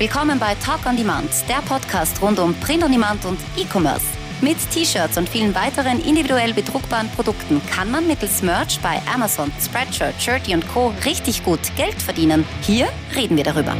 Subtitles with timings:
[0.00, 4.06] Willkommen bei Talk on Demand, der Podcast rund um Print on Demand und E-Commerce.
[4.40, 10.14] Mit T-Shirts und vielen weiteren individuell bedruckbaren Produkten kann man mittels Merch bei Amazon, Spreadshirt,
[10.18, 10.94] Shirty und Co.
[11.04, 12.46] richtig gut Geld verdienen.
[12.62, 13.76] Hier reden wir darüber.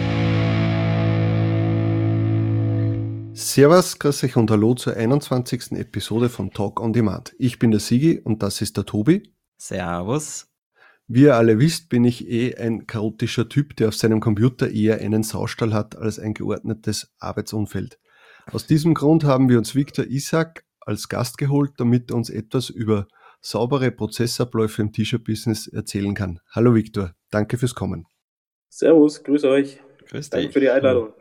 [3.33, 5.73] Servus, grüß euch und hallo zur 21.
[5.73, 7.35] Episode von Talk on Demand.
[7.39, 9.33] Ich bin der Sigi und das ist der Tobi.
[9.57, 10.50] Servus.
[11.13, 15.01] Wie ihr alle wisst, bin ich eh ein chaotischer Typ, der auf seinem Computer eher
[15.01, 17.99] einen Saustall hat als ein geordnetes Arbeitsumfeld.
[18.53, 22.71] Aus diesem Grund haben wir uns Viktor Isaac als Gast geholt, damit er uns etwas
[22.71, 23.09] über
[23.41, 26.39] saubere Prozessabläufe im T-Shirt-Business erzählen kann.
[26.53, 28.07] Hallo Viktor, danke fürs Kommen.
[28.69, 29.81] Servus, grüß euch.
[30.11, 30.41] Grüß dich.
[30.41, 31.13] Danke für die Einladung.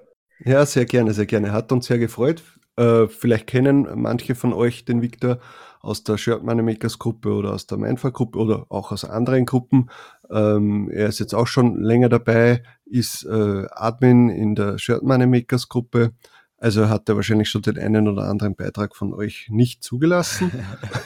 [0.45, 1.51] Ja, sehr gerne, sehr gerne.
[1.51, 2.43] Hat uns sehr gefreut.
[2.75, 5.39] Äh, vielleicht kennen manche von euch den Viktor
[5.79, 9.45] aus der Shirt Money Makers Gruppe oder aus der Mindfuck Gruppe oder auch aus anderen
[9.45, 9.89] Gruppen.
[10.29, 15.27] Ähm, er ist jetzt auch schon länger dabei, ist äh, Admin in der Shirt Money
[15.27, 16.13] Makers Gruppe.
[16.57, 20.51] Also hat er wahrscheinlich schon den einen oder anderen Beitrag von euch nicht zugelassen.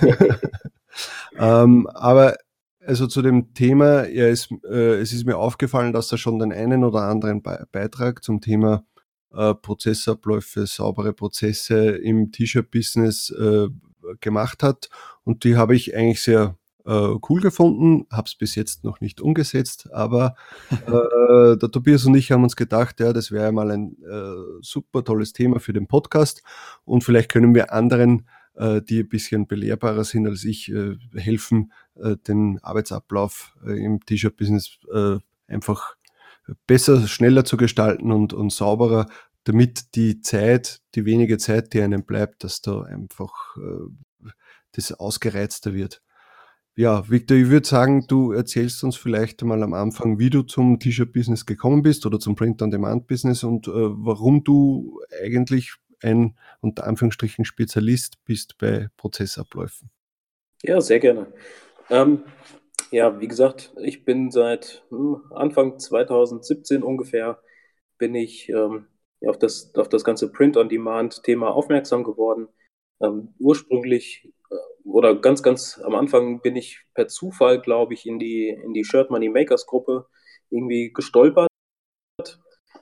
[1.37, 2.35] ähm, aber
[2.85, 6.51] also zu dem Thema, er ist, äh, es ist mir aufgefallen, dass er schon den
[6.51, 8.83] einen oder anderen Be Beitrag zum Thema
[9.31, 13.67] äh, Prozessabläufe, saubere Prozesse im T-Shirt-Business äh,
[14.19, 14.89] gemacht hat.
[15.23, 19.21] Und die habe ich eigentlich sehr äh, cool gefunden, habe es bis jetzt noch nicht
[19.21, 20.35] umgesetzt, aber
[20.71, 25.03] äh, der Tobias und ich haben uns gedacht, ja, das wäre mal ein äh, super
[25.03, 26.43] tolles Thema für den Podcast
[26.85, 31.71] und vielleicht können wir anderen, äh, die ein bisschen belehrbarer sind als ich, äh, helfen,
[31.95, 35.17] äh, den Arbeitsablauf äh, im T-Shirt-Business äh,
[35.47, 35.95] einfach
[36.67, 39.07] besser, schneller zu gestalten und, und sauberer
[39.43, 44.29] damit die Zeit, die wenige Zeit, die einem bleibt, dass da einfach äh,
[44.73, 46.01] das ausgereizter wird.
[46.75, 50.79] Ja, Victor, ich würde sagen, du erzählst uns vielleicht mal am Anfang, wie du zum
[50.79, 58.23] T-Shirt-Business gekommen bist oder zum Print-on-Demand-Business und äh, warum du eigentlich ein unter Anführungsstrichen Spezialist
[58.25, 59.91] bist bei Prozessabläufen.
[60.63, 61.27] Ja, sehr gerne.
[61.91, 62.23] Ähm,
[62.89, 67.39] ja, wie gesagt, ich bin seit hm, Anfang 2017 ungefähr
[67.99, 68.87] bin ich ähm,
[69.27, 72.47] auf das, auf das ganze Print-on-Demand-Thema aufmerksam geworden.
[73.01, 78.19] Ähm, ursprünglich äh, oder ganz, ganz am Anfang bin ich per Zufall, glaube ich, in
[78.19, 80.07] die, in die Shirt Money Makers Gruppe
[80.49, 81.47] irgendwie gestolpert.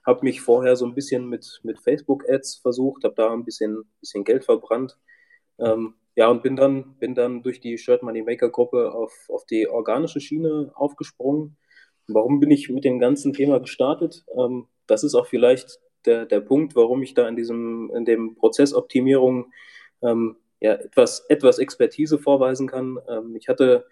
[0.06, 4.24] Habe mich vorher so ein bisschen mit, mit Facebook-Ads versucht, habe da ein bisschen, bisschen
[4.24, 4.98] Geld verbrannt.
[5.60, 9.46] Ähm, ja, und bin dann, bin dann durch die Shirt Money Maker Gruppe auf, auf
[9.46, 11.58] die organische Schiene aufgesprungen.
[12.08, 14.26] Warum bin ich mit dem ganzen Thema gestartet?
[14.38, 18.36] Ähm, das ist auch vielleicht der, der Punkt, warum ich da in diesem, in dem
[18.36, 19.52] Prozessoptimierung
[20.02, 23.00] ähm, ja, etwas, etwas Expertise vorweisen kann.
[23.08, 23.86] Ähm, ich hatte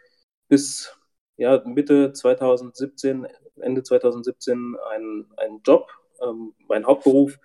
[0.48, 0.96] bis
[1.38, 3.28] ja, Mitte 2017,
[3.62, 5.90] Ende 2017 einen, einen Job,
[6.22, 7.40] ähm, mein Hauptberuf,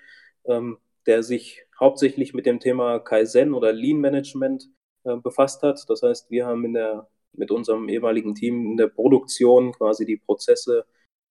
[0.46, 4.68] ähm, der sich hauptsächlich mit dem Thema Kaizen oder Lean Management
[5.04, 5.84] äh, befasst hat.
[5.88, 10.16] Das heißt, wir haben in der, mit unserem ehemaligen Team in der Produktion quasi die
[10.16, 10.86] Prozesse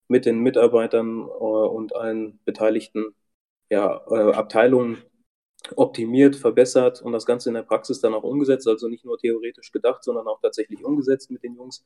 [0.07, 3.16] mit den Mitarbeitern äh, und allen Beteiligten
[3.69, 5.03] ja, äh, Abteilungen
[5.75, 9.72] optimiert, verbessert und das Ganze in der Praxis dann auch umgesetzt, also nicht nur theoretisch
[9.72, 11.85] gedacht, sondern auch tatsächlich umgesetzt mit den Jungs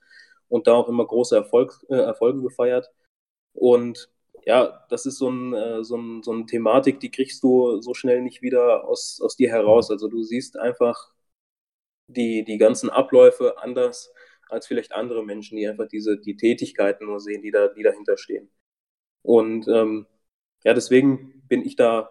[0.50, 2.92] und da auch immer große Erfolg, äh, Erfolge gefeiert.
[3.54, 4.10] Und
[4.46, 7.94] ja, das ist so, ein, äh, so, ein, so eine Thematik, die kriegst du so
[7.94, 9.92] schnell nicht wieder aus, aus dir heraus.
[9.92, 11.12] Also du siehst einfach
[12.08, 14.12] die, die ganzen Abläufe anders
[14.50, 18.18] als vielleicht andere Menschen, die einfach diese die Tätigkeiten nur sehen, die da die dahinter
[18.18, 18.50] stehen.
[19.24, 20.08] Und ähm,
[20.64, 22.10] ja, deswegen bin ich da,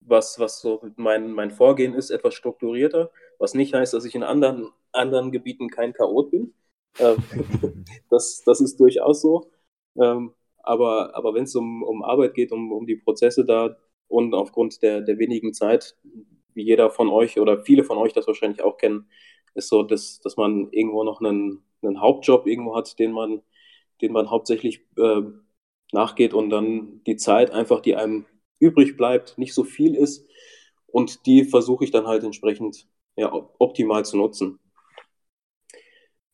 [0.00, 4.22] was, was so mein, mein Vorgehen ist, etwas strukturierter, was nicht heißt, dass ich in
[4.22, 6.54] anderen, anderen Gebieten kein Chaot bin.
[6.98, 7.16] Ähm,
[8.10, 9.50] das, das ist durchaus so.
[9.96, 13.76] Ähm, aber aber wenn es um, um Arbeit geht, um, um die Prozesse da
[14.08, 15.96] und aufgrund der, der wenigen Zeit,
[16.54, 19.08] wie jeder von euch oder viele von euch das wahrscheinlich auch kennen,
[19.54, 23.42] ist so, dass, dass man irgendwo noch einen, einen Hauptjob irgendwo hat, den man,
[24.02, 25.22] den man hauptsächlich äh,
[25.92, 28.26] nachgeht und dann die Zeit einfach, die einem
[28.58, 30.26] übrig bleibt, nicht so viel ist.
[30.86, 32.86] Und die versuche ich dann halt entsprechend
[33.16, 34.58] ja, optimal zu nutzen.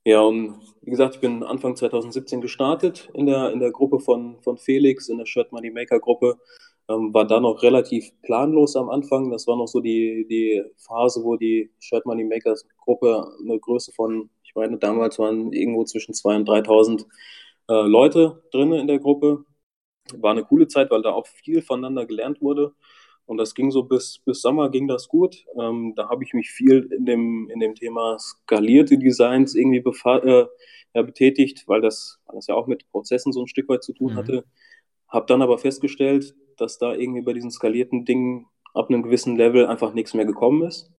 [0.04, 4.40] Ja, und wie gesagt, ich bin Anfang 2017 gestartet in der, in der Gruppe von,
[4.42, 6.38] von Felix, in der Shirt Money Maker Gruppe.
[6.88, 9.30] Ähm, war da noch relativ planlos am Anfang.
[9.30, 13.92] Das war noch so die, die Phase, wo die Shirt Money Makers Gruppe eine Größe
[13.92, 17.06] von, ich meine, damals waren irgendwo zwischen 2.000 und 3.000
[17.72, 19.44] äh, Leute drin in der Gruppe.
[20.14, 22.74] War eine coole Zeit, weil da auch viel voneinander gelernt wurde.
[23.24, 25.46] Und das ging so bis, bis Sommer ging das gut.
[25.58, 30.46] Ähm, da habe ich mich viel in dem, in dem Thema skalierte Designs irgendwie äh,
[30.94, 33.92] ja, betätigt, weil das, weil das ja auch mit Prozessen so ein Stück weit zu
[33.92, 34.16] tun mhm.
[34.16, 34.44] hatte.
[35.08, 39.66] Habe dann aber festgestellt, dass da irgendwie bei diesen skalierten Dingen ab einem gewissen Level
[39.66, 40.90] einfach nichts mehr gekommen ist.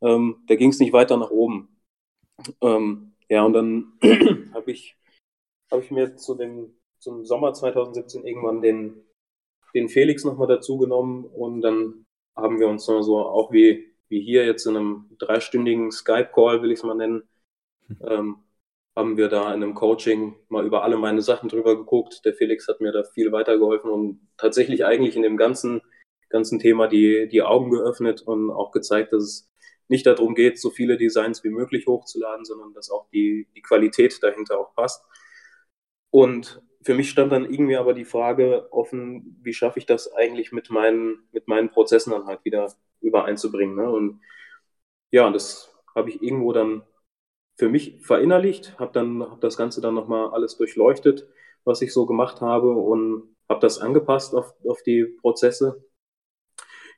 [0.00, 1.68] Ähm, da ging es nicht weiter nach oben.
[2.60, 3.92] Ähm, ja, und dann
[4.54, 4.97] habe ich,
[5.70, 9.04] hab ich mir zu dem, zum Sommer 2017 irgendwann den,
[9.74, 12.06] den Felix nochmal dazu genommen und dann
[12.36, 16.78] haben wir uns so auch wie, wie hier jetzt in einem dreistündigen Skype-Call, will ich
[16.78, 17.28] es mal nennen,
[17.86, 17.96] hm.
[18.02, 18.36] ähm,
[18.98, 22.24] haben wir da in einem Coaching mal über alle meine Sachen drüber geguckt.
[22.24, 25.82] Der Felix hat mir da viel weitergeholfen und tatsächlich eigentlich in dem ganzen,
[26.30, 29.50] ganzen Thema die, die Augen geöffnet und auch gezeigt, dass es
[29.86, 34.20] nicht darum geht, so viele Designs wie möglich hochzuladen, sondern dass auch die, die Qualität
[34.20, 35.04] dahinter auch passt.
[36.10, 40.52] Und für mich stand dann irgendwie aber die Frage offen, wie schaffe ich das eigentlich
[40.52, 43.76] mit meinen, mit meinen Prozessen dann halt wieder übereinzubringen.
[43.76, 43.90] Ne?
[43.90, 44.20] Und
[45.10, 46.82] ja, das habe ich irgendwo dann
[47.56, 51.28] für mich verinnerlicht, habe dann hab das Ganze dann nochmal alles durchleuchtet,
[51.64, 55.84] was ich so gemacht habe und habe das angepasst auf, auf die Prozesse.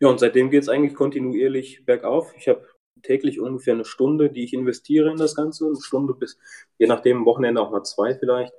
[0.01, 2.35] Ja, und seitdem geht es eigentlich kontinuierlich bergauf.
[2.37, 2.67] Ich habe
[3.03, 6.39] täglich ungefähr eine Stunde, die ich investiere in das Ganze, eine Stunde bis,
[6.79, 8.53] je nachdem, Wochenende auch mal zwei vielleicht.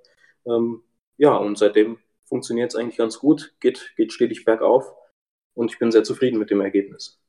[0.45, 0.83] Ähm,
[1.17, 4.93] ja, und seitdem funktioniert es eigentlich ganz gut, geht, geht stetig bergauf
[5.53, 7.21] und ich bin sehr zufrieden mit dem Ergebnis.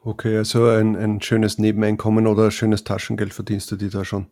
[0.00, 4.26] Okay, also ein, ein schönes Nebeneinkommen oder ein schönes Taschengeld verdienst du dir da schon?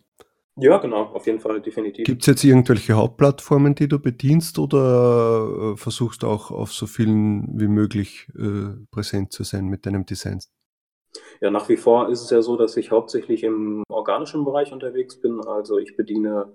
[0.56, 2.05] Ja, genau, auf jeden Fall, definitiv.
[2.05, 7.58] Gibt es jetzt irgendwelche Hauptplattformen, die du bedienst oder äh, versuchst auch auf so vielen
[7.58, 10.41] wie möglich äh, präsent zu sein mit deinem Design?
[11.41, 15.19] Ja, nach wie vor ist es ja so, dass ich hauptsächlich im organischen Bereich unterwegs
[15.20, 15.41] bin.
[15.47, 16.53] Also ich bediene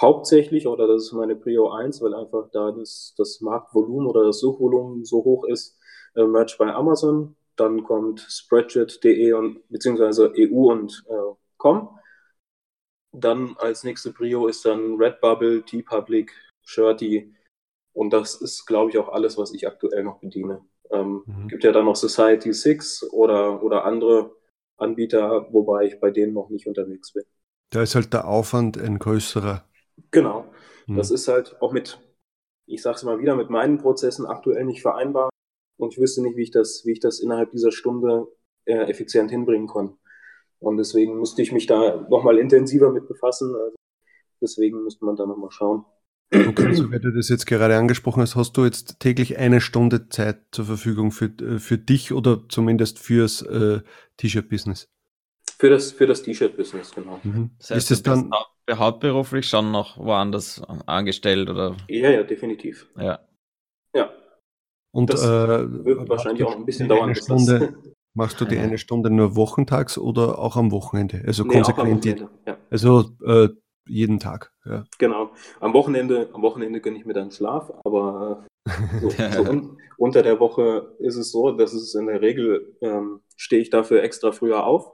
[0.00, 4.40] hauptsächlich, oder das ist meine Prio 1, weil einfach da das, das Marktvolumen oder das
[4.40, 5.78] Suchvolumen so hoch ist,
[6.14, 11.98] äh, Merch bei Amazon dann kommt Spreadshirt.de und beziehungsweise EU und äh, com.
[13.12, 16.32] Dann als nächste Prio ist dann Redbubble, T-Public,
[16.64, 17.32] Shirty.
[17.92, 20.64] Und das ist, glaube ich, auch alles, was ich aktuell noch bediene.
[20.90, 21.48] Ähm, mhm.
[21.48, 24.34] Gibt ja dann noch Society 6 oder, oder andere
[24.76, 27.22] Anbieter, wobei ich bei denen noch nicht unterwegs bin.
[27.70, 29.64] Da ist halt der Aufwand ein größerer.
[30.10, 30.52] Genau.
[30.86, 30.96] Mhm.
[30.96, 32.00] Das ist halt auch mit,
[32.66, 35.30] ich sage es mal wieder, mit meinen Prozessen aktuell nicht vereinbar
[35.76, 38.26] und ich wüsste nicht, wie ich das, wie ich das innerhalb dieser Stunde
[38.64, 39.96] äh, effizient hinbringen kann.
[40.58, 43.54] Und deswegen musste ich mich da nochmal intensiver mit befassen.
[43.54, 43.76] Also
[44.40, 45.84] deswegen müsste man da nochmal schauen.
[46.32, 50.08] Okay, so wie du das jetzt gerade angesprochen hast, hast du jetzt täglich eine Stunde
[50.08, 53.80] Zeit zur Verfügung für, äh, für dich oder zumindest fürs äh,
[54.16, 54.88] T-Shirt-Business?
[55.58, 57.20] Für das, für das T-Shirt-Business, genau.
[57.22, 57.50] Mhm.
[57.58, 58.30] Das heißt, ist es dann
[58.70, 61.76] hauptberuflich schon noch woanders angestellt oder?
[61.88, 62.86] Ja, ja, definitiv.
[62.96, 63.20] Ja.
[63.94, 64.10] Ja,
[64.94, 67.16] und das äh, wird wahrscheinlich auch ein bisschen dauern.
[67.16, 67.74] Stunde,
[68.14, 71.20] machst du die eine Stunde nur wochentags oder auch am Wochenende?
[71.26, 72.04] Also nee, konsequent.
[72.04, 72.56] Wochenende, ja.
[72.70, 73.48] Also äh,
[73.88, 74.52] jeden Tag.
[74.64, 74.84] Ja.
[74.98, 75.32] Genau.
[75.58, 78.46] Am Wochenende, am Wochenende gönne ich mir dann Schlaf, aber
[79.00, 83.20] so, so un unter der Woche ist es so, dass es in der Regel ähm,
[83.36, 84.92] stehe ich dafür extra früher auf.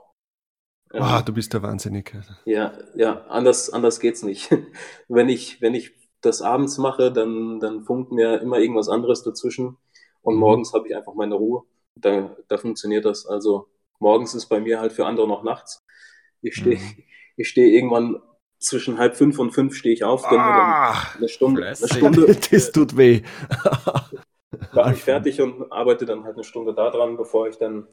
[0.93, 2.13] Ähm, ah, du bist der Wahnsinnig.
[2.45, 4.49] Ja, ja, anders, anders geht's nicht.
[5.07, 9.77] wenn ich, wenn ich das abends mache, dann, dann funkt mir immer irgendwas anderes dazwischen.
[10.21, 10.39] Und mhm.
[10.39, 11.63] morgens habe ich einfach meine Ruhe.
[11.95, 13.25] Da, da funktioniert das.
[13.25, 13.67] Also
[13.99, 15.83] morgens ist bei mir halt für andere noch nachts.
[16.41, 17.03] Ich stehe mhm.
[17.37, 18.21] ich stehe irgendwann
[18.59, 22.35] zwischen halb fünf und fünf stehe ich auf, ah, eine Stunde, eine Stunde.
[22.51, 23.23] das tut weh.
[24.73, 27.87] war ich fertig und arbeite dann halt eine Stunde da dran, bevor ich dann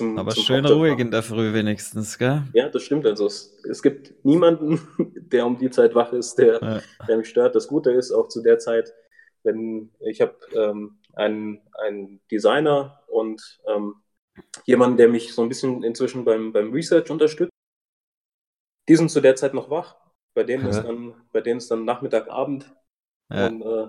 [0.00, 0.18] zum.
[0.18, 2.42] Aber zum schön ruhig in der Früh wenigstens, gell?
[2.54, 3.06] Ja, das stimmt.
[3.06, 4.80] Also es, es gibt niemanden,
[5.14, 6.80] der um die Zeit wach ist, der, ja.
[7.06, 7.54] der mich stört.
[7.54, 8.92] Das Gute ist auch zu der Zeit,
[9.42, 13.96] wenn ich habe ähm, einen, einen Designer und ähm,
[14.64, 17.52] jemanden, der mich so ein bisschen inzwischen beim, beim Research unterstützt.
[18.88, 19.96] Die sind zu der Zeit noch wach.
[20.34, 20.70] Bei denen ja.
[20.70, 22.74] ist dann, bei denen ist dann Nachmittag, Abend.
[23.30, 23.48] Ja.
[23.48, 23.88] Und äh,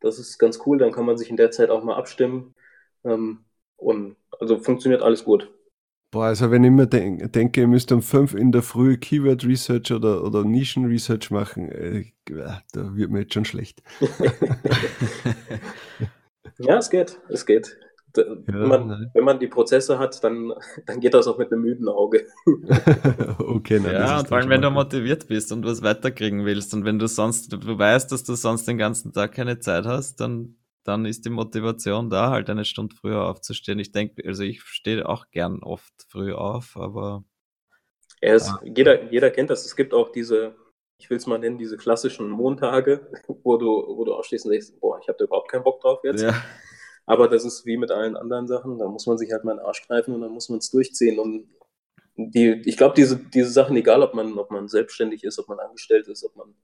[0.00, 0.78] das ist ganz cool.
[0.78, 2.54] Dann kann man sich in der Zeit auch mal abstimmen.
[3.04, 3.44] Ähm,
[3.80, 5.50] und also funktioniert alles gut.
[6.12, 9.46] Boah, also wenn ich mir denk, denke, ihr müsst um fünf in der Früh Keyword
[9.46, 12.06] Research oder, oder Nischen Research machen, äh,
[12.72, 13.80] da wird mir jetzt schon schlecht.
[16.58, 17.76] ja, es geht, es geht.
[18.16, 20.52] Ja, wenn, man, wenn, man, die Prozesse hat, dann,
[20.84, 22.26] dann geht das auch mit einem müden Auge.
[23.38, 26.84] okay, nein, ja, und vor allem, wenn du motiviert bist und was weiterkriegen willst und
[26.84, 30.56] wenn du sonst, du weißt, dass du sonst den ganzen Tag keine Zeit hast, dann
[30.90, 33.78] dann ist die Motivation da, halt eine Stunde früher aufzustehen.
[33.78, 37.24] Ich denke, also ich stehe auch gern oft früh auf, aber.
[38.20, 38.60] Er ist, ja.
[38.64, 39.64] jeder, jeder kennt das.
[39.64, 40.56] Es gibt auch diese,
[40.98, 43.08] ich will es mal nennen, diese klassischen Montage,
[43.44, 46.00] wo du, wo du aufstehst und denkst, boah, ich habe da überhaupt keinen Bock drauf
[46.02, 46.22] jetzt.
[46.22, 46.34] Ja.
[47.06, 49.58] Aber das ist wie mit allen anderen Sachen, da muss man sich halt mal in
[49.58, 51.18] den Arsch greifen und dann muss man es durchziehen.
[51.20, 51.48] Und
[52.16, 55.60] die, ich glaube, diese, diese Sachen, egal ob man, ob man selbstständig ist, ob man
[55.60, 56.54] angestellt ist, ob man,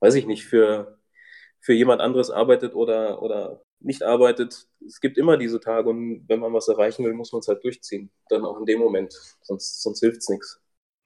[0.00, 0.98] weiß ich nicht, für
[1.60, 6.40] für jemand anderes arbeitet oder, oder nicht arbeitet, es gibt immer diese Tage und wenn
[6.40, 8.10] man was erreichen will, muss man es halt durchziehen.
[8.28, 10.60] Dann auch in dem Moment, sonst, sonst hilft es nichts.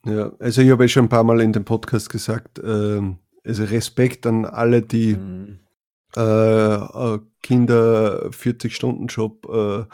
[0.05, 3.01] Ja, also ich habe ja schon ein paar Mal in dem Podcast gesagt, äh,
[3.45, 5.61] also Respekt an alle, die mhm.
[6.17, 9.85] äh, äh Kinder 40-Stunden-Job, äh,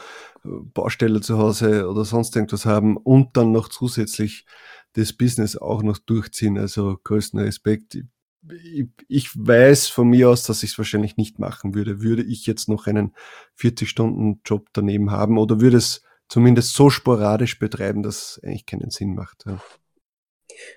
[0.44, 4.44] Baustelle zu Hause oder sonst irgendwas haben und dann noch zusätzlich
[4.92, 6.58] das Business auch noch durchziehen.
[6.58, 7.94] Also größten Respekt.
[7.94, 8.04] Ich,
[9.08, 12.02] ich weiß von mir aus, dass ich es wahrscheinlich nicht machen würde.
[12.02, 13.14] Würde ich jetzt noch einen
[13.58, 19.14] 40-Stunden-Job daneben haben oder würde es zumindest so sporadisch betreiben, dass es eigentlich keinen Sinn
[19.14, 19.44] macht.
[19.46, 19.60] Ja.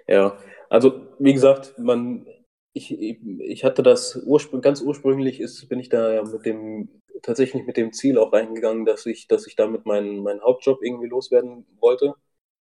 [0.08, 0.38] Ja,
[0.70, 2.26] also wie gesagt, man,
[2.74, 7.66] ich, ich hatte das ursprünglich, ganz ursprünglich ist, bin ich da ja mit dem, tatsächlich
[7.66, 11.66] mit dem Ziel auch reingegangen, dass ich, dass ich damit meinen, meinen Hauptjob irgendwie loswerden
[11.80, 12.16] wollte.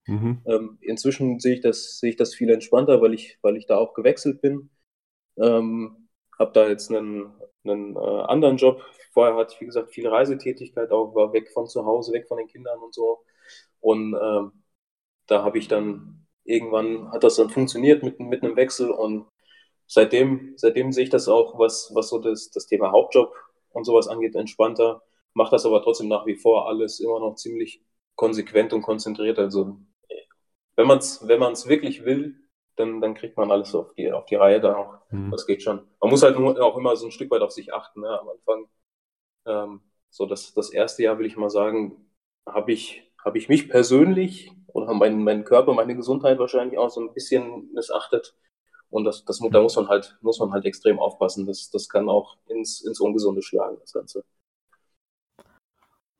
[0.07, 0.43] Mhm.
[0.47, 3.77] Ähm, inzwischen sehe ich das, sehe ich das viel entspannter, weil ich, weil ich da
[3.77, 4.71] auch gewechselt bin.
[5.41, 7.33] Ähm, habe da jetzt einen,
[7.65, 8.83] einen äh, anderen Job.
[9.13, 12.39] Vorher hatte ich, wie gesagt, viel Reisetätigkeit, auch war weg von zu Hause, weg von
[12.39, 13.25] den Kindern und so.
[13.81, 14.53] Und ähm,
[15.27, 19.27] da habe ich dann irgendwann hat das dann funktioniert mit, mit einem Wechsel und
[19.87, 23.33] seitdem, seitdem sehe ich das auch, was, was so das, das Thema Hauptjob
[23.71, 25.03] und sowas angeht, entspannter.
[25.35, 27.83] Macht das aber trotzdem nach wie vor alles immer noch ziemlich
[28.17, 29.39] konsequent und konzentriert.
[29.39, 29.79] Also
[30.77, 32.37] wenn man es wenn man's wirklich will,
[32.81, 34.99] dann, dann kriegt man alles auf die, auf die Reihe da auch.
[35.11, 35.31] Mhm.
[35.31, 35.87] Das geht schon.
[36.01, 38.01] Man muss halt nur auch immer so ein Stück weit auf sich achten.
[38.01, 38.21] Ne?
[38.21, 38.69] Am Anfang,
[39.47, 42.11] ähm, so das, das erste Jahr will ich mal sagen,
[42.47, 47.01] habe ich, hab ich mich persönlich oder meinen, meinen Körper, meine Gesundheit wahrscheinlich auch so
[47.01, 48.35] ein bisschen missachtet.
[48.89, 51.47] Und das, das, da muss man halt, muss man halt extrem aufpassen.
[51.47, 54.25] Das, das kann auch ins, ins Ungesunde schlagen, das Ganze.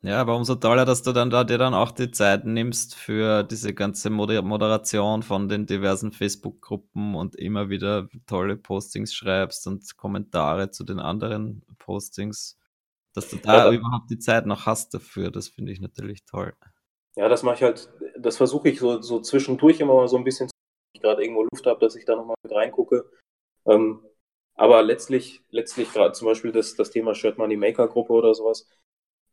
[0.03, 3.43] Ja, aber umso toller, dass du dann da dir dann auch die Zeit nimmst für
[3.43, 10.71] diese ganze Moderation von den diversen Facebook-Gruppen und immer wieder tolle Postings schreibst und Kommentare
[10.71, 12.59] zu den anderen Postings,
[13.15, 15.31] dass du da ja, überhaupt die Zeit noch hast dafür.
[15.31, 16.55] Das finde ich natürlich toll.
[17.17, 20.25] Ja, das mache ich halt, das versuche ich so, so zwischendurch immer mal so ein
[20.25, 23.05] bisschen, wenn ich gerade irgendwo Luft habe, dass ich da nochmal mit reingucke.
[23.67, 24.03] Ähm,
[24.55, 28.67] aber letztlich, letztlich gerade zum Beispiel das, das Thema Shirt Money Maker Gruppe oder sowas,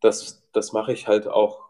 [0.02, 1.68] das, das mache ich halt auch,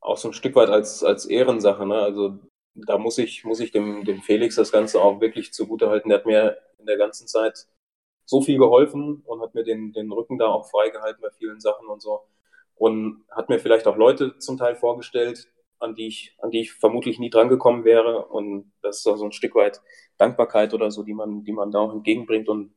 [0.00, 1.86] auch so ein Stück weit als, als Ehrensache.
[1.86, 1.96] Ne?
[1.96, 2.38] Also
[2.74, 6.10] da muss ich, muss ich dem, dem Felix das Ganze auch wirklich zugute halten.
[6.10, 7.66] Der hat mir in der ganzen Zeit
[8.24, 11.86] so viel geholfen und hat mir den, den Rücken da auch freigehalten bei vielen Sachen
[11.88, 12.22] und so
[12.76, 16.72] und hat mir vielleicht auch Leute zum Teil vorgestellt, an die ich, an die ich
[16.72, 18.26] vermutlich nie drangekommen wäre.
[18.26, 19.80] Und das ist so ein Stück weit
[20.18, 22.48] Dankbarkeit oder so, die man, die man da auch entgegenbringt.
[22.48, 22.74] Und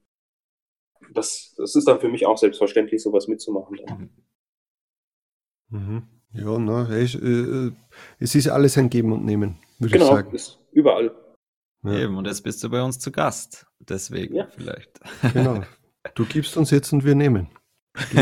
[1.13, 3.79] das, das ist dann für mich auch selbstverständlich, sowas mitzumachen.
[5.69, 6.03] Mhm.
[6.31, 7.71] Ja, na, es, äh,
[8.19, 10.27] es ist alles ein Geben und Nehmen, würde genau, ich sagen.
[10.27, 11.11] Genau, ist überall.
[11.83, 11.99] Ja.
[11.99, 13.65] Eben, und jetzt bist du bei uns zu Gast.
[13.79, 14.47] Deswegen ja.
[14.55, 14.99] vielleicht.
[15.33, 15.63] Genau.
[16.15, 17.49] Du gibst uns jetzt und wir nehmen.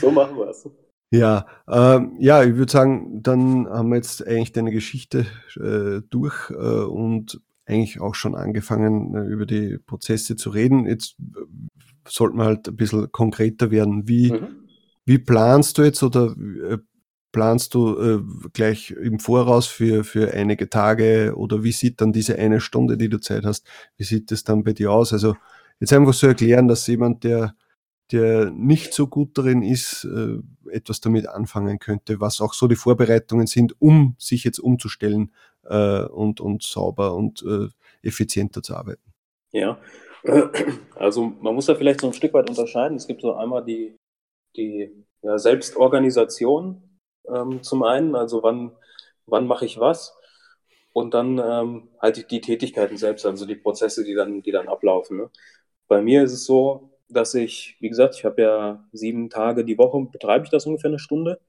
[0.00, 0.68] so machen wir es.
[1.10, 6.50] Ja, ähm, ja, ich würde sagen, dann haben wir jetzt eigentlich deine Geschichte äh, durch
[6.50, 10.86] äh, und eigentlich auch schon angefangen, äh, über die Prozesse zu reden.
[10.86, 11.44] Jetzt äh,
[12.08, 14.08] sollten wir halt ein bisschen konkreter werden.
[14.08, 14.61] Wie, mhm.
[15.04, 16.34] Wie planst du jetzt oder
[16.68, 16.78] äh,
[17.32, 18.20] planst du äh,
[18.52, 23.08] gleich im Voraus für, für einige Tage oder wie sieht dann diese eine Stunde, die
[23.08, 23.66] du Zeit hast,
[23.96, 25.12] wie sieht das dann bei dir aus?
[25.12, 25.34] Also
[25.80, 27.54] jetzt einfach so erklären, dass jemand, der,
[28.12, 30.38] der nicht so gut darin ist, äh,
[30.70, 35.32] etwas damit anfangen könnte, was auch so die Vorbereitungen sind, um sich jetzt umzustellen
[35.64, 37.68] äh, und, und sauber und äh,
[38.06, 39.12] effizienter zu arbeiten.
[39.52, 39.78] Ja,
[40.94, 42.96] also man muss da vielleicht so ein Stück weit unterscheiden.
[42.96, 43.96] Es gibt so einmal die,
[44.56, 46.82] die ja, Selbstorganisation
[47.28, 48.72] ähm, zum einen, also wann,
[49.26, 50.16] wann mache ich was
[50.92, 54.68] und dann ähm, halt die, die, Tätigkeiten selbst, also die Prozesse, die dann, die dann
[54.68, 55.18] ablaufen.
[55.18, 55.30] Ne?
[55.88, 59.78] Bei mir ist es so, dass ich, wie gesagt, ich habe ja sieben Tage die
[59.78, 61.40] Woche, betreibe ich das ungefähr eine Stunde.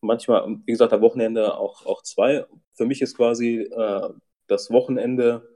[0.00, 2.46] Manchmal, wie gesagt, am Wochenende auch, auch zwei.
[2.74, 4.08] Für mich ist quasi äh,
[4.46, 5.48] das Wochenende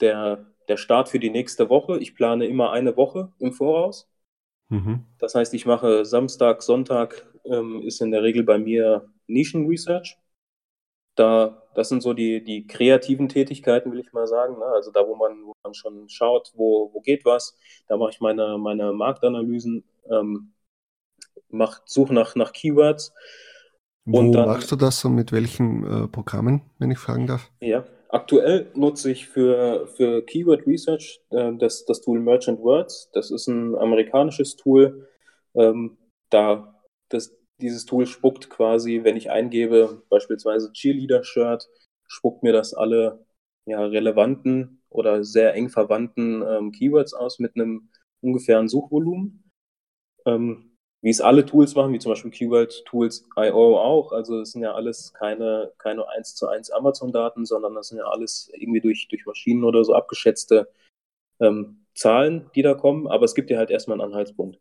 [0.00, 1.98] der, der Start für die nächste Woche.
[1.98, 4.08] Ich plane immer eine Woche im Voraus.
[4.68, 5.04] Mhm.
[5.18, 10.18] Das heißt, ich mache Samstag, Sonntag ähm, ist in der Regel bei mir Nischen-Research.
[11.14, 14.58] Da, das sind so die, die kreativen Tätigkeiten, will ich mal sagen.
[14.58, 14.64] Ne?
[14.66, 17.56] Also da, wo man, wo man schon schaut, wo, wo geht was.
[17.88, 20.52] Da mache ich meine, meine Marktanalysen, ähm,
[21.48, 23.12] mach, suche nach, nach Keywords.
[24.04, 27.50] Wo dann, machst du das und mit welchen äh, Programmen, wenn ich fragen darf?
[27.60, 33.10] Ja, aktuell nutze ich für, für Keyword Research äh, das, das Tool Merchant Words.
[33.12, 35.08] Das ist ein amerikanisches Tool.
[35.54, 35.98] Ähm,
[36.30, 36.74] da
[37.08, 41.68] das, dieses Tool spuckt quasi, wenn ich eingebe, beispielsweise Cheerleader-Shirt,
[42.06, 43.24] spuckt mir das alle
[43.66, 49.50] ja, relevanten oder sehr eng verwandten ähm, Keywords aus mit einem ungefähren Suchvolumen.
[50.26, 54.12] Ähm, wie es alle Tools machen, wie zum Beispiel Keyword Tools IO auch.
[54.12, 58.06] Also es sind ja alles keine, keine 1 zu 1 Amazon-Daten, sondern das sind ja
[58.06, 60.68] alles irgendwie durch, durch Maschinen oder so abgeschätzte
[61.40, 63.06] ähm, Zahlen, die da kommen.
[63.06, 64.58] Aber es gibt ja halt erstmal einen Anhaltspunkt.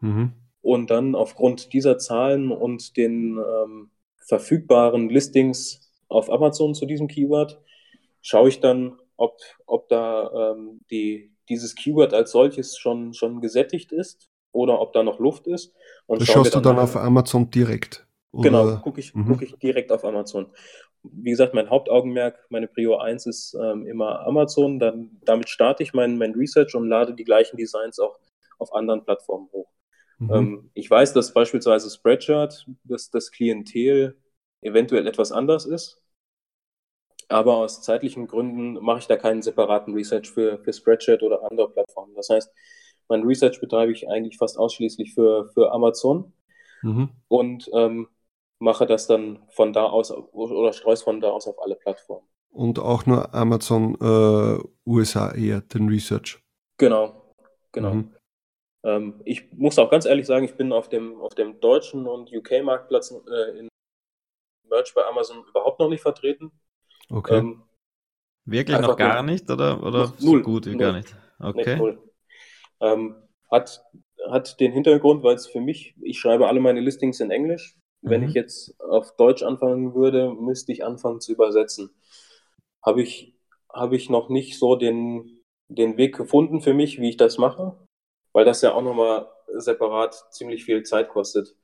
[0.00, 0.32] Mhm.
[0.60, 7.58] Und dann aufgrund dieser Zahlen und den ähm, verfügbaren Listings auf Amazon zu diesem Keyword
[8.20, 13.92] schaue ich dann, ob, ob da ähm, die, dieses Keyword als solches schon, schon gesättigt
[13.92, 15.72] ist oder ob da noch Luft ist.
[16.06, 18.06] Und das schaust dann du dann auf Amazon direkt?
[18.32, 18.50] Oder?
[18.50, 19.26] Genau, gucke ich, mhm.
[19.28, 20.46] guck ich direkt auf Amazon.
[21.02, 24.78] Wie gesagt, mein Hauptaugenmerk, meine Prio 1 ist ähm, immer Amazon.
[24.78, 28.18] Dann, damit starte ich mein, mein Research und lade die gleichen Designs auch
[28.58, 29.68] auf anderen Plattformen hoch.
[30.18, 30.30] Mhm.
[30.32, 34.16] Ähm, ich weiß, dass beispielsweise Spreadshirt, dass das Klientel
[34.60, 36.02] eventuell etwas anders ist.
[37.28, 41.70] Aber aus zeitlichen Gründen mache ich da keinen separaten Research für, für Spreadshirt oder andere
[41.70, 42.14] Plattformen.
[42.14, 42.52] Das heißt,
[43.10, 46.32] mein Research betreibe ich eigentlich fast ausschließlich für, für Amazon
[46.82, 47.10] mhm.
[47.28, 48.08] und ähm,
[48.58, 52.26] mache das dann von da aus oder streue es von da aus auf alle Plattformen.
[52.50, 56.42] Und auch nur Amazon äh, USA eher, den Research.
[56.78, 57.34] Genau,
[57.72, 57.94] genau.
[57.94, 58.14] Mhm.
[58.82, 62.32] Ähm, ich muss auch ganz ehrlich sagen, ich bin auf dem, auf dem deutschen und
[62.32, 63.68] UK-Marktplatz äh, in
[64.68, 66.50] Merch bei Amazon überhaupt noch nicht vertreten.
[67.10, 67.38] Okay.
[67.38, 67.62] Ähm,
[68.46, 71.14] Wirklich noch gar nicht oder, oder so null, gut wie gar nicht?
[71.38, 71.76] Okay.
[71.78, 71.98] Nee,
[72.80, 73.16] ähm,
[73.50, 73.84] hat,
[74.28, 77.76] hat den Hintergrund, weil es für mich, ich schreibe alle meine Listings in Englisch.
[78.02, 78.10] Mhm.
[78.10, 81.90] Wenn ich jetzt auf Deutsch anfangen würde, müsste ich anfangen zu übersetzen.
[82.82, 83.34] Habe ich,
[83.68, 87.76] hab ich noch nicht so den, den Weg gefunden für mich, wie ich das mache,
[88.32, 91.56] weil das ja auch nochmal separat ziemlich viel Zeit kostet,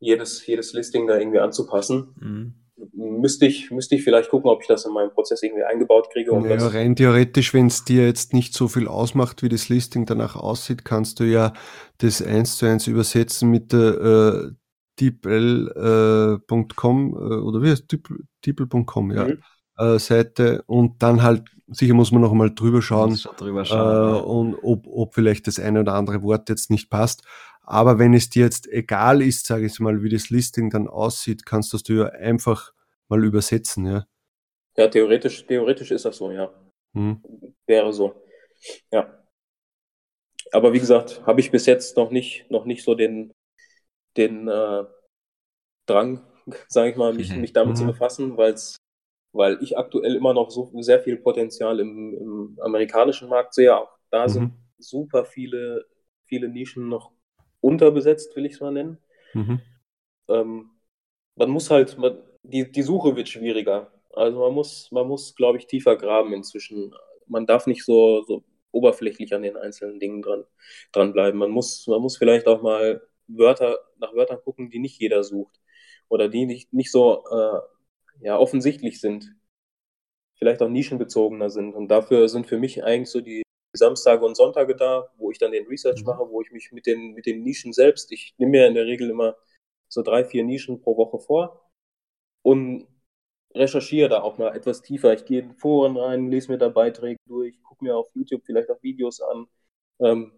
[0.00, 2.14] jedes, jedes Listing da irgendwie anzupassen.
[2.18, 6.10] Mhm müsste ich, müsste ich vielleicht gucken, ob ich das in meinem Prozess irgendwie eingebaut
[6.12, 6.32] kriege.
[6.32, 10.06] Um ja, rein theoretisch, wenn es dir jetzt nicht so viel ausmacht, wie das Listing
[10.06, 11.52] danach aussieht, kannst du ja
[11.98, 14.50] das eins zu eins übersetzen mit der äh,
[15.00, 17.86] deepl.com äh, äh, oder wie heißt
[18.44, 19.24] deepl.com, ja.
[19.28, 19.42] Mhm.
[19.78, 24.20] Äh, Seite und dann halt sicher muss man noch mal drüber schauen, drüber schauen äh,
[24.20, 27.22] und ob, ob vielleicht das eine oder andere Wort jetzt nicht passt.
[27.62, 31.44] Aber wenn es dir jetzt egal ist, sage ich mal, wie das Listing dann aussieht,
[31.44, 32.72] kannst du das ja einfach
[33.08, 34.06] mal übersetzen, ja.
[34.76, 36.50] Ja, theoretisch, theoretisch ist das so, ja.
[36.94, 37.22] Hm.
[37.66, 38.14] Wäre so.
[38.90, 39.22] Ja.
[40.52, 43.32] Aber wie gesagt, habe ich bis jetzt noch nicht, noch nicht so den,
[44.16, 44.84] den äh,
[45.86, 46.22] Drang,
[46.68, 47.42] sage ich mal, mich, mhm.
[47.42, 47.80] mich damit mhm.
[47.80, 48.76] zu befassen, weil's,
[49.38, 53.74] weil ich aktuell immer noch so sehr viel Potenzial im, im amerikanischen Markt sehe.
[53.74, 54.28] Auch da mhm.
[54.28, 55.86] sind super viele,
[56.26, 57.12] viele Nischen noch
[57.60, 58.98] unterbesetzt, will ich es mal nennen.
[59.34, 59.60] Mhm.
[60.28, 60.70] Ähm,
[61.36, 63.92] man muss halt, man, die, die Suche wird schwieriger.
[64.12, 66.92] Also man muss, man muss, glaube ich, tiefer graben inzwischen.
[67.28, 70.46] Man darf nicht so, so oberflächlich an den einzelnen Dingen dran,
[70.90, 71.38] dranbleiben.
[71.38, 75.60] Man muss, man muss vielleicht auch mal Wörter, nach Wörtern gucken, die nicht jeder sucht.
[76.08, 77.60] Oder die nicht, nicht so äh,
[78.20, 79.34] ja, offensichtlich sind.
[80.38, 81.74] Vielleicht auch nischenbezogener sind.
[81.74, 85.52] Und dafür sind für mich eigentlich so die, Samstage und Sonntage da, wo ich dann
[85.52, 86.06] den Research mhm.
[86.06, 88.86] mache, wo ich mich mit den, mit den Nischen selbst, ich nehme mir in der
[88.86, 89.36] Regel immer
[89.88, 91.70] so drei, vier Nischen pro Woche vor
[92.42, 92.86] und
[93.54, 95.14] recherchiere da auch mal etwas tiefer.
[95.14, 98.70] Ich gehe in Foren rein, lese mir da Beiträge durch, gucke mir auf YouTube vielleicht
[98.70, 99.46] auch Videos an,
[100.00, 100.32] ähm,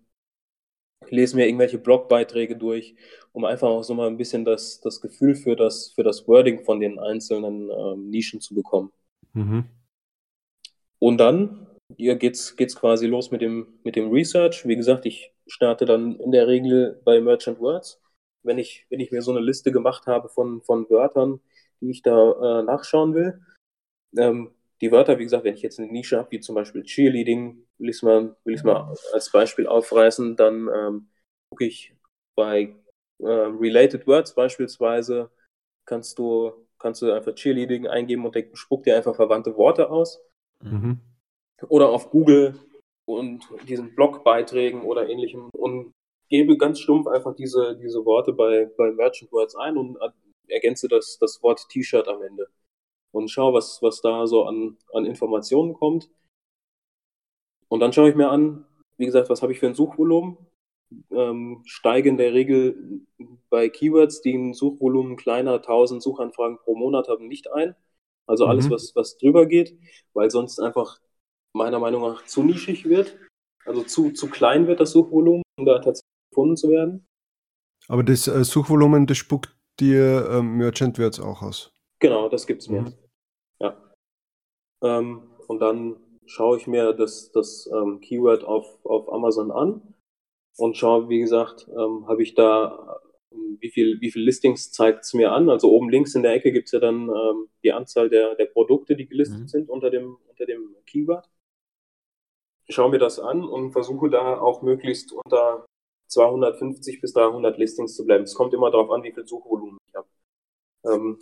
[1.10, 2.94] lese mir irgendwelche Blogbeiträge durch,
[3.32, 6.64] um einfach auch so mal ein bisschen das, das Gefühl für das, für das Wording
[6.64, 8.92] von den einzelnen ähm, Nischen zu bekommen.
[9.32, 9.64] Mhm.
[10.98, 14.66] Und dann hier geht's, geht's quasi los mit dem, mit dem Research.
[14.66, 18.00] Wie gesagt, ich starte dann in der Regel bei Merchant Words.
[18.42, 21.40] Wenn ich, wenn ich mir so eine Liste gemacht habe von, von Wörtern,
[21.80, 23.40] die ich da äh, nachschauen will.
[24.16, 27.66] Ähm, die Wörter, wie gesagt, wenn ich jetzt eine Nische habe, wie zum Beispiel Cheerleading,
[27.78, 31.10] will ich es mal, will ich's mal als Beispiel aufreißen, dann ähm,
[31.50, 31.94] gucke ich
[32.36, 32.74] bei
[33.18, 35.30] äh, Related Words beispielsweise,
[35.86, 40.22] kannst du, kannst du einfach Cheerleading eingeben und der spuckt dir einfach verwandte Worte aus.
[40.62, 41.00] Mhm
[41.68, 42.58] oder auf Google
[43.06, 45.92] und diesen Blogbeiträgen oder ähnlichem und
[46.28, 49.98] gebe ganz stumpf einfach diese, diese Worte bei, bei Merchant Words ein und
[50.48, 52.48] ergänze das, das Wort T-Shirt am Ende.
[53.12, 56.08] Und schaue, was, was da so an, an Informationen kommt.
[57.68, 58.64] Und dann schaue ich mir an,
[58.96, 60.36] wie gesagt, was habe ich für ein Suchvolumen?
[61.10, 63.02] Ähm, steige in der Regel
[63.48, 67.74] bei Keywords, die ein Suchvolumen kleiner 1000 Suchanfragen pro Monat haben, nicht ein.
[68.26, 68.72] Also alles, mhm.
[68.72, 69.76] was, was drüber geht,
[70.14, 71.00] weil sonst einfach
[71.52, 73.18] meiner Meinung nach zu nischig wird.
[73.64, 77.06] Also zu, zu klein wird das Suchvolumen, um da tatsächlich gefunden zu werden.
[77.88, 81.72] Aber das äh, Suchvolumen, das spuckt dir äh, Merchant Words auch aus.
[82.00, 82.82] Genau, das gibt es mir.
[82.82, 82.94] Mhm.
[83.60, 83.94] Ja.
[84.82, 89.94] Ähm, und dann schaue ich mir das, das ähm, Keyword auf, auf Amazon an
[90.56, 95.14] und schaue, wie gesagt, ähm, habe ich da, wie viel, wie viel Listings zeigt es
[95.14, 95.50] mir an.
[95.50, 98.46] Also oben links in der Ecke gibt es ja dann ähm, die Anzahl der, der
[98.46, 99.48] Produkte, die gelistet mhm.
[99.48, 101.28] sind unter dem, unter dem Keyword.
[102.68, 105.66] Schaue mir das an und versuche da auch möglichst unter
[106.06, 108.24] 250 bis 300 Listings zu bleiben.
[108.24, 110.08] Es kommt immer darauf an, wie viel Suchvolumen ich habe.
[110.84, 111.18] Ähm,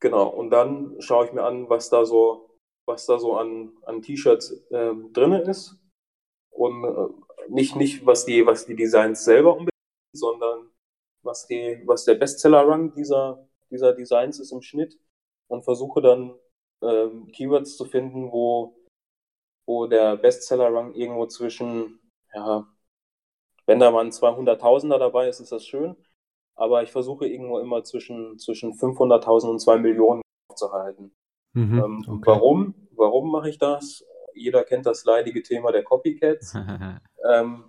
[0.00, 2.50] genau, und dann schaue ich mir an, was da so,
[2.86, 5.76] was da so an, an T-Shirts ähm, drin ist.
[6.50, 7.08] Und äh,
[7.48, 9.72] nicht, nicht was, die, was die Designs selber unbedingt,
[10.12, 10.70] sondern
[11.22, 14.98] was, die, was der Bestseller-Run dieser, dieser Designs ist im Schnitt.
[15.48, 16.34] Und versuche dann
[16.82, 18.76] ähm, Keywords zu finden, wo,
[19.66, 22.00] wo der Bestseller-Run irgendwo zwischen
[22.34, 22.66] ja,
[23.66, 25.96] wenn da mal ein 200.000er dabei ist, ist das schön.
[26.58, 31.12] Aber ich versuche irgendwo immer zwischen, zwischen 500.000 und 2 Millionen aufzuhalten.
[31.52, 32.22] Mhm, ähm, okay.
[32.26, 32.74] Warum?
[32.96, 34.04] Warum mache ich das?
[34.34, 36.54] Jeder kennt das leidige Thema der Copycats.
[37.32, 37.64] ähm,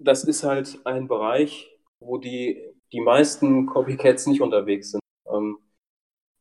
[0.00, 2.60] das ist halt ein Bereich, wo die,
[2.92, 5.02] die meisten Copycats nicht unterwegs sind.
[5.26, 5.58] Ähm,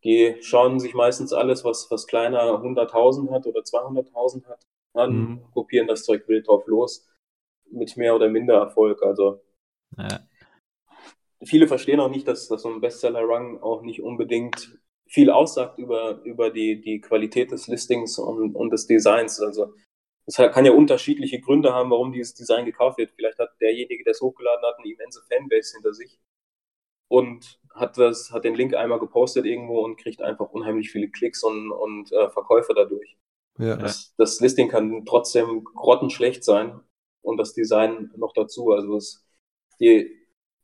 [0.03, 4.65] die schauen sich meistens alles, was, was kleiner 100.000 hat oder 200.000 hat,
[4.95, 5.51] an, mhm.
[5.53, 7.07] kopieren das Zeug wild drauf los
[7.69, 9.03] mit mehr oder minder Erfolg.
[9.03, 9.41] Also
[9.95, 10.21] ja.
[11.43, 16.21] Viele verstehen auch nicht, dass, dass so ein Bestseller-Run auch nicht unbedingt viel aussagt über,
[16.23, 19.39] über die, die Qualität des Listings und, und des Designs.
[19.41, 19.73] Also
[20.25, 23.11] es kann ja unterschiedliche Gründe haben, warum dieses Design gekauft wird.
[23.15, 26.19] Vielleicht hat derjenige, der es hochgeladen hat, eine immense Fanbase hinter sich
[27.07, 31.43] und hat das, hat den Link einmal gepostet irgendwo und kriegt einfach unheimlich viele Klicks
[31.43, 33.17] und, und äh, Verkäufe dadurch.
[33.57, 33.75] Ja.
[33.75, 36.79] Das, das Listing kann trotzdem grottenschlecht sein
[37.21, 38.71] und das Design noch dazu.
[38.71, 39.25] Also das,
[39.79, 40.18] die,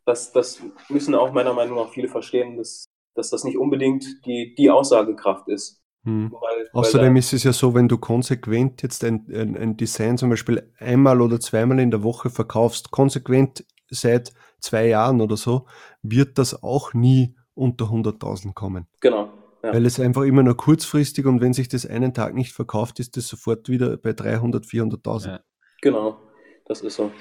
[0.06, 4.56] das, das müssen auch meiner Meinung nach viele verstehen, dass, dass das nicht unbedingt die,
[4.56, 5.82] die Aussagekraft ist.
[6.04, 6.32] Hm.
[6.32, 10.18] Weil, Außerdem weil ist es ja so, wenn du konsequent jetzt ein, ein, ein, Design
[10.18, 15.66] zum Beispiel einmal oder zweimal in der Woche verkaufst, konsequent seit zwei Jahren oder so,
[16.04, 18.88] wird das auch nie unter 100.000 kommen.
[19.02, 19.30] Genau.
[19.64, 19.74] Ja.
[19.74, 23.18] Weil es einfach immer nur kurzfristig und wenn sich das einen Tag nicht verkauft, ist
[23.18, 25.28] das sofort wieder bei 300, 400.000.
[25.28, 25.40] Ja.
[25.82, 26.20] Genau.
[26.68, 27.12] Das ist so.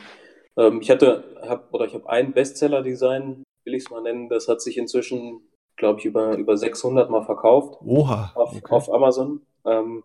[0.56, 4.48] Ähm, ich hatte, hab, oder ich habe ein Bestseller-Design, will ich es mal nennen, das
[4.48, 5.42] hat sich inzwischen,
[5.76, 7.80] glaube ich, über, über 600 Mal verkauft.
[7.84, 8.32] Oha.
[8.34, 8.72] Auf, okay.
[8.74, 9.44] auf Amazon.
[9.64, 10.04] Ähm,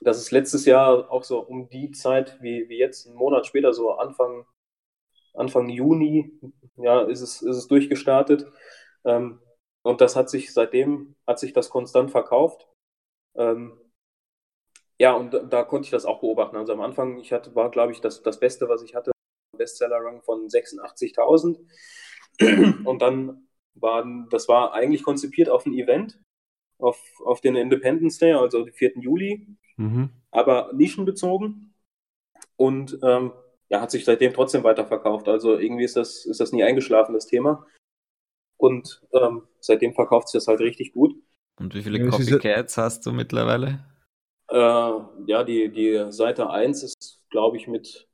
[0.00, 3.72] das ist letztes Jahr auch so um die Zeit wie, wie jetzt, einen Monat später,
[3.72, 4.46] so Anfang,
[5.34, 6.38] Anfang Juni,
[6.76, 8.46] ja, ist es, ist es durchgestartet.
[9.04, 9.40] Ähm,
[9.82, 12.68] und das hat sich seitdem, hat sich das konstant verkauft.
[13.36, 13.78] Ähm,
[14.98, 16.56] ja, und da konnte ich das auch beobachten.
[16.56, 19.10] Also am Anfang, ich hatte, war, glaube ich, das, das Beste, was ich hatte,
[19.56, 21.58] Bestseller-Rang von 86.000.
[22.84, 26.20] Und dann war, das war eigentlich konzipiert auf ein Event,
[26.78, 28.98] auf, auf den Independence Day, also den 4.
[29.00, 30.10] Juli, mhm.
[30.30, 31.74] aber nischenbezogen.
[32.56, 33.32] Und ähm,
[33.68, 35.28] ja, hat sich seitdem trotzdem weiterverkauft.
[35.28, 37.66] Also irgendwie ist das, ist das nie eingeschlafen, das Thema.
[38.56, 41.14] Und ähm, seitdem verkauft sich das halt richtig gut.
[41.58, 43.84] Und wie viele Copycats hast du mittlerweile?
[44.48, 44.56] Äh,
[45.26, 48.08] ja, die, die Seite 1 ist, glaube ich, mit,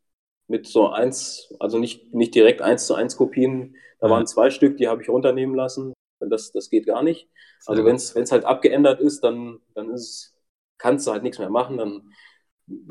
[0.50, 3.76] mit so 1, also nicht, nicht direkt 1 zu 1 Kopien.
[4.00, 4.12] Da ja.
[4.12, 5.94] waren zwei Stück, die habe ich runternehmen lassen.
[6.18, 7.30] Das, das geht gar nicht.
[7.60, 10.36] Sehr also wenn es halt abgeändert ist, dann, dann ist,
[10.76, 11.76] kannst du halt nichts mehr machen.
[11.76, 12.12] Dann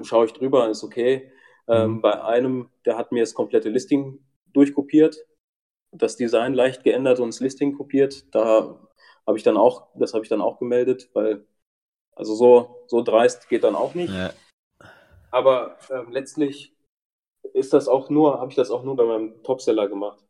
[0.04, 1.34] schaue ich drüber, ist okay.
[1.68, 2.02] Ähm, mhm.
[2.02, 5.18] bei einem, der hat mir das komplette Listing durchkopiert,
[5.92, 8.34] das Design leicht geändert und das Listing kopiert.
[8.34, 8.80] Da
[9.28, 11.46] habe ich dann auch, das habe ich dann auch gemeldet, weil
[12.16, 14.14] also so, so dreist geht dann auch nicht.
[14.14, 14.32] Ja.
[15.30, 16.74] Aber ähm, letztlich
[17.54, 20.24] ist das auch nur, habe ich das auch nur bei meinem Topseller gemacht.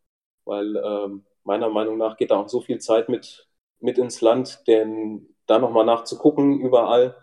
[0.46, 3.48] Weil ähm, meiner Meinung nach geht da auch so viel Zeit mit,
[3.80, 7.16] mit ins Land, denn da nochmal nachzugucken überall.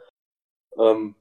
[0.79, 1.15] Ähm,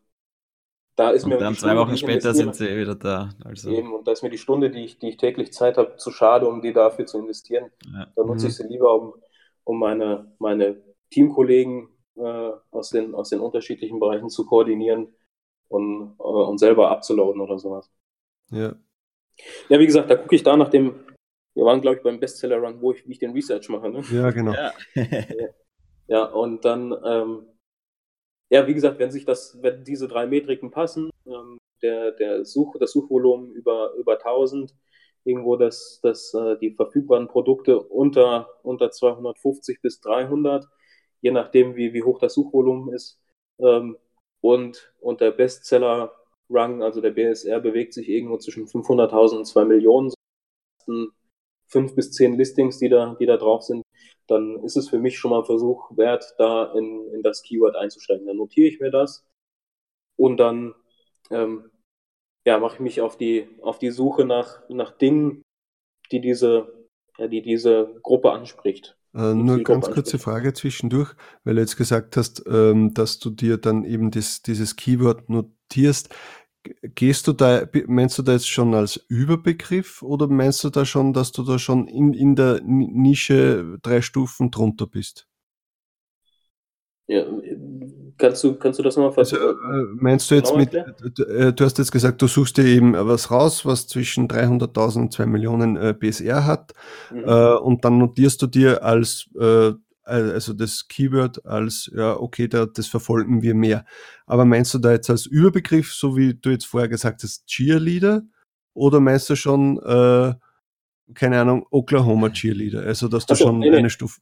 [0.95, 3.29] da ist und mir dann zwei Stunde, Wochen später sind sie wieder da.
[3.43, 3.69] Also.
[3.69, 6.11] Eben, und da ist mir die Stunde, die ich, die ich täglich Zeit habe, zu
[6.11, 7.69] schade, um die dafür zu investieren.
[7.93, 8.07] Ja.
[8.15, 8.49] Da nutze mhm.
[8.49, 9.13] ich sie lieber, um,
[9.65, 15.13] um meine, meine Teamkollegen äh, aus, den, aus den unterschiedlichen Bereichen zu koordinieren
[15.67, 17.91] und, äh, und selber abzuladen oder sowas.
[18.51, 18.75] Ja.
[19.69, 20.95] Ja, wie gesagt, da gucke ich da nach dem,
[21.53, 23.89] wir waren, glaube ich, beim Bestseller-Run, wo ich, wie ich den Research mache.
[23.89, 24.01] Ne?
[24.11, 24.53] Ja, genau.
[24.53, 24.73] Ja,
[26.07, 27.47] ja und dann, ähm,
[28.49, 32.75] ja, wie gesagt, wenn sich das, wenn diese drei Metriken passen, ähm, der, der Such,
[32.79, 34.73] das Suchvolumen über, über 1000,
[35.23, 40.67] irgendwo das, das, äh, die verfügbaren Produkte unter, unter 250 bis 300,
[41.21, 43.19] je nachdem, wie, wie hoch das Suchvolumen ist.
[43.59, 43.97] Ähm,
[44.41, 45.31] und, und der
[46.47, 50.09] Bestseller-Run, also der BSR, bewegt sich irgendwo zwischen 500.000 und 2 Millionen.
[50.09, 51.07] So
[51.67, 53.83] fünf bis zehn Listings, die da, die da drauf sind,
[54.27, 57.75] dann ist es für mich schon mal ein Versuch wert, da in, in das Keyword
[57.75, 58.25] einzusteigen.
[58.25, 59.25] Dann notiere ich mir das
[60.17, 60.73] und dann
[61.31, 61.71] ähm,
[62.45, 65.41] ja, mache ich mich auf die, auf die Suche nach, nach Dingen,
[66.11, 68.97] die diese, ja, die diese Gruppe anspricht.
[69.15, 73.57] Äh, nur ganz kurze Frage zwischendurch, weil du jetzt gesagt hast, ähm, dass du dir
[73.57, 75.29] dann eben das, dieses Keyword
[75.65, 76.09] notierst.
[76.81, 81.13] Gehst du da, meinst du da jetzt schon als Überbegriff oder meinst du da schon,
[81.13, 85.27] dass du da schon in, in der Nische drei Stufen drunter bist?
[87.07, 87.23] Ja,
[88.17, 89.53] kannst du, kannst du das nochmal also, äh,
[89.93, 93.63] Meinst du jetzt mit, äh, du hast jetzt gesagt, du suchst dir eben was raus,
[93.63, 96.73] was zwischen 300.000 und 2 Millionen äh, BSR hat
[97.11, 97.25] mhm.
[97.25, 99.73] äh, und dann notierst du dir als, äh,
[100.05, 103.85] also das Keyword als, ja, okay, da, das verfolgen wir mehr.
[104.25, 108.23] Aber meinst du da jetzt als Überbegriff, so wie du jetzt vorher gesagt hast, Cheerleader
[108.73, 110.33] oder meinst du schon, äh,
[111.13, 114.21] keine Ahnung, Oklahoma Cheerleader, also dass du also, schon nee, eine Stufe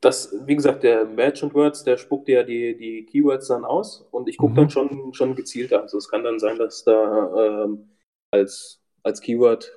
[0.00, 4.28] das, wie gesagt, der Merchant Words, der spuckt ja die, die Keywords dann aus und
[4.28, 4.56] ich gucke mhm.
[4.56, 5.82] dann schon, schon gezielter.
[5.82, 7.88] Also es kann dann sein, dass da ähm,
[8.30, 9.72] als, als Keyword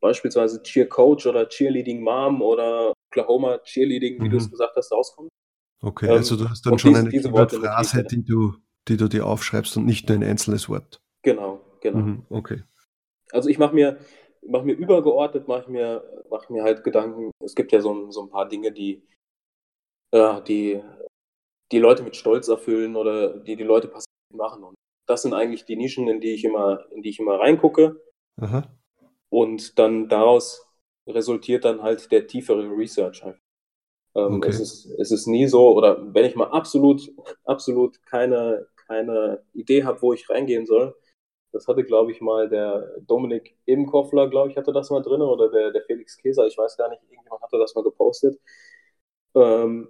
[0.00, 4.30] beispielsweise Cheer Coach oder Cheerleading Mom oder Oklahoma Cheerleading, wie mhm.
[4.30, 5.28] du es gesagt hast, rauskommt.
[5.82, 8.54] Okay, ähm, also du hast dann schon diese, eine Phrase, die du,
[8.88, 11.00] die du dir aufschreibst und nicht nur ein einzelnes Wort.
[11.22, 11.98] Genau, genau.
[11.98, 12.62] Mhm, okay.
[13.32, 13.98] Also ich mache mir,
[14.46, 18.22] mach mir übergeordnet, mache ich mir, mach mir halt Gedanken, es gibt ja so, so
[18.24, 19.02] ein paar Dinge, die,
[20.12, 20.80] ja, die
[21.72, 24.62] die Leute mit Stolz erfüllen oder die die Leute passiv machen.
[24.62, 24.74] Und
[25.06, 28.00] das sind eigentlich die Nischen, in die ich immer, in die ich immer reingucke.
[28.40, 28.70] Aha.
[29.30, 30.71] Und dann daraus
[31.08, 33.22] resultiert dann halt der tiefere Research.
[34.14, 34.48] Ähm, okay.
[34.50, 37.00] es, ist, es ist nie so, oder wenn ich mal absolut,
[37.44, 40.94] absolut keine, keine Idee habe, wo ich reingehen soll,
[41.52, 45.50] das hatte, glaube ich, mal der Dominik Ebenkoffler, glaube ich, hatte das mal drin, oder
[45.50, 48.40] der, der Felix Käser, ich weiß gar nicht, irgendjemand hatte das mal gepostet.
[49.34, 49.88] Ähm,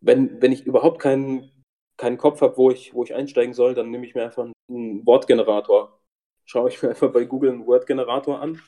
[0.00, 1.50] wenn, wenn ich überhaupt keinen,
[1.96, 5.06] keinen Kopf habe, wo ich, wo ich einsteigen soll, dann nehme ich mir einfach einen
[5.06, 5.98] Wortgenerator.
[6.44, 8.60] Schaue ich mir einfach bei Google einen Wortgenerator an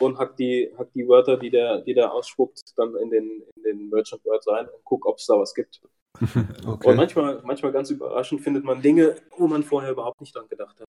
[0.00, 3.62] und hack die, hack die Wörter, die der, die der ausspuckt, dann in den, in
[3.62, 5.80] den Merchant Words rein und guck, ob es da was gibt.
[6.66, 6.88] Okay.
[6.88, 10.80] Und manchmal, manchmal ganz überraschend findet man Dinge, wo man vorher überhaupt nicht dran gedacht
[10.80, 10.86] hat.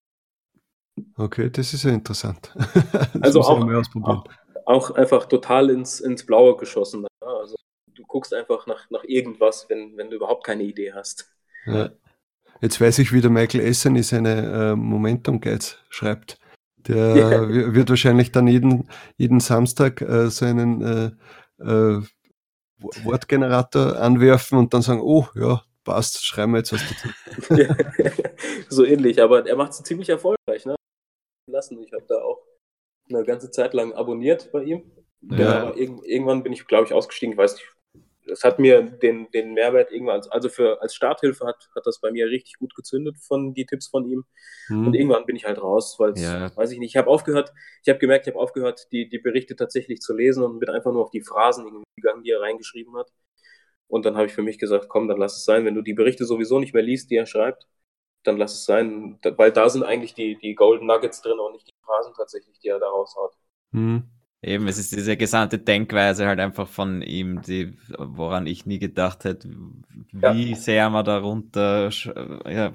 [1.18, 2.54] Okay, das ist ja interessant.
[3.22, 3.62] also auch,
[4.04, 4.24] auch,
[4.66, 7.06] auch, einfach total ins, ins Blaue geschossen.
[7.22, 7.56] Also
[7.94, 11.32] du guckst einfach nach, nach irgendwas, wenn, wenn du überhaupt keine Idee hast.
[11.66, 11.92] Ja.
[12.62, 16.38] Jetzt weiß ich, wie der Michael Essen in seine äh, Momentum Guides schreibt.
[16.88, 17.74] Der ja.
[17.74, 21.12] wird wahrscheinlich dann jeden, jeden Samstag äh, seinen äh,
[21.64, 22.02] äh,
[23.04, 27.54] Wortgenerator anwerfen und dann sagen, oh ja, passt, schreiben wir jetzt was dazu.
[27.62, 27.76] ja,
[28.70, 30.66] so ähnlich, aber er macht es ziemlich erfolgreich.
[30.66, 30.76] Ne?
[31.48, 31.82] Lassen.
[31.82, 32.42] Ich habe da auch
[33.10, 34.92] eine ganze Zeit lang abonniert bei ihm.
[35.22, 35.74] Ja.
[35.74, 37.34] Irgendwann bin ich, glaube ich, ausgestiegen.
[37.34, 37.74] Ich weiß nicht,
[38.30, 42.12] das hat mir den, den Mehrwert irgendwann, also für als Starthilfe hat, hat das bei
[42.12, 44.26] mir richtig gut gezündet von die Tipps von ihm.
[44.68, 44.88] Hm.
[44.88, 46.56] Und irgendwann bin ich halt raus, weil ja.
[46.56, 47.52] weiß ich nicht, ich habe aufgehört,
[47.84, 50.92] ich habe gemerkt, ich habe aufgehört, die, die Berichte tatsächlich zu lesen und bin einfach
[50.92, 53.12] nur auf die Phrasen gegangen, die er reingeschrieben hat.
[53.88, 55.66] Und dann habe ich für mich gesagt, komm, dann lass es sein.
[55.66, 57.68] Wenn du die Berichte sowieso nicht mehr liest, die er schreibt,
[58.24, 61.68] dann lass es sein, weil da sind eigentlich die, die Golden Nuggets drin und nicht
[61.68, 63.34] die Phrasen tatsächlich, die er da raushaut.
[63.72, 64.04] Hm.
[64.42, 69.26] Eben, es ist diese gesamte Denkweise halt einfach von ihm, die, woran ich nie gedacht
[69.26, 69.50] hätte,
[70.14, 70.56] wie ja.
[70.56, 71.90] sehr man darunter
[72.50, 72.72] ja,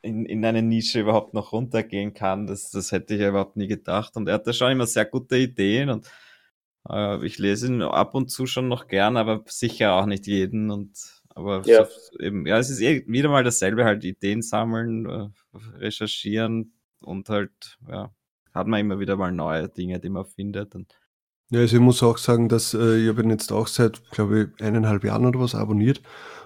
[0.00, 2.46] in, in eine Nische überhaupt noch runtergehen kann.
[2.46, 4.16] Das, das hätte ich ja überhaupt nie gedacht.
[4.16, 6.10] Und er hatte schon immer sehr gute Ideen und
[6.88, 10.70] äh, ich lese ihn ab und zu schon noch gern, aber sicher auch nicht jeden.
[10.70, 15.06] Und aber ja, so, eben, ja es ist eh wieder mal dasselbe, halt Ideen sammeln,
[15.06, 15.28] äh,
[15.76, 18.10] recherchieren und halt, ja,
[18.54, 20.74] hat man immer wieder mal neue Dinge, die man findet.
[20.74, 20.94] Und
[21.50, 24.64] ja, also ich muss auch sagen, dass äh, ich ihn jetzt auch seit, glaube ich,
[24.64, 26.00] eineinhalb Jahren oder was abonniert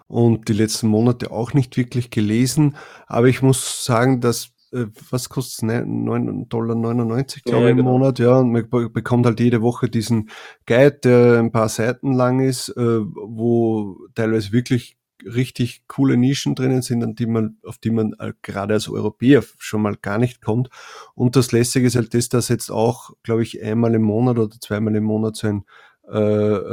[0.07, 2.77] und die letzten Monate auch nicht wirklich gelesen.
[3.07, 5.75] Aber ich muss sagen, dass äh, was kostet es?
[5.75, 7.93] 9,99 Dollar, 99, glaube ich, im genau.
[7.93, 8.39] Monat, ja.
[8.39, 10.31] Und man bekommt halt jede Woche diesen
[10.67, 16.83] Guide, der ein paar Seiten lang ist, äh, wo teilweise wirklich richtig coole Nischen drinnen
[16.83, 20.41] sind, an die man, auf die man äh, gerade als Europäer schon mal gar nicht
[20.41, 20.69] kommt.
[21.15, 24.57] Und das Lässige ist halt das, dass jetzt auch, glaube ich, einmal im Monat oder
[24.61, 25.65] zweimal im Monat so ein
[26.11, 26.19] äh,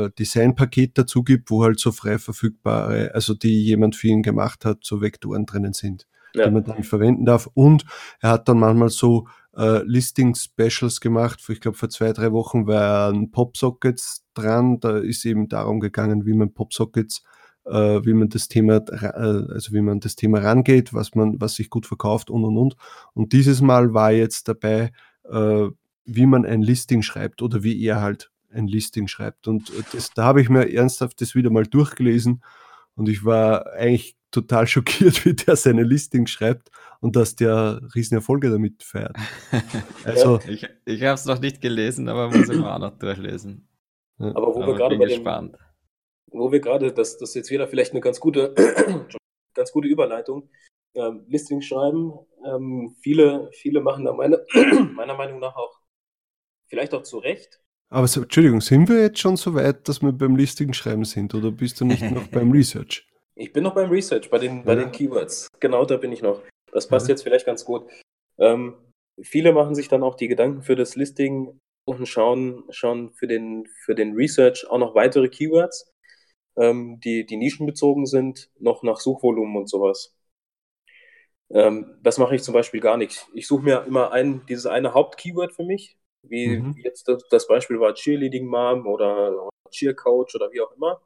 [0.05, 4.63] äh, Designpaket dazu gibt, wo halt so frei verfügbare, also die jemand für ihn gemacht
[4.63, 6.45] hat, so Vektoren drinnen sind, ja.
[6.45, 7.49] die man dann verwenden darf.
[7.53, 7.85] Und
[8.21, 9.27] er hat dann manchmal so
[9.57, 11.43] äh, Listing-Specials gemacht.
[11.49, 14.79] Ich glaube, vor zwei, drei Wochen waren Popsockets dran.
[14.79, 17.23] Da ist eben darum gegangen, wie man Popsockets
[17.71, 21.69] wie man das Thema, äh, also wie man das Thema rangeht, was man, was sich
[21.69, 22.75] gut verkauft und und und.
[23.13, 24.91] Und dieses Mal war jetzt dabei,
[25.29, 25.67] äh,
[26.05, 29.47] wie man ein Listing schreibt oder wie er halt ein Listing schreibt.
[29.47, 32.43] Und das, da habe ich mir ernsthaft das wieder mal durchgelesen
[32.95, 38.49] und ich war eigentlich total schockiert, wie der seine Listings schreibt und dass der Riesenerfolge
[38.49, 39.15] damit feiert.
[40.03, 43.67] Also, ich ich habe es noch nicht gelesen, aber muss ich mal auch noch durchlesen.
[44.17, 45.55] Aber wo aber wir gerade bei dem,
[46.31, 48.53] wo wir gerade, das, das ist jetzt wieder vielleicht eine ganz gute,
[49.53, 50.49] ganz gute Überleitung,
[50.95, 52.13] ähm, Listing schreiben.
[52.45, 54.45] Ähm, viele, viele machen da meine,
[54.93, 55.79] meiner Meinung nach auch
[56.67, 60.11] vielleicht auch zu Recht aber so, Entschuldigung, sind wir jetzt schon so weit, dass wir
[60.11, 63.07] beim Listing schreiben sind oder bist du nicht noch beim Research?
[63.35, 65.47] Ich bin noch beim Research, bei den, bei den Keywords.
[65.59, 66.41] Genau da bin ich noch.
[66.71, 67.13] Das passt ja.
[67.13, 67.89] jetzt vielleicht ganz gut.
[68.37, 68.75] Ähm,
[69.21, 73.67] viele machen sich dann auch die Gedanken für das Listing und schauen, schauen für, den,
[73.83, 75.91] für den Research auch noch weitere Keywords,
[76.57, 80.15] ähm, die, die nischenbezogen sind, noch nach Suchvolumen und sowas.
[81.49, 83.27] Ähm, das mache ich zum Beispiel gar nicht.
[83.33, 86.75] Ich suche mir immer ein, dieses eine Hauptkeyword für mich, wie, mhm.
[86.83, 91.01] jetzt das, das, Beispiel war Cheerleading Mom oder, oder Cheer Coach oder wie auch immer.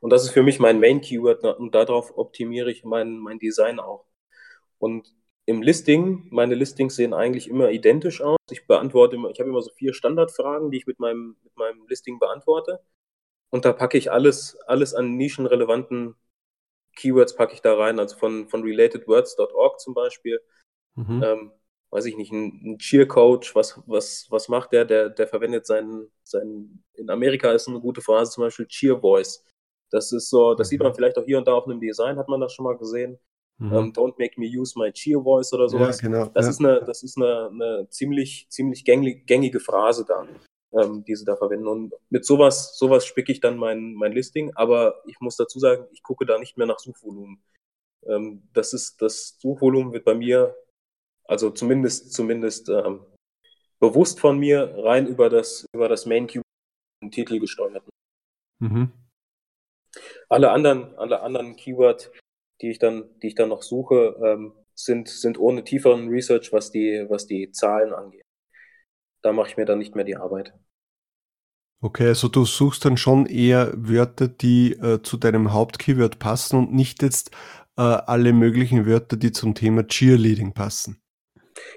[0.00, 3.80] Und das ist für mich mein Main Keyword und darauf optimiere ich mein, mein Design
[3.80, 4.06] auch.
[4.78, 5.14] Und
[5.46, 8.38] im Listing, meine Listings sehen eigentlich immer identisch aus.
[8.50, 11.86] Ich beantworte immer, ich habe immer so vier Standardfragen, die ich mit meinem, mit meinem
[11.88, 12.80] Listing beantworte.
[13.54, 16.16] Und da packe ich alles, alles an nischenrelevanten
[16.96, 20.40] Keywords packe ich da rein, also von, von relatedwords.org zum Beispiel.
[20.96, 21.22] Mhm.
[21.22, 21.52] Ähm,
[21.90, 24.84] weiß ich nicht, ein, ein Cheer-Coach, was, was, was macht der?
[24.84, 29.44] Der, der verwendet seinen, seinen, in Amerika ist eine gute Phrase zum Beispiel Cheer-Voice.
[29.92, 30.70] Das ist so, das mhm.
[30.70, 32.76] sieht man vielleicht auch hier und da auf einem Design, hat man das schon mal
[32.76, 33.20] gesehen.
[33.58, 33.72] Mhm.
[33.72, 36.00] Um, ähm, don't make me use my cheer voice oder sowas.
[36.00, 36.26] Ja, genau.
[36.34, 36.50] Das ja.
[36.50, 40.26] ist eine, das ist eine, eine ziemlich, ziemlich gängige Phrase da,
[40.80, 41.66] ähm, die sie da verwenden.
[41.68, 45.86] Und mit sowas, sowas spicke ich dann mein, mein Listing, aber ich muss dazu sagen,
[45.92, 47.42] ich gucke da nicht mehr nach Suchvolumen.
[48.06, 50.54] Ähm, das ist, das Suchvolumen wird bei mir
[51.26, 53.04] also zumindest, zumindest ähm,
[53.80, 56.42] bewusst von mir rein über das, über das Main Cube
[57.10, 57.82] Titel gesteuert.
[58.60, 58.92] Mhm.
[60.28, 62.10] Alle anderen, alle anderen Keyword,
[62.60, 66.70] die ich dann, die ich dann noch suche, ähm, sind, sind ohne tieferen Research, was
[66.70, 68.23] die, was die Zahlen angeht.
[69.24, 70.52] Da mache ich mir dann nicht mehr die Arbeit.
[71.80, 76.74] Okay, also du suchst dann schon eher Wörter, die äh, zu deinem Hauptkeyword passen und
[76.74, 77.30] nicht jetzt
[77.78, 81.02] äh, alle möglichen Wörter, die zum Thema Cheerleading passen.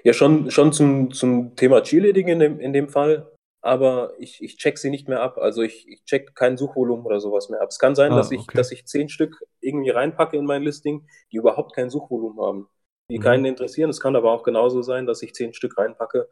[0.04, 3.32] Ja, schon, schon zum, zum Thema Cheerleading in dem, in dem Fall,
[3.62, 5.38] aber ich, ich check sie nicht mehr ab.
[5.38, 7.68] Also ich, ich check kein Suchvolumen oder sowas mehr ab.
[7.70, 8.56] Es kann sein, ah, dass, ich, okay.
[8.56, 12.68] dass ich zehn Stück irgendwie reinpacke in mein Listing, die überhaupt kein Suchvolumen haben,
[13.10, 13.22] die mhm.
[13.22, 13.88] keinen interessieren.
[13.88, 16.28] Es kann aber auch genauso sein, dass ich zehn Stück reinpacke,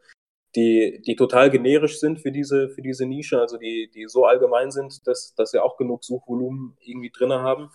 [0.57, 4.71] die, die total generisch sind für diese, für diese Nische, also die, die so allgemein
[4.71, 7.69] sind, dass, dass sie auch genug Suchvolumen irgendwie drin haben.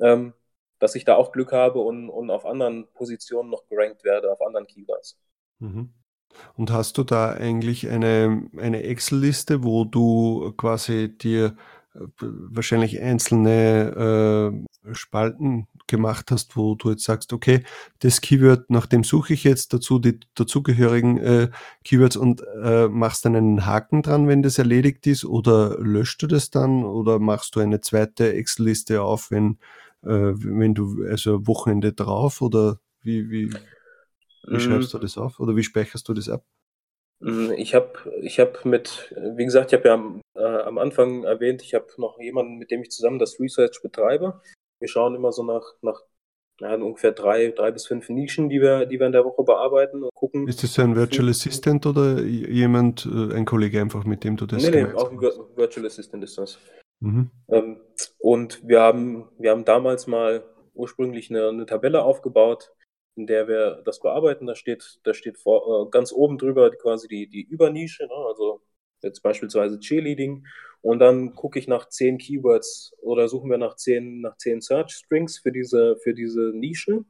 [0.00, 0.34] Ähm,
[0.78, 4.40] dass ich da auch Glück habe und, und auf anderen Positionen noch gerankt werde, auf
[4.40, 5.18] anderen Keywords.
[5.58, 5.92] Mhm.
[6.54, 11.56] Und hast du da eigentlich eine, eine Excel-Liste, wo du quasi dir
[12.20, 17.64] wahrscheinlich einzelne äh, Spalten gemacht hast, wo du jetzt sagst, okay,
[18.00, 21.50] das Keyword, nach dem suche ich jetzt dazu die dazugehörigen äh,
[21.84, 26.26] Keywords und äh, machst dann einen Haken dran, wenn das erledigt ist, oder löscht du
[26.26, 29.58] das dann oder machst du eine zweite Excel-Liste auf, wenn
[30.02, 33.52] äh, wenn du, also Wochenende drauf oder wie, wie,
[34.46, 34.60] wie mm.
[34.60, 36.44] schreibst du das auf oder wie speicherst du das ab?
[37.20, 41.24] Mm, ich habe ich hab mit, wie gesagt, ich habe ja am, äh, am Anfang
[41.24, 44.40] erwähnt, ich habe noch jemanden, mit dem ich zusammen das Research betreibe.
[44.80, 46.02] Wir schauen immer so nach, nach
[46.60, 50.02] ja, ungefähr drei, drei bis fünf Nischen, die wir, die wir in der Woche bearbeiten
[50.02, 50.48] und gucken.
[50.48, 54.62] Ist das ein Virtual Assistant oder jemand, äh, ein Kollege einfach, mit dem du das
[54.62, 56.58] Nee, nee, auch ein Virtual Assistant ist das.
[57.00, 57.30] Mhm.
[57.48, 57.80] Ähm,
[58.18, 60.42] und wir haben, wir haben damals mal
[60.74, 62.72] ursprünglich eine, eine, Tabelle aufgebaut,
[63.18, 64.46] in der wir das bearbeiten.
[64.46, 68.14] Da steht, da steht vor, äh, ganz oben drüber quasi die, die Übernische, ne?
[68.26, 68.62] also
[69.02, 70.46] jetzt beispielsweise Cheerleading.
[70.80, 74.92] Und dann gucke ich nach zehn Keywords oder suchen wir nach zehn, nach zehn Search
[74.92, 77.04] Strings für diese, für diese Nische.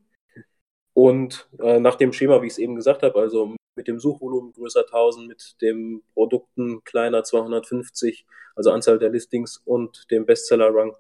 [0.95, 4.53] Und äh, nach dem Schema, wie ich es eben gesagt habe, also mit dem Suchvolumen
[4.53, 10.97] größer 1000, mit dem Produkten kleiner 250, also Anzahl der Listings und dem Bestseller-Rang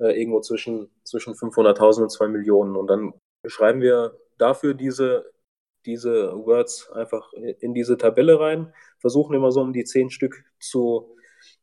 [0.00, 2.76] äh, irgendwo zwischen, zwischen 500.000 und 2 Millionen.
[2.76, 3.14] Und dann
[3.46, 5.30] schreiben wir dafür diese,
[5.86, 11.16] diese Words einfach in diese Tabelle rein, versuchen immer so um die 10 Stück zu,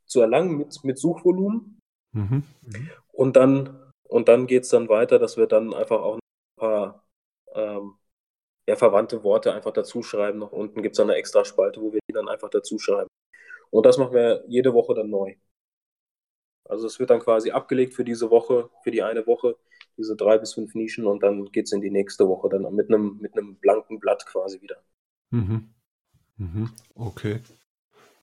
[0.06, 1.80] zu erlangen mit, mit Suchvolumen.
[2.14, 2.44] Mhm.
[2.62, 2.90] Mhm.
[3.12, 6.20] Und dann, und dann geht es dann weiter, dass wir dann einfach auch ein
[6.58, 7.08] paar
[7.54, 7.96] ähm,
[8.68, 10.40] ja, verwandte Worte einfach dazuschreiben.
[10.40, 13.10] Noch unten gibt es eine extra Spalte, wo wir die dann einfach dazuschreiben.
[13.70, 15.36] Und das machen wir jede Woche dann neu.
[16.70, 19.56] Also es wird dann quasi abgelegt für diese Woche, für die eine Woche,
[19.98, 22.90] diese drei bis fünf Nischen und dann geht es in die nächste Woche dann mit
[22.90, 24.78] einem, mit einem blanken Blatt quasi wieder.
[25.32, 25.74] Mhm.
[26.38, 26.70] Mhm.
[26.96, 27.42] Okay.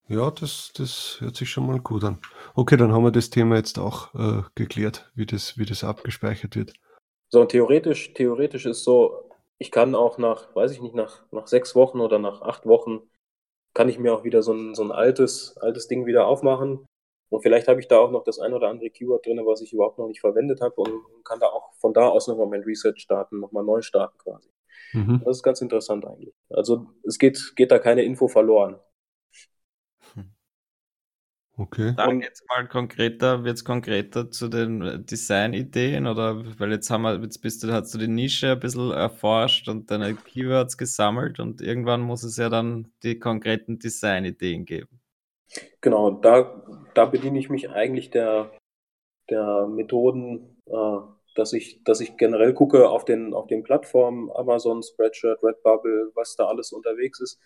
[0.07, 2.19] Ja, das, das hört sich schon mal gut an.
[2.55, 6.57] Okay, dann haben wir das Thema jetzt auch äh, geklärt, wie das, wie das abgespeichert
[6.57, 6.75] wird.
[7.31, 11.75] So, theoretisch, theoretisch ist so, ich kann auch nach, weiß ich nicht, nach, nach sechs
[11.75, 13.01] Wochen oder nach acht Wochen,
[13.73, 16.87] kann ich mir auch wieder so ein, so ein altes, altes Ding wieder aufmachen.
[17.35, 19.73] Und vielleicht habe ich da auch noch das ein oder andere Keyword drin, was ich
[19.73, 23.01] überhaupt noch nicht verwendet habe und kann da auch von da aus nochmal mein Research
[23.01, 24.49] starten, nochmal neu starten quasi.
[24.93, 25.21] Mhm.
[25.25, 26.33] Das ist ganz interessant eigentlich.
[26.49, 28.79] Also es geht, geht da keine Info verloren.
[31.57, 31.95] Okay.
[31.97, 37.03] Dann jetzt mal konkreter, wird es konkreter zu den äh, Design-Ideen oder weil jetzt haben
[37.03, 41.41] wir, jetzt bist du, hast du die Nische ein bisschen erforscht und deine Keywords gesammelt
[41.41, 45.01] und irgendwann muss es ja dann die konkreten Design-Ideen geben.
[45.81, 46.64] Genau, da,
[46.95, 48.51] da bediene ich mich eigentlich der,
[49.31, 50.99] der Methoden, äh,
[51.35, 56.37] dass ich, dass ich generell gucke auf den, auf den Plattformen Amazon, Spreadshirt, Redbubble, was
[56.37, 57.41] da alles unterwegs ist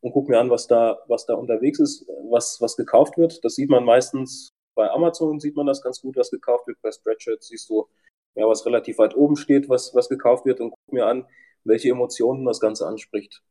[0.00, 3.44] und gucke mir an, was da, was da unterwegs ist, was, was gekauft wird.
[3.44, 6.80] Das sieht man meistens bei Amazon, sieht man das ganz gut, was gekauft wird.
[6.82, 7.88] Bei Spreadshirt siehst du,
[8.34, 11.26] ja, was relativ weit oben steht, was, was gekauft wird und guck mir an,
[11.64, 13.42] welche Emotionen das Ganze anspricht.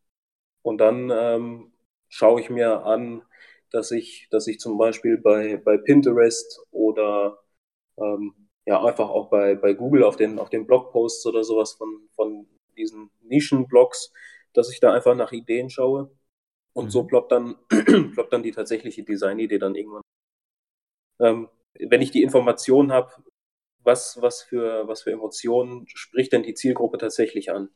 [0.63, 1.73] Und dann ähm,
[2.09, 3.23] schaue ich mir an,
[3.71, 7.39] dass ich, dass ich zum Beispiel bei, bei Pinterest oder
[7.97, 8.33] ähm,
[8.65, 12.47] ja einfach auch bei, bei Google auf den, auf den Blogposts oder sowas von, von
[12.77, 14.13] diesen Nischenblogs,
[14.53, 16.11] dass ich da einfach nach Ideen schaue
[16.73, 16.89] und mhm.
[16.89, 17.55] so ploppt dann,
[18.13, 20.03] ploppt dann die tatsächliche Designidee dann irgendwann.
[21.19, 21.49] Ähm,
[21.79, 23.11] wenn ich die Information habe,
[23.83, 27.69] was, was, für, was für Emotionen spricht denn die Zielgruppe tatsächlich an?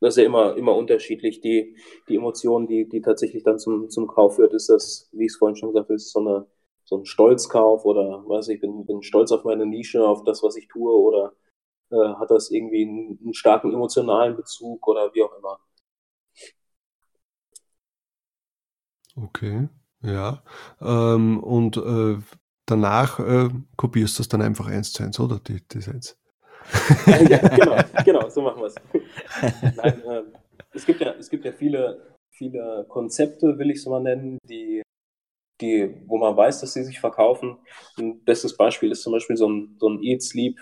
[0.00, 1.40] Das ist ja immer, immer unterschiedlich.
[1.40, 1.76] Die,
[2.08, 5.36] die Emotionen, die, die tatsächlich dann zum, zum Kauf führt, ist das, wie ich es
[5.38, 6.46] vorhin schon gesagt habe, ist so, eine,
[6.84, 10.56] so ein Stolzkauf oder weiß ich, bin, bin stolz auf meine Nische, auf das, was
[10.56, 11.34] ich tue oder
[11.90, 15.58] äh, hat das irgendwie einen, einen starken emotionalen Bezug oder wie auch immer.
[19.16, 19.68] Okay,
[20.02, 20.42] ja.
[20.80, 22.18] Ähm, und äh,
[22.66, 26.17] danach äh, kopierst du es dann einfach eins zu eins, oder die Designs?
[27.28, 28.74] ja, genau, genau, so machen wir es.
[29.76, 30.22] Nein, äh,
[30.72, 34.82] es gibt ja, es gibt ja viele, viele Konzepte, will ich es mal nennen, die,
[35.60, 37.58] die, wo man weiß, dass sie sich verkaufen.
[37.98, 40.58] Ein bestes Beispiel ist zum Beispiel so ein, so ein Eat, Sleep,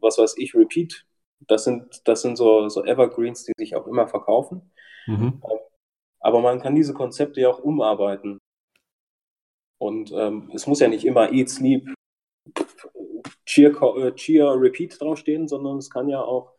[0.00, 1.04] was weiß ich, Repeat.
[1.46, 4.72] Das sind, das sind so, so Evergreens, die sich auch immer verkaufen.
[5.06, 5.42] Mhm.
[5.44, 5.58] Ähm,
[6.20, 8.38] aber man kann diese Konzepte ja auch umarbeiten.
[9.78, 11.94] Und ähm, es muss ja nicht immer Eat, Sleep,
[13.44, 16.52] Cheer, äh, Cheer, Repeat draufstehen, sondern es kann ja auch,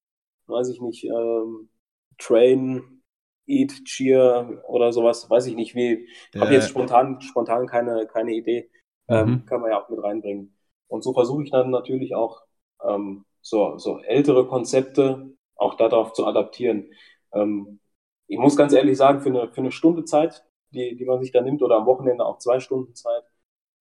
[0.47, 1.69] weiß ich nicht, ähm,
[2.17, 3.03] Train,
[3.45, 8.33] Eat, Cheer oder sowas, weiß ich nicht, wie, ich habe jetzt spontan, spontan keine, keine
[8.33, 8.69] Idee,
[9.07, 9.45] ähm, mhm.
[9.45, 10.57] kann man ja auch mit reinbringen.
[10.87, 12.41] Und so versuche ich dann natürlich auch
[12.83, 16.91] ähm, so, so ältere Konzepte auch darauf zu adaptieren.
[17.33, 17.79] Ähm,
[18.27, 21.31] ich muss ganz ehrlich sagen, für eine, für eine Stunde Zeit, die, die man sich
[21.31, 23.23] da nimmt, oder am Wochenende auch zwei Stunden Zeit,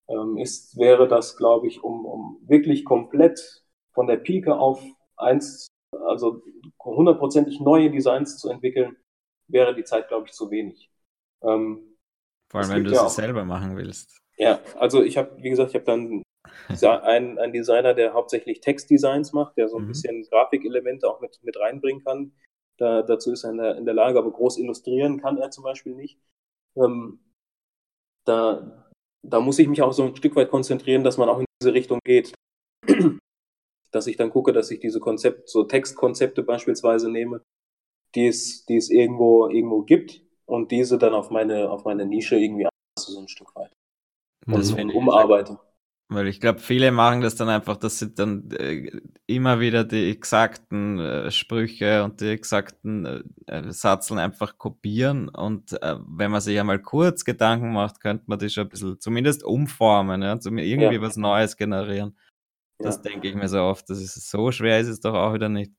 [0.09, 4.83] ähm, ist, wäre das, glaube ich, um, um wirklich komplett von der Pike auf
[5.15, 6.43] eins, also
[6.83, 8.95] hundertprozentig neue Designs zu entwickeln,
[9.47, 10.91] wäre die Zeit, glaube ich, zu wenig.
[11.41, 11.97] Ähm,
[12.49, 14.19] Vor allem, wenn du es ja selber machen willst.
[14.37, 16.23] Ja, also ich habe, wie gesagt, ich habe dann
[17.03, 19.87] einen, einen Designer, der hauptsächlich Textdesigns macht, der so ein mhm.
[19.89, 22.33] bisschen Grafikelemente auch mit, mit reinbringen kann.
[22.77, 25.63] Da, dazu ist er in der, in der Lage, aber groß illustrieren kann er zum
[25.63, 26.19] Beispiel nicht.
[26.75, 27.19] Ähm,
[28.25, 28.86] da,
[29.29, 31.73] da muss ich mich auch so ein Stück weit konzentrieren, dass man auch in diese
[31.73, 32.33] Richtung geht.
[33.91, 37.41] dass ich dann gucke, dass ich diese Konzepte, so Textkonzepte beispielsweise nehme,
[38.15, 42.37] die es, die es irgendwo, irgendwo gibt und diese dann auf meine, auf meine Nische
[42.37, 43.71] irgendwie anpasse, so ein Stück weit.
[44.45, 44.91] Und mhm.
[44.91, 45.59] umarbeite.
[46.09, 48.89] Weil ich glaube, viele machen das dann einfach, dass sie dann äh,
[49.25, 55.27] immer wieder die exakten äh, Sprüche und die exakten äh, äh Satzeln einfach kopieren.
[55.27, 58.99] Und äh, wenn man sich einmal kurz Gedanken macht, könnte man die schon ein bisschen
[59.01, 61.01] zumindest umformen, ja, zum irgendwie ja.
[61.01, 62.17] was Neues generieren.
[62.77, 63.01] Das ja.
[63.01, 63.89] denke ich mir so oft.
[63.89, 65.73] Das ist so schwer ist es doch auch wieder nicht.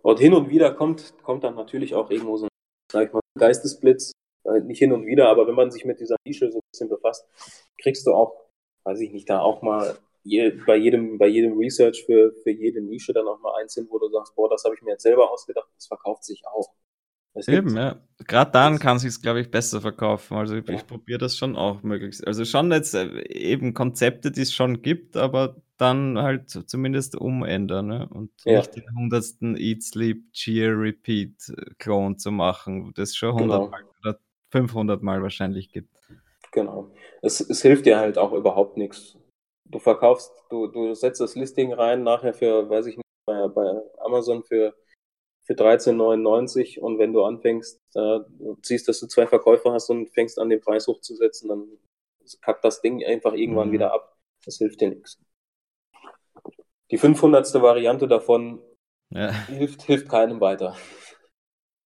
[0.00, 2.50] Und hin und wieder kommt, kommt dann natürlich auch irgendwo so ein,
[2.90, 4.12] sag ich mal, Geistesblitz.
[4.44, 6.88] Äh, nicht hin und wieder, aber wenn man sich mit dieser Nische so ein bisschen
[6.88, 7.26] befasst,
[7.78, 8.45] kriegst du auch
[8.86, 12.80] weiß ich nicht, da auch mal je, bei jedem, bei jedem Research für, für jede
[12.80, 15.02] Nische dann auch mal eins hin, wo du sagst, boah, das habe ich mir jetzt
[15.02, 16.72] selber ausgedacht, das verkauft sich auch.
[17.34, 18.00] Das Eben, ja.
[18.26, 20.38] Gerade dann kann sich glaube ich, besser verkaufen.
[20.38, 20.74] Also ich, ja.
[20.74, 22.26] ich probiere das schon auch möglichst.
[22.26, 27.88] Also schon jetzt äh, eben Konzepte, die es schon gibt, aber dann halt zumindest umändern
[27.88, 28.08] ne?
[28.08, 28.58] und ja.
[28.58, 33.70] nicht den hundertsten Eat, Sleep, Cheer, Repeat äh, Klon zu machen, das schon 100 genau.
[33.70, 34.18] Mal oder
[34.50, 35.90] 500 Mal wahrscheinlich gibt.
[37.22, 39.16] Es, es hilft dir halt auch überhaupt nichts.
[39.64, 43.80] Du verkaufst, du, du setzt das Listing rein, nachher für, weiß ich nicht, bei, bei
[43.98, 44.74] Amazon für,
[45.44, 50.08] für 13,99 und wenn du anfängst, äh, du siehst, dass du zwei Verkäufer hast und
[50.10, 51.78] fängst an, den Preis hochzusetzen, dann
[52.42, 53.72] kackt das Ding einfach irgendwann mhm.
[53.72, 54.16] wieder ab.
[54.44, 55.18] Das hilft dir nichts.
[56.90, 57.52] die 500.
[57.54, 58.62] Variante davon
[59.10, 59.30] ja.
[59.46, 60.76] hilft, hilft keinem weiter.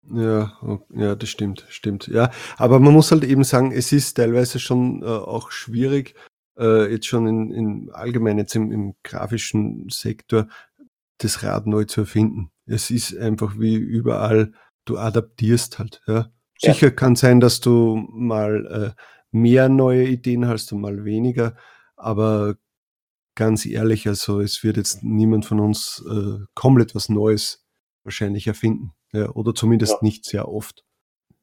[0.03, 0.57] Ja,
[0.89, 2.07] ja, das stimmt, stimmt.
[2.07, 6.15] Ja, aber man muss halt eben sagen, es ist teilweise schon äh, auch schwierig,
[6.57, 10.47] äh, jetzt schon in, in allgemein jetzt im, im grafischen Sektor
[11.19, 12.51] das Rad neu zu erfinden.
[12.65, 14.53] Es ist einfach wie überall,
[14.85, 16.01] du adaptierst halt.
[16.07, 16.31] Ja.
[16.57, 16.93] Sicher ja.
[16.93, 21.55] kann sein, dass du mal äh, mehr neue Ideen hast und mal weniger,
[21.95, 22.55] aber
[23.35, 27.65] ganz ehrlich, also es wird jetzt niemand von uns äh, komplett was Neues
[28.03, 28.93] wahrscheinlich erfinden.
[29.11, 29.99] Ja, oder zumindest ja.
[30.01, 30.83] nicht sehr oft.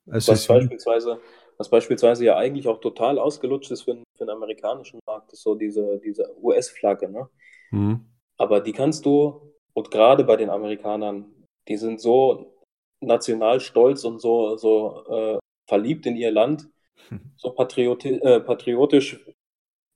[0.08, 1.20] Also was, beispielsweise,
[1.58, 5.54] was beispielsweise ja eigentlich auch total ausgelutscht ist für, für den amerikanischen Markt, ist so
[5.54, 7.08] diese, diese US-Flagge.
[7.08, 7.28] Ne?
[7.70, 8.06] Mhm.
[8.36, 11.26] Aber die kannst du, und gerade bei den Amerikanern,
[11.68, 12.54] die sind so
[13.00, 16.68] national stolz und so, so äh, verliebt in ihr Land,
[17.36, 19.24] so patrioti äh, patriotisch,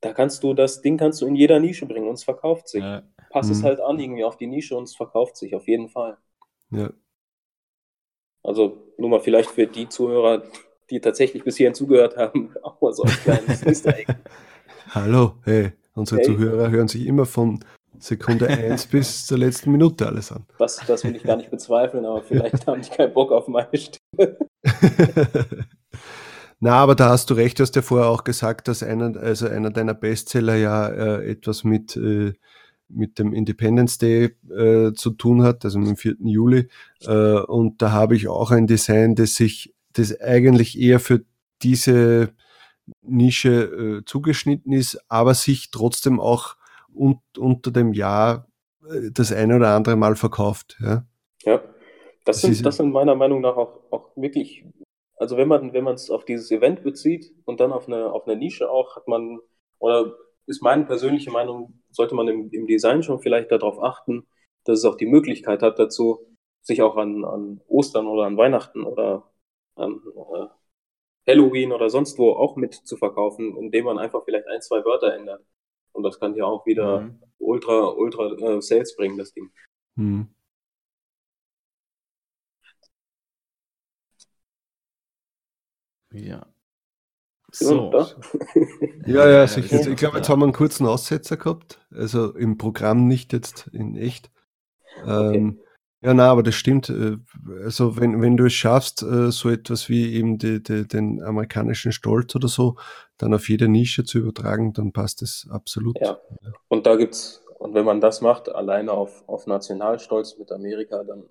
[0.01, 2.83] da kannst du das Ding kannst du in jeder Nische bringen und es verkauft sich.
[2.83, 3.03] Ja.
[3.31, 3.53] Pass mhm.
[3.53, 6.16] es halt an irgendwie auf die Nische und es verkauft sich auf jeden Fall.
[6.71, 6.91] Ja.
[8.43, 10.43] Also nur mal vielleicht für die Zuhörer,
[10.91, 14.12] die tatsächlich bis hierhin zugehört haben, auch mal so ein kleines Easter Egg.
[14.91, 16.26] Hallo, hey, unsere hey.
[16.26, 17.64] Zuhörer hören sich immer von
[17.99, 20.47] Sekunde 1 bis zur letzten Minute alles an.
[20.59, 23.68] Das, das will ich gar nicht bezweifeln, aber vielleicht haben die keinen Bock auf meine
[23.76, 24.36] Stimme.
[26.62, 29.49] Na, aber da hast du recht, du hast ja vorher auch gesagt, dass einer, also
[29.49, 32.34] einer deiner Bestseller ja äh, etwas mit, äh,
[32.93, 36.16] mit dem Independence Day äh, zu tun hat, also am 4.
[36.20, 36.68] Juli.
[37.03, 41.24] Äh, und da habe ich auch ein Design, das sich, das eigentlich eher für
[41.62, 42.32] diese
[43.03, 46.57] Nische äh, zugeschnitten ist, aber sich trotzdem auch
[46.95, 48.49] un unter dem Jahr
[48.84, 50.76] äh, das eine oder andere Mal verkauft.
[50.80, 51.07] Ja,
[51.45, 51.59] ja
[52.24, 54.64] das, das sind, das sind meiner Meinung nach auch, auch wirklich,
[55.16, 58.26] also wenn man wenn man es auf dieses Event bezieht und dann auf eine, auf
[58.26, 59.38] eine Nische auch, hat man,
[59.78, 60.14] oder
[60.47, 64.26] ist meine persönliche Meinung, sollte man im, im Design schon vielleicht darauf achten,
[64.64, 66.26] dass es auch die Möglichkeit hat dazu,
[66.62, 69.30] sich auch an, an Ostern oder an Weihnachten oder
[69.76, 74.61] an äh, Halloween oder sonst wo auch mit zu verkaufen, indem man einfach vielleicht ein,
[74.62, 75.45] zwei Wörter ändert.
[75.93, 77.22] Und das kann ja auch wieder mhm.
[77.38, 79.51] ultra, ultra äh, Sales bringen, das Ding.
[79.97, 80.34] Mhm.
[86.12, 86.47] Ja.
[87.53, 87.90] So.
[89.07, 91.78] ja, ja, also ich, glaube, jetzt haben wir einen kurzen Aussetzer gehabt.
[91.92, 94.30] Also im Programm nicht jetzt in echt.
[95.03, 95.36] Okay.
[95.36, 95.61] Ähm,
[96.03, 96.88] ja, na, aber das stimmt.
[96.88, 97.18] Äh,
[97.62, 101.92] also wenn, wenn du es schaffst, äh, so etwas wie eben die, die, den amerikanischen
[101.92, 102.76] Stolz oder so,
[103.18, 105.98] dann auf jede Nische zu übertragen, dann passt es absolut.
[106.01, 106.18] Ja.
[106.68, 111.24] Und da gibt's, und wenn man das macht, alleine auf, auf Nationalstolz mit Amerika, dann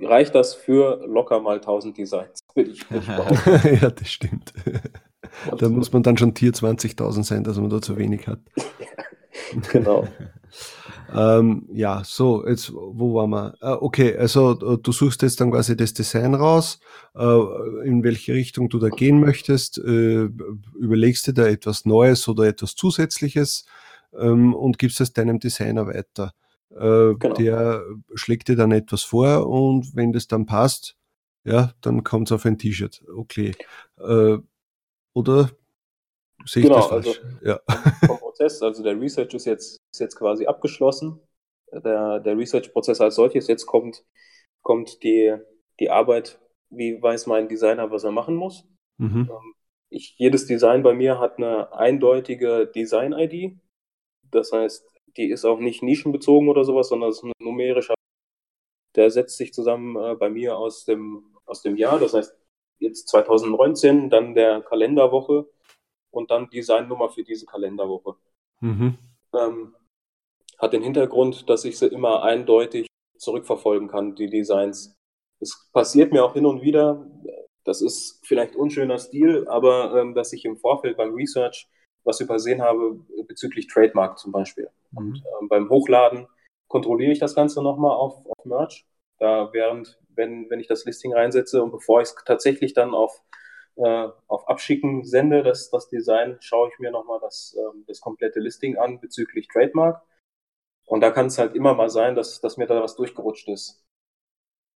[0.00, 3.78] reicht das für locker mal 1000 Designs, würde ich, würd ich behaupten.
[3.82, 4.52] ja, das stimmt.
[5.58, 8.40] da muss man dann schon Tier 20.000 sein, dass man da zu wenig hat.
[9.72, 10.06] genau.
[11.14, 13.54] ähm, ja, so, jetzt, wo waren wir?
[13.60, 16.80] Äh, okay, also äh, du suchst jetzt dann quasi das Design raus,
[17.14, 17.40] äh,
[17.84, 20.28] in welche Richtung du da gehen möchtest, äh,
[20.78, 23.64] überlegst dir da etwas Neues oder etwas Zusätzliches
[24.18, 26.32] ähm, und gibst es deinem Designer weiter.
[26.70, 27.34] Äh, genau.
[27.34, 30.96] Der schlägt dir dann etwas vor und wenn das dann passt,
[31.44, 33.02] ja, dann kommt es auf ein T-Shirt.
[33.16, 33.54] Okay.
[33.98, 34.38] Äh,
[35.14, 35.50] oder
[36.44, 37.06] sehe ich genau, das falsch?
[37.06, 37.60] Also, ja.
[38.06, 41.20] Vom Prozess, also der Research ist jetzt, ist jetzt quasi abgeschlossen.
[41.72, 44.04] Der, der Research-Prozess als solches, jetzt kommt,
[44.62, 45.36] kommt die,
[45.80, 46.40] die Arbeit,
[46.70, 48.64] wie weiß mein Designer, was er machen muss.
[48.98, 49.28] Mhm.
[49.30, 49.54] Ähm,
[49.90, 53.58] ich, jedes Design bei mir hat eine eindeutige Design-ID.
[54.30, 54.84] Das heißt,
[55.16, 57.94] die ist auch nicht nischenbezogen oder sowas, sondern es ist ein numerischer.
[58.96, 61.98] Der setzt sich zusammen äh, bei mir aus dem, aus dem Jahr.
[61.98, 62.36] Das heißt,
[62.78, 65.48] jetzt 2019, dann der Kalenderwoche
[66.10, 68.16] und dann Designnummer für diese Kalenderwoche.
[68.60, 68.98] Mhm.
[69.34, 69.74] Ähm,
[70.58, 74.94] hat den Hintergrund, dass ich sie immer eindeutig zurückverfolgen kann, die Designs.
[75.40, 77.06] Es passiert mir auch hin und wieder,
[77.64, 81.68] das ist vielleicht unschöner Stil, aber ähm, dass ich im Vorfeld beim Research
[82.02, 84.70] was übersehen habe bezüglich Trademark zum Beispiel.
[84.92, 84.98] Mhm.
[84.98, 86.28] Und ähm, beim Hochladen
[86.68, 88.86] kontrolliere ich das Ganze nochmal auf, auf Merch.
[89.18, 93.22] Da während, wenn, wenn ich das Listing reinsetze und bevor ich es tatsächlich dann auf
[93.78, 98.40] äh, auf Abschicken sende, das, das Design, schaue ich mir nochmal das, äh, das komplette
[98.40, 100.02] Listing an bezüglich Trademark.
[100.86, 103.84] Und da kann es halt immer mal sein, dass, dass mir da was durchgerutscht ist.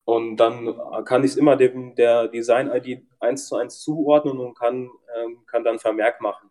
[0.05, 4.91] Und dann kann ich es immer dem, der Design-ID eins zu eins zuordnen und kann,
[5.17, 6.51] ähm, kann dann Vermerk machen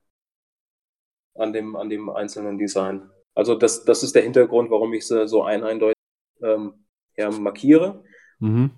[1.36, 3.12] an dem, an dem einzelnen Design.
[3.36, 5.96] Also das, das ist der Hintergrund, warum ich sie so ein eindeutig
[6.42, 8.04] ähm, ja, markiere.
[8.40, 8.72] Mhm.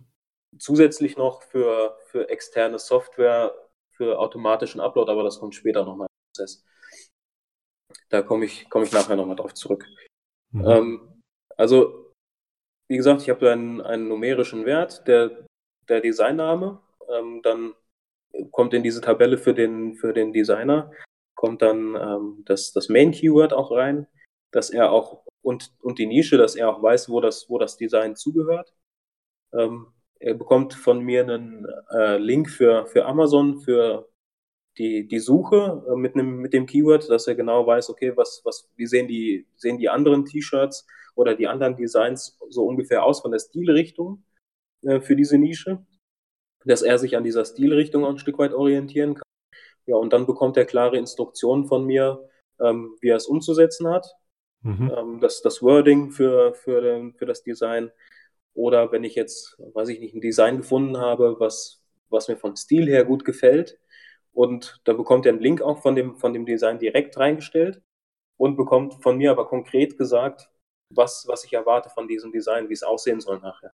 [0.60, 3.54] Zusätzlich noch für, für externe Software
[3.96, 6.64] für automatischen Upload, aber das kommt später nochmal im Prozess.
[8.10, 9.86] Da komme ich, komme ich nachher nochmal drauf zurück.
[10.52, 10.66] Mhm.
[10.68, 11.22] Ähm,
[11.58, 12.14] also,
[12.90, 15.46] wie gesagt, ich habe einen, einen numerischen Wert, der,
[15.88, 17.74] der Designname, ähm, dann
[18.52, 20.92] kommt in diese Tabelle für den, für den Designer,
[21.36, 24.08] kommt dann ähm, das, das Main-Keyword auch rein,
[24.54, 27.76] dass er auch und, und die Nische, dass er auch weiß, wo das, wo das
[27.76, 28.74] Design zugehört.
[29.54, 29.88] Ähm,
[30.20, 34.10] er bekommt von mir einen äh, Link für, für Amazon, für
[34.78, 38.42] die, die Suche äh, mit, einem, mit dem Keyword, dass er genau weiß, okay, was,
[38.46, 43.22] was, wie sehen die, sehen die anderen T-Shirts oder die anderen Designs so ungefähr aus
[43.22, 44.24] von der Stilrichtung
[44.84, 45.86] äh, für diese Nische,
[46.66, 49.24] dass er sich an dieser Stilrichtung auch ein Stück weit orientieren kann.
[49.86, 52.30] Ja, und dann bekommt er klare Instruktionen von mir,
[52.62, 54.08] ähm, wie er es umzusetzen hat.
[54.64, 54.92] Mhm.
[54.96, 57.92] Ähm, das, das Wording für, für, für das Design.
[58.54, 62.56] Oder wenn ich jetzt, weiß ich nicht, ein Design gefunden habe, was, was mir vom
[62.56, 63.80] Stil her gut gefällt,
[64.34, 67.82] und da bekommt er einen Link auch von dem, von dem Design direkt reingestellt
[68.38, 70.50] und bekommt von mir aber konkret gesagt,
[70.90, 73.74] was, was ich erwarte von diesem Design, wie es aussehen soll nachher.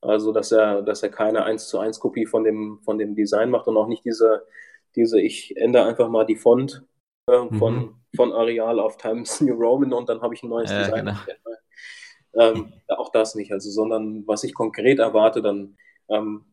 [0.00, 3.50] Also, dass er, dass er keine 1 zu 1 Kopie von dem, von dem Design
[3.50, 4.44] macht und auch nicht diese,
[4.96, 6.84] diese, ich ändere einfach mal die Font
[7.26, 7.94] äh, von, mhm.
[8.16, 11.04] von Areal auf Times New Roman und dann habe ich ein neues ja, Design.
[11.04, 11.18] Genau.
[12.34, 15.76] Ähm, auch das nicht, also, sondern was ich konkret erwarte, dann
[16.08, 16.46] ähm,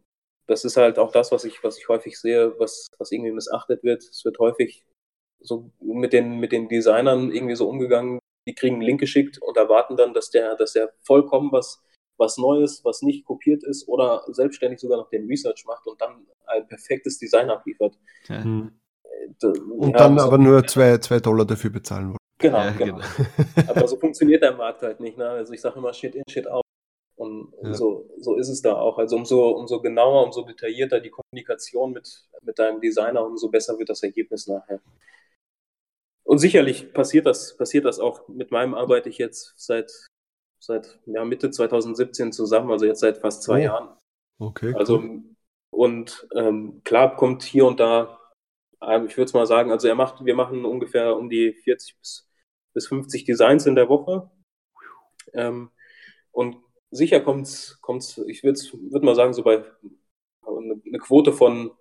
[0.49, 3.83] das ist halt auch das, was ich, was ich häufig sehe, was, was irgendwie missachtet
[3.83, 4.03] wird.
[4.03, 4.83] Es wird häufig
[5.39, 9.57] so mit den, mit den Designern irgendwie so umgegangen, die kriegen einen Link geschickt und
[9.57, 11.81] erwarten dann, dass der, dass der vollkommen was,
[12.17, 16.25] was Neues, was nicht kopiert ist oder selbstständig sogar noch den Research macht und dann
[16.47, 17.97] ein perfektes Design abliefert.
[18.27, 18.43] Ja.
[19.43, 22.17] Äh, und ja, dann aber nur zwei, zwei Dollar dafür bezahlen wollen.
[22.39, 22.97] Genau, ja, genau.
[22.97, 23.69] genau.
[23.69, 25.17] aber so funktioniert der Markt halt nicht.
[25.17, 25.27] Ne?
[25.27, 26.63] Also ich sage immer Shit in, Shit out.
[27.17, 27.73] Und ja.
[27.73, 28.97] so, so ist es da auch.
[28.97, 33.89] Also umso, umso genauer, umso detaillierter die Kommunikation mit, mit deinem Designer, umso besser wird
[33.89, 34.79] das Ergebnis nachher.
[36.23, 38.27] Und sicherlich passiert das, passiert das auch.
[38.27, 39.91] Mit meinem arbeite ich jetzt seit,
[40.59, 43.63] seit ja, Mitte 2017 zusammen, also jetzt seit fast zwei oh.
[43.63, 43.97] Jahren.
[44.39, 44.73] Okay.
[44.75, 45.23] Also, cool.
[45.71, 48.18] und ähm, klar kommt hier und da,
[48.81, 52.29] ich würde es mal sagen, also er macht, wir machen ungefähr um die 40 bis,
[52.73, 54.29] bis 50 Designs in der Woche.
[55.33, 55.71] Ähm,
[56.31, 56.57] und
[56.91, 57.79] sicher kommt es,
[58.27, 59.63] ich würde würd mal sagen, so bei
[60.45, 61.71] eine Quote von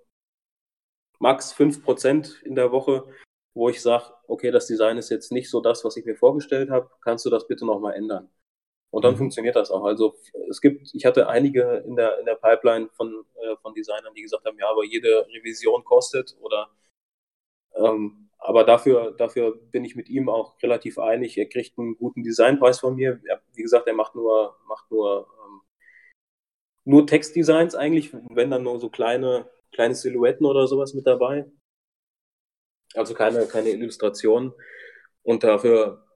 [1.19, 3.05] max 5% in der Woche,
[3.55, 6.71] wo ich sage, okay, das Design ist jetzt nicht so das, was ich mir vorgestellt
[6.71, 8.31] habe, kannst du das bitte nochmal ändern?
[8.91, 9.19] Und dann mhm.
[9.19, 9.85] funktioniert das auch.
[9.85, 10.15] Also
[10.49, 14.23] es gibt, ich hatte einige in der, in der Pipeline von, äh, von Designern, die
[14.23, 16.71] gesagt haben, ja, aber jede Revision kostet oder
[17.79, 21.37] ähm, aber dafür, dafür bin ich mit ihm auch relativ einig.
[21.37, 23.21] Er kriegt einen guten Designpreis von mir.
[23.27, 25.61] Er, wie gesagt, er macht nur, macht nur, ähm,
[26.85, 31.47] nur Textdesigns eigentlich, wenn dann nur so kleine, kleine Silhouetten oder sowas mit dabei.
[32.95, 34.53] Also keine, keine Illustrationen.
[35.23, 36.07] Und dafür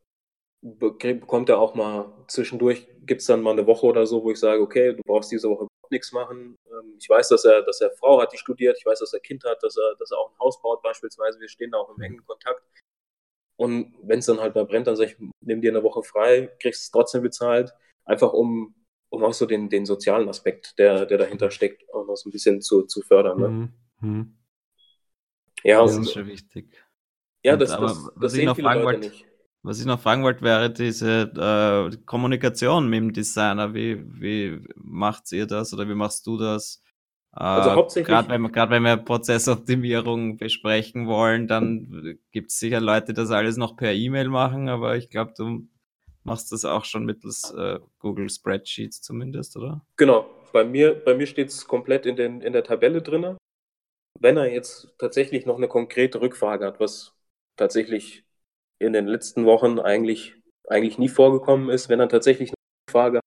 [0.63, 4.39] bekommt er auch mal zwischendurch, gibt es dann mal eine Woche oder so, wo ich
[4.39, 6.57] sage, okay, du brauchst diese Woche nichts machen.
[6.67, 8.77] Ähm, ich weiß, dass er, dass er Frau hat, die studiert.
[8.79, 11.39] Ich weiß, dass er Kind hat, dass er, dass er auch ein Haus baut beispielsweise.
[11.39, 12.03] Wir stehen da auch im mhm.
[12.03, 12.63] engen Kontakt.
[13.57, 16.51] Und wenn es dann halt mal brennt, dann sage ich, nimm dir eine Woche frei,
[16.61, 17.73] kriegst es trotzdem bezahlt,
[18.05, 18.75] einfach um,
[19.11, 22.33] um auch so den, den sozialen Aspekt, der, der dahinter steckt, auch noch so ein
[22.33, 23.39] bisschen zu, zu fördern.
[23.39, 23.49] Ne?
[23.49, 23.73] Mhm.
[24.01, 24.39] mhm.
[25.65, 26.83] Ja, das und, ist schon wichtig.
[27.45, 29.27] Ja, das, das, das, das sehen viele Leute wollte, nicht.
[29.63, 31.23] Was ich noch fragen wollte, wäre diese
[31.93, 33.75] äh, Kommunikation mit dem Designer.
[33.75, 36.83] Wie, wie macht ihr das oder wie machst du das?
[37.37, 38.09] Äh, also hauptsächlich.
[38.09, 43.57] Gerade wenn, wenn wir Prozessoptimierung besprechen wollen, dann gibt es sicher Leute, die das alles
[43.57, 45.69] noch per E-Mail machen, aber ich glaube, du
[46.25, 49.85] machst das auch schon mittels äh, Google Spreadsheets zumindest, oder?
[49.97, 50.29] Genau.
[50.53, 53.37] Bei mir, bei mir steht es komplett in, den, in der Tabelle drin.
[54.21, 57.15] Wenn er jetzt tatsächlich noch eine konkrete Rückfrage hat, was
[57.57, 58.25] tatsächlich
[58.83, 60.35] in den letzten Wochen eigentlich,
[60.69, 61.89] eigentlich nie vorgekommen ist.
[61.89, 63.25] Wenn er tatsächlich eine Frage hat,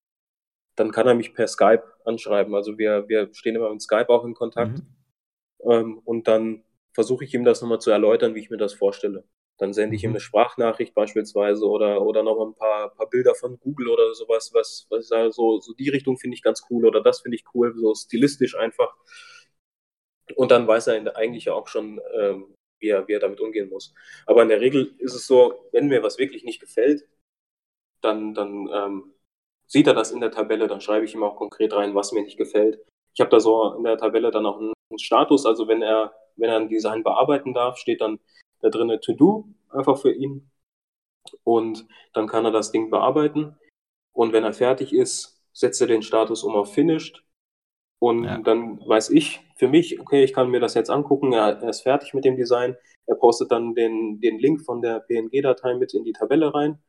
[0.75, 2.53] dann kann er mich per Skype anschreiben.
[2.53, 4.79] Also wir, wir stehen immer mit Skype auch in Kontakt.
[4.79, 5.71] Mhm.
[5.71, 9.25] Ähm, und dann versuche ich ihm das nochmal zu erläutern, wie ich mir das vorstelle.
[9.57, 10.15] Dann sende ich ihm mhm.
[10.15, 14.85] eine Sprachnachricht beispielsweise oder, oder noch ein paar, paar Bilder von Google oder sowas, was,
[14.89, 17.45] was ich sage, so, so die Richtung finde ich ganz cool oder das finde ich
[17.53, 18.93] cool, so stilistisch einfach.
[20.35, 23.93] Und dann weiß er eigentlich auch schon, ähm, wie er, wie er damit umgehen muss.
[24.27, 27.03] Aber in der Regel ist es so, wenn mir was wirklich nicht gefällt,
[28.01, 29.13] dann, dann ähm,
[29.65, 32.21] sieht er das in der Tabelle, dann schreibe ich ihm auch konkret rein, was mir
[32.21, 32.79] nicht gefällt.
[33.13, 36.49] Ich habe da so in der Tabelle dann auch einen, Status, also wenn er, wenn
[36.49, 38.19] er ein Design bearbeiten darf, steht dann
[38.61, 40.49] da drin To Do einfach für ihn.
[41.43, 43.57] Und dann kann er das Ding bearbeiten.
[44.13, 47.24] Und wenn er fertig ist, setzt er den Status um auf Finished.
[47.99, 48.37] Und ja.
[48.39, 51.81] dann weiß ich, für mich, okay, ich kann mir das jetzt angucken, er, er ist
[51.81, 52.75] fertig mit dem Design,
[53.07, 56.79] er postet dann den, den Link von der PNG-Datei mit in die Tabelle rein.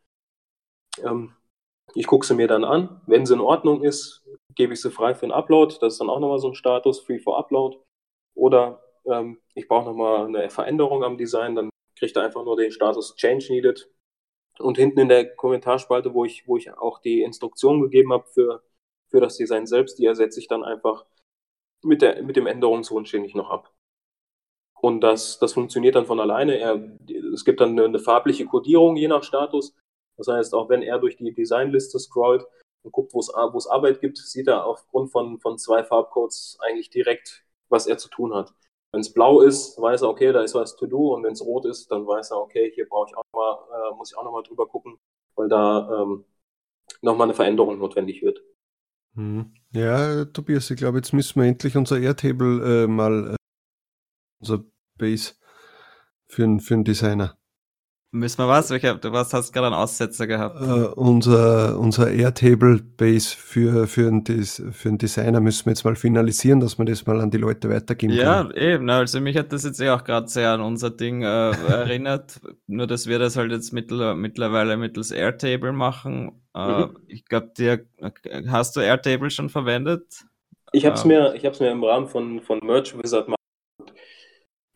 [1.05, 1.35] Ähm,
[1.95, 3.01] Ich gucke sie mir dann an.
[3.07, 5.77] Wenn sie in Ordnung ist, gebe ich sie frei für den Upload.
[5.81, 7.79] Das ist dann auch nochmal so ein Status, free for Upload.
[8.35, 12.73] Oder ähm, ich brauche nochmal eine Veränderung am Design, dann kriegt er einfach nur den
[12.73, 13.91] Status Change Needed.
[14.59, 18.63] Und hinten in der Kommentarspalte, wo ich, wo ich auch die Instruktion gegeben habe für,
[19.09, 21.07] für das Design selbst, die ersetze ich dann einfach
[21.83, 23.69] mit, der, mit dem Änderungswunsch, den ich noch habe.
[24.81, 26.59] Und das, das funktioniert dann von alleine.
[26.59, 26.97] Er,
[27.33, 29.75] es gibt dann eine, farbliche Kodierung je nach Status.
[30.17, 32.45] Das heißt, auch wenn er durch die Designliste scrollt
[32.83, 37.45] und guckt, wo es Arbeit gibt, sieht er aufgrund von, von zwei Farbcodes eigentlich direkt,
[37.69, 38.53] was er zu tun hat.
[38.93, 41.15] Wenn es blau ist, weiß er, okay, da ist was to do.
[41.15, 43.95] Und wenn es rot ist, dann weiß er, okay, hier brauche ich auch mal, äh,
[43.97, 44.99] muss ich auch nochmal drüber gucken,
[45.35, 46.25] weil da ähm,
[47.03, 48.43] nochmal eine Veränderung notwendig wird.
[49.17, 49.55] Hm.
[49.73, 53.37] Ja, Tobias, ich glaube, jetzt müssen wir endlich unser Airtable äh, mal, äh,
[54.41, 54.65] unser
[54.99, 55.35] Base
[56.27, 57.39] für, für einen Designer.
[58.13, 58.71] Müssen wir was?
[58.71, 60.61] Welcher, du was hast gerade einen Aussetzer gehabt?
[60.61, 66.61] Uh, unser, unser Airtable-Base für, für, einen für einen Designer müssen wir jetzt mal finalisieren,
[66.61, 68.53] dass wir das mal an die Leute weitergeben ja, können.
[68.55, 68.89] Ja, eben.
[68.91, 71.27] Also mich hat das jetzt eh auch gerade sehr an unser Ding äh,
[71.69, 72.41] erinnert.
[72.67, 76.43] Nur, dass wir das halt jetzt mittler, mittlerweile mittels Airtable machen.
[76.55, 76.97] Äh, mhm.
[77.09, 77.87] Ich glaube, dir
[78.49, 80.25] hast du Airtable schon verwendet?
[80.73, 83.37] Ich habe es ähm, mir, mir im Rahmen von, von Merch Wizard mal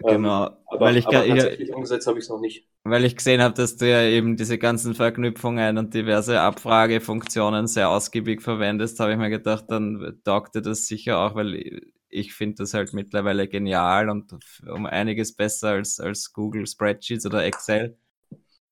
[0.03, 0.47] Genau.
[0.47, 2.67] Ähm, aber, weil ich, aber tatsächlich ich, umgesetzt habe ich es noch nicht.
[2.85, 7.91] Weil ich gesehen habe, dass du ja eben diese ganzen Verknüpfungen und diverse Abfragefunktionen sehr
[7.91, 12.57] ausgiebig verwendest, habe ich mir gedacht, dann taugt dir das sicher auch, weil ich finde
[12.57, 14.37] das halt mittlerweile genial und
[14.67, 17.97] um einiges besser als, als Google Spreadsheets oder Excel.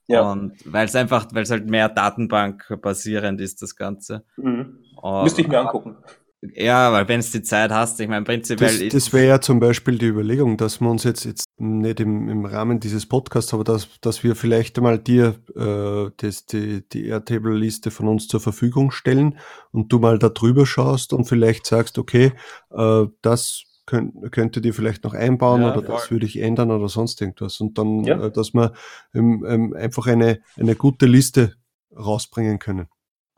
[0.09, 0.33] Ja.
[0.33, 4.25] Und weil es einfach, weil es halt mehr Datenbank basierend ist, das Ganze.
[4.37, 4.79] Mhm.
[5.23, 5.99] Müsste ich mir angucken.
[6.41, 9.59] Ja, weil wenn es die Zeit hast, ich meine, prinzipiell das, Das wäre ja zum
[9.59, 13.65] Beispiel die Überlegung, dass wir uns jetzt, jetzt nicht im, im Rahmen dieses Podcasts, aber
[13.65, 18.93] dass, dass wir vielleicht einmal dir äh, das, die, die Airtable-Liste von uns zur Verfügung
[18.93, 19.39] stellen
[19.73, 22.33] und du mal da drüber schaust und vielleicht sagst, okay,
[22.71, 25.97] äh, das könnt, könnte dir vielleicht noch einbauen ja, oder voll.
[25.97, 27.59] das würde ich ändern oder sonst irgendwas.
[27.59, 28.27] Und dann, ja.
[28.27, 28.75] äh, dass wir
[29.13, 31.55] ähm, ähm, einfach eine, eine gute Liste
[31.97, 32.87] rausbringen können.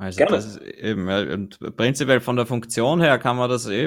[0.01, 0.36] Also Gerne.
[0.36, 3.84] das ist eben, und prinzipiell von der Funktion her kann man das eh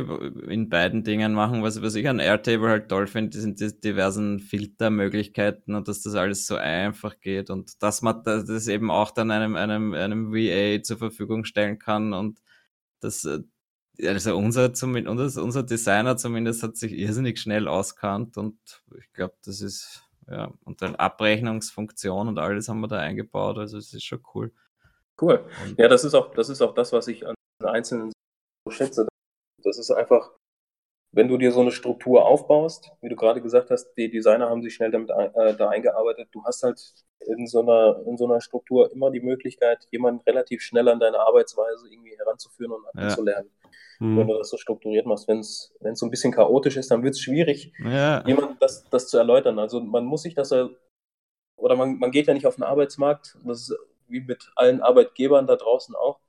[0.48, 1.64] in beiden Dingen machen.
[1.64, 6.14] Was, was ich an Airtable halt toll finde, sind die diversen Filtermöglichkeiten und dass das
[6.14, 10.84] alles so einfach geht und dass man das eben auch dann einem, einem, einem VA
[10.84, 12.40] zur Verfügung stellen kann und
[13.00, 13.40] das, äh,
[14.06, 18.60] also unser, zumindest, unser Designer zumindest hat sich irrsinnig schnell auskannt und
[19.00, 23.80] ich glaube, das ist, ja, und dann Abrechnungsfunktion und alles haben wir da eingebaut, also
[23.80, 24.52] es ist schon cool.
[25.24, 25.46] Cool.
[25.78, 28.12] Ja, das ist auch, das ist auch das, was ich an einzelnen
[28.66, 29.08] so schätze.
[29.64, 30.32] Das ist einfach,
[31.14, 34.62] wenn du dir so eine Struktur aufbaust, wie du gerade gesagt hast, die Designer haben
[34.62, 36.30] sich schnell damit äh, da eingearbeitet.
[36.32, 36.82] Du hast halt
[37.26, 41.20] in so einer, in so einer Struktur immer die Möglichkeit, jemanden relativ schnell an deine
[41.20, 43.50] Arbeitsweise irgendwie heranzuführen und anzulernen.
[43.64, 43.70] Ja.
[44.00, 44.18] Hm.
[44.18, 47.14] Wenn du das so strukturiert machst, wenn es so ein bisschen chaotisch ist, dann wird
[47.14, 48.26] es schwierig, ja.
[48.28, 49.60] jemandem das, das zu erläutern.
[49.60, 50.52] Also man muss sich das
[51.56, 53.78] oder man, man geht ja nicht auf den Arbeitsmarkt, das ist
[54.08, 56.20] wie mit allen Arbeitgebern da draußen auch.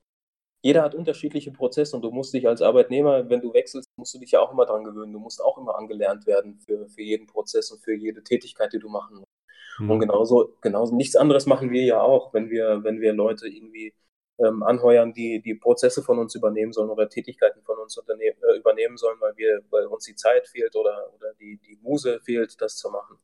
[0.61, 4.19] Jeder hat unterschiedliche Prozesse und du musst dich als Arbeitnehmer, wenn du wechselst, musst du
[4.19, 5.13] dich ja auch immer dran gewöhnen.
[5.13, 8.79] Du musst auch immer angelernt werden für, für jeden Prozess und für jede Tätigkeit, die
[8.79, 9.31] du machen musst.
[9.79, 9.91] Mhm.
[9.91, 13.93] Und genauso, genauso nichts anderes machen wir ja auch, wenn wir, wenn wir Leute irgendwie
[14.39, 18.97] ähm, anheuern, die die Prozesse von uns übernehmen sollen oder Tätigkeiten von uns äh, übernehmen
[18.97, 22.75] sollen, weil wir, weil uns die Zeit fehlt oder, oder die, die Muse fehlt, das
[22.75, 23.17] zu machen.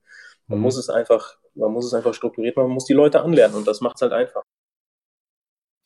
[0.52, 0.64] Man mhm.
[0.66, 3.68] muss es einfach, man muss es einfach strukturiert machen, man muss die Leute anlernen und
[3.68, 4.44] das macht es halt einfach.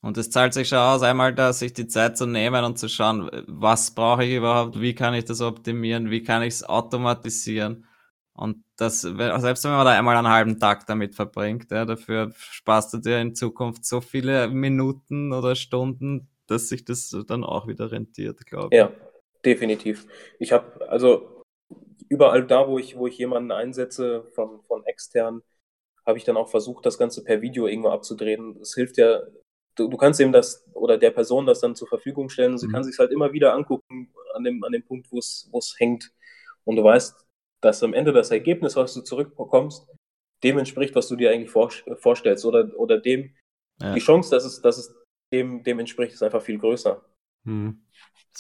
[0.02, 2.90] Und es zahlt sich schon aus, einmal da sich die Zeit zu nehmen und zu
[2.90, 7.86] schauen, was brauche ich überhaupt, wie kann ich das optimieren, wie kann ich es automatisieren.
[8.34, 12.94] Und das, selbst wenn man da einmal einen halben Tag damit verbringt, ja, dafür sparst
[12.94, 17.92] du dir in Zukunft so viele Minuten oder Stunden, dass sich das dann auch wieder
[17.92, 18.78] rentiert, glaube ich.
[18.78, 18.92] Ja,
[19.44, 20.06] definitiv.
[20.40, 21.35] Ich habe, also
[22.10, 25.42] überall da, wo ich, wo ich jemanden einsetze von, von extern,
[26.06, 28.58] habe ich dann auch versucht, das Ganze per Video irgendwo abzudrehen.
[28.62, 29.22] Es hilft ja,
[29.76, 32.72] du, du kannst eben das oder der Person das dann zur Verfügung stellen sie mhm.
[32.72, 36.12] kann sich halt immer wieder angucken an dem, an dem Punkt, wo es hängt.
[36.64, 37.26] Und du weißt,
[37.62, 39.88] dass am Ende das Ergebnis, was du zurückbekommst,
[40.44, 43.36] dem entspricht, was du dir eigentlich vor, vorstellst oder, oder dem,
[43.82, 43.94] ja.
[43.94, 44.96] die Chance, dass es, dass es
[45.32, 47.04] dem, dem entspricht, ist einfach viel größer.
[47.46, 47.84] Mhm.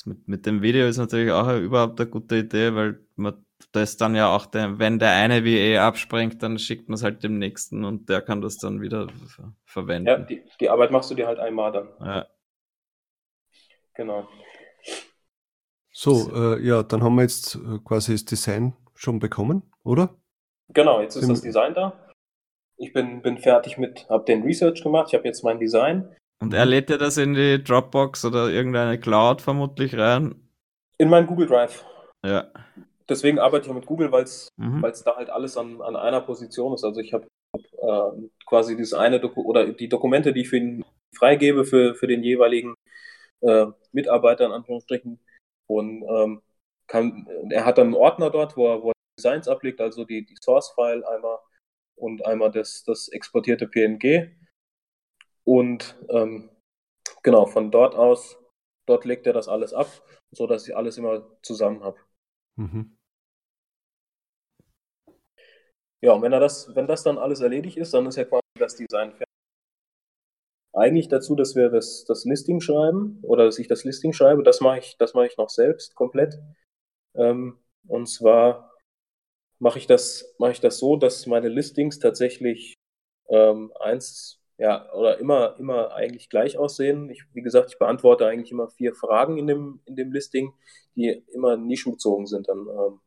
[0.05, 4.15] mit, mit dem Video ist natürlich auch überhaupt eine gute Idee, weil man das dann
[4.15, 7.85] ja auch, der, wenn der eine WE abspringt, dann schickt man es halt dem nächsten
[7.85, 9.07] und der kann das dann wieder
[9.65, 10.07] verwenden.
[10.07, 11.89] Ja, die, die Arbeit machst du dir halt einmal dann.
[11.99, 12.27] Ja.
[13.93, 14.27] Genau.
[15.91, 20.15] So, äh, ja, dann haben wir jetzt äh, quasi das Design schon bekommen, oder?
[20.69, 21.93] Genau, jetzt ist das Design da.
[22.77, 26.13] Ich bin, bin fertig mit, habe den Research gemacht, ich habe jetzt mein Design.
[26.41, 30.35] Und er lädt dir das in die Dropbox oder irgendeine Cloud vermutlich rein?
[30.97, 31.85] In meinen Google Drive.
[32.25, 32.51] Ja.
[33.07, 34.81] Deswegen arbeite ich auch mit Google, weil es mhm.
[35.03, 36.83] da halt alles an, an einer Position ist.
[36.83, 40.85] Also ich habe äh, quasi dieses eine Doku oder die Dokumente, die ich für ihn
[41.15, 42.75] freigebe für, für den jeweiligen
[43.41, 45.19] äh, Mitarbeiter in Anführungsstrichen.
[45.67, 46.41] Und ähm,
[46.87, 50.25] kann, er hat dann einen Ordner dort, wo er, wo er Designs ablegt, also die,
[50.25, 51.39] die Source-File einmal
[51.95, 54.35] und einmal das, das exportierte PNG.
[55.43, 56.49] Und ähm,
[57.23, 58.37] genau, von dort aus,
[58.85, 59.87] dort legt er das alles ab,
[60.31, 61.97] so dass ich alles immer zusammen habe.
[62.57, 62.95] Mhm.
[66.01, 68.41] Ja, und wenn er das, wenn das dann alles erledigt ist, dann ist ja quasi
[68.57, 69.25] das Design fertig.
[70.73, 74.59] Eigentlich dazu, dass wir das, das Listing schreiben oder dass ich das Listing schreibe, das
[74.61, 76.37] mache ich, das mache ich noch selbst komplett.
[77.15, 78.73] Ähm, und zwar
[79.59, 82.75] mache ich das, mache ich das so, dass meine Listings tatsächlich
[83.29, 87.09] ähm, eins, ja, oder immer, immer eigentlich gleich aussehen.
[87.09, 90.53] Ich, wie gesagt, ich beantworte eigentlich immer vier Fragen in dem, in dem Listing,
[90.95, 92.47] die immer nischenbezogen sind.
[92.47, 92.99] Dann, ähm,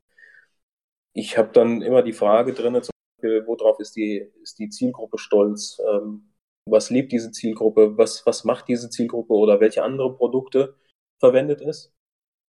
[1.13, 5.19] ich habe dann immer die Frage drin, zum Beispiel, worauf ist die, ist die Zielgruppe
[5.19, 5.79] stolz?
[5.89, 6.33] Ähm,
[6.67, 7.97] was liebt diese Zielgruppe?
[7.99, 10.77] Was, was macht diese Zielgruppe oder welche andere Produkte
[11.19, 11.93] verwendet es?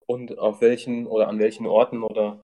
[0.08, 2.42] Und auf welchen oder an welchen Orten oder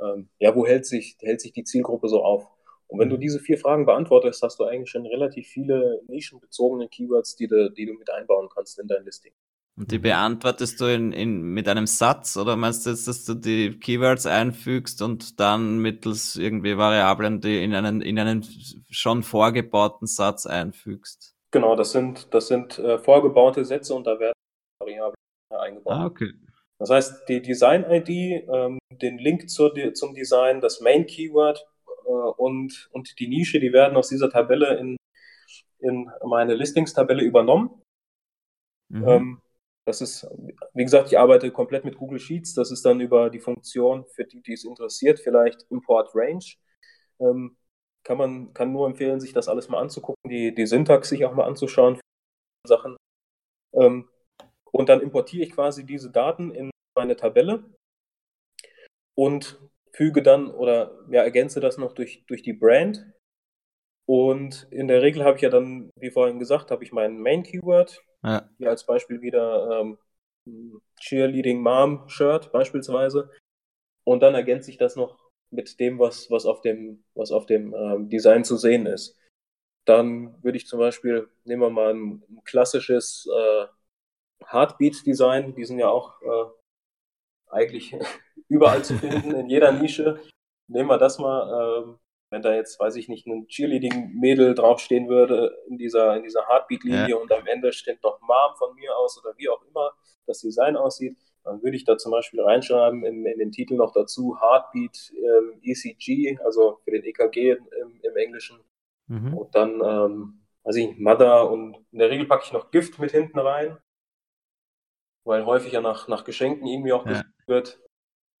[0.00, 2.48] ähm, ja, wo hält sich, hält sich die Zielgruppe so auf?
[2.92, 7.36] Und wenn du diese vier Fragen beantwortest, hast du eigentlich schon relativ viele nischenbezogene Keywords,
[7.36, 9.32] die du, die du mit einbauen kannst in dein Listing.
[9.78, 13.32] Und die beantwortest du in, in, mit einem Satz oder meinst du jetzt, dass du
[13.32, 18.44] die Keywords einfügst und dann mittels irgendwie Variablen die in einen, in einen
[18.90, 21.34] schon vorgebauten Satz einfügst?
[21.50, 24.34] Genau, das sind, das sind äh, vorgebaute Sätze und da werden
[24.80, 25.14] Variablen
[25.48, 25.92] eingebaut.
[25.94, 26.34] Ah, okay.
[26.78, 28.08] Das heißt, die Design-ID,
[28.52, 31.66] ähm, den Link zur, zum Design, das Main-Keyword
[32.04, 34.96] und, und die Nische, die werden aus dieser Tabelle in,
[35.78, 37.82] in meine Listings-Tabelle übernommen.
[38.88, 39.08] Mhm.
[39.08, 39.42] Ähm,
[39.84, 40.26] das ist,
[40.74, 42.54] wie gesagt, ich arbeite komplett mit Google Sheets.
[42.54, 46.44] Das ist dann über die Funktion, für die, die es interessiert, vielleicht Import Range.
[47.18, 47.56] Ähm,
[48.04, 51.34] kann man, kann nur empfehlen, sich das alles mal anzugucken, die, die Syntax sich auch
[51.34, 52.00] mal anzuschauen.
[52.66, 52.96] Sachen.
[53.74, 54.08] Ähm,
[54.70, 57.64] und dann importiere ich quasi diese Daten in meine Tabelle
[59.14, 59.60] und
[59.94, 63.06] füge dann oder ja, ergänze das noch durch, durch die Brand.
[64.06, 67.42] Und in der Regel habe ich ja dann, wie vorhin gesagt, habe ich mein Main
[67.42, 68.02] Keyword.
[68.24, 68.48] Ja.
[68.58, 69.98] Hier als Beispiel wieder ähm,
[71.00, 73.30] Cheerleading Mom Shirt beispielsweise.
[74.04, 77.74] Und dann ergänze ich das noch mit dem, was, was auf dem, was auf dem
[77.74, 79.18] ähm, Design zu sehen ist.
[79.84, 83.66] Dann würde ich zum Beispiel, nehmen wir mal ein, ein klassisches äh,
[84.46, 86.50] Heartbeat-Design, die sind ja auch äh,
[87.52, 87.94] eigentlich
[88.48, 90.20] überall zu finden, in jeder Nische.
[90.68, 91.98] Nehmen wir das mal, ähm,
[92.30, 97.10] wenn da jetzt, weiß ich nicht, ein Cheerleading-Mädel draufstehen würde in dieser, in dieser Heartbeat-Linie
[97.10, 97.16] ja.
[97.16, 99.92] und am Ende steht noch Mom von mir aus oder wie auch immer
[100.26, 103.92] das Design aussieht, dann würde ich da zum Beispiel reinschreiben in, in den Titel noch
[103.92, 108.58] dazu Heartbeat ähm, ECG, also für den EKG im, im Englischen.
[109.08, 109.34] Mhm.
[109.34, 113.10] Und dann, ähm, weiß ich Mother und in der Regel packe ich noch Gift mit
[113.10, 113.76] hinten rein,
[115.24, 117.22] weil häufig ja nach, nach Geschenken irgendwie auch ja.
[117.46, 117.80] wird.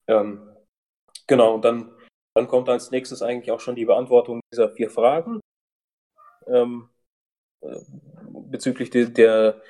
[0.08, 0.48] Ähm,
[1.26, 1.94] genau, und dann,
[2.34, 5.40] dann kommt als nächstes eigentlich auch schon die Beantwortung dieser vier Fragen
[6.46, 6.88] ähm,
[7.60, 7.78] äh,
[8.50, 9.62] bezüglich de, der,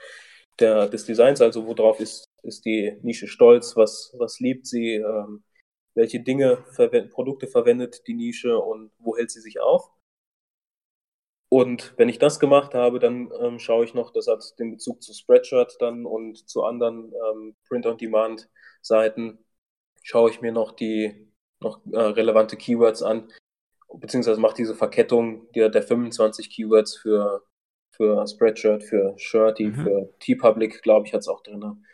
[0.58, 5.44] der, des Designs, also worauf ist, ist die Nische stolz, was, was liebt sie, ähm,
[5.94, 6.64] welche Dinge,
[7.10, 9.90] Produkte verwendet die Nische und wo hält sie sich auf.
[11.52, 15.02] Und wenn ich das gemacht habe, dann ähm, schaue ich noch, das hat den Bezug
[15.02, 19.38] zu Spreadshirt dann und zu anderen ähm, Print-on-Demand-Seiten,
[20.02, 21.30] schaue ich mir noch die
[21.60, 23.30] noch äh, relevante Keywords an,
[23.94, 27.44] beziehungsweise mache diese Verkettung der, der 25 Keywords für,
[27.90, 29.74] für Spreadshirt, für Shirty, mhm.
[29.74, 31.84] für T-Public, glaube ich, hat es auch drin.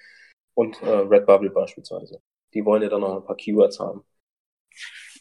[0.55, 2.23] Und äh, Redbubble beispielsweise.
[2.55, 4.05] Die wollen ja dann noch ein paar Keywords haben.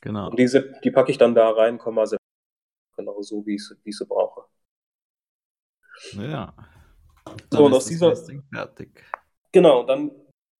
[0.01, 0.29] Genau.
[0.29, 2.05] Und diese, die packe ich dann da rein, Komma
[2.97, 4.45] genau so, wie ich sie brauche.
[6.13, 6.53] Ja.
[7.51, 8.15] so, und aus dieser.
[8.15, 9.03] Fertig.
[9.51, 10.11] Genau, dann,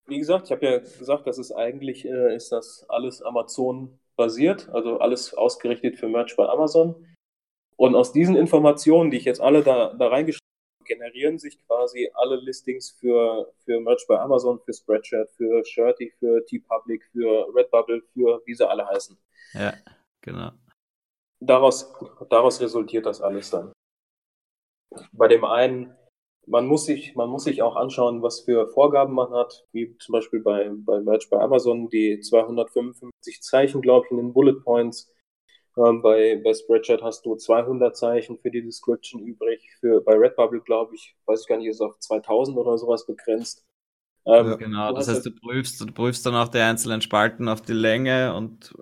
[0.07, 4.69] wie gesagt, ich habe ja gesagt, das ist eigentlich, äh, ist das alles Amazon basiert,
[4.69, 7.05] also alles ausgerichtet für Merch bei Amazon.
[7.75, 10.41] Und aus diesen Informationen, die ich jetzt alle da, da reingeschrieben
[10.79, 16.11] habe, generieren sich quasi alle Listings für, für Merch bei Amazon, für Spreadshirt, für Shirty,
[16.17, 19.15] für T-Public, für Redbubble, für wie sie alle heißen.
[19.53, 19.73] Ja,
[20.21, 20.51] genau
[21.39, 21.93] daraus,
[22.29, 23.71] daraus resultiert das alles dann.
[25.11, 25.95] Bei dem einen,
[26.45, 30.13] man muss sich, man muss sich auch anschauen, was für Vorgaben man hat, wie zum
[30.13, 35.13] Beispiel bei, bei Merch bei Amazon, die 255 Zeichen, glaube ich, in den Bullet Points.
[35.77, 39.61] Ähm, bei, bei Spreadshirt hast du 200 Zeichen für die Description übrig.
[39.79, 43.66] Für, bei Redbubble, glaube ich, weiß ich gar nicht, ist auf 2000 oder sowas begrenzt.
[44.27, 47.73] Ähm, genau, das heißt, du prüfst, du prüfst dann auch die einzelnen Spalten auf die
[47.73, 48.73] Länge und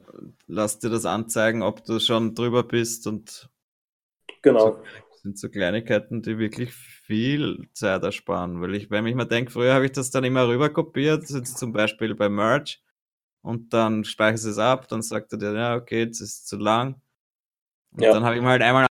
[0.47, 3.49] lass dir das anzeigen, ob du schon drüber bist und
[4.41, 4.81] genau.
[5.11, 8.59] Das sind so Kleinigkeiten, die wirklich viel Zeit ersparen.
[8.61, 11.57] Weil ich, wenn ich mir denke, früher habe ich das dann immer rüber kopiert, jetzt
[11.57, 12.77] zum Beispiel bei Merge,
[13.45, 16.57] und dann speicherst du es ab, dann sagt er dir, ja, okay, das ist zu
[16.57, 16.99] lang.
[17.91, 18.11] Und ja.
[18.11, 18.87] dann habe ich mir halt einmal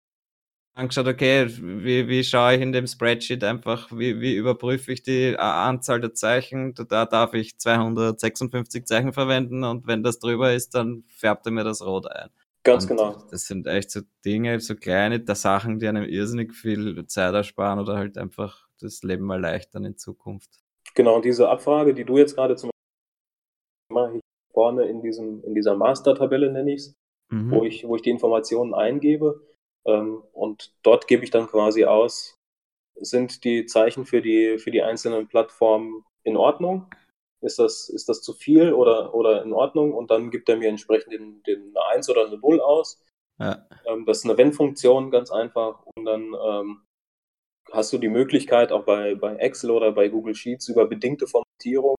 [0.74, 5.36] angeschaut, okay, wie, wie schaue ich in dem Spreadsheet einfach, wie, wie überprüfe ich die
[5.38, 6.74] Anzahl der Zeichen?
[6.74, 11.64] Da darf ich 256 Zeichen verwenden und wenn das drüber ist, dann färbt er mir
[11.64, 12.30] das rot ein.
[12.64, 13.24] Ganz und genau.
[13.32, 17.80] Das sind echt so Dinge, so kleine da Sachen, die einem irrsinnig viel Zeit ersparen
[17.80, 20.50] oder halt einfach das Leben erleichtern in Zukunft.
[20.94, 22.72] Genau, und diese Abfrage, die du jetzt gerade zum Beispiel
[23.92, 24.22] mache ich
[24.54, 26.96] vorne in, diesem, in dieser Master-Tabelle, nenne ich es,
[27.30, 27.52] mhm.
[27.52, 29.42] wo, ich, wo ich die Informationen eingebe.
[29.86, 32.38] Ähm, und dort gebe ich dann quasi aus,
[32.96, 36.88] sind die Zeichen für die, für die einzelnen Plattformen in Ordnung?
[37.42, 39.94] Ist das, ist das zu viel oder, oder in Ordnung?
[39.94, 43.04] Und dann gibt er mir entsprechend den, den eine 1 oder eine 0 aus.
[43.40, 43.66] Ja.
[43.88, 45.84] Ähm, das ist eine Wenn-Funktion, ganz einfach.
[45.96, 46.82] Und dann ähm,
[47.72, 51.96] hast du die Möglichkeit, auch bei, bei Excel oder bei Google Sheets über bedingte Formatierung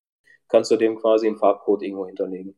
[0.53, 2.55] kannst du dem quasi einen Farbcode irgendwo hinterlegen.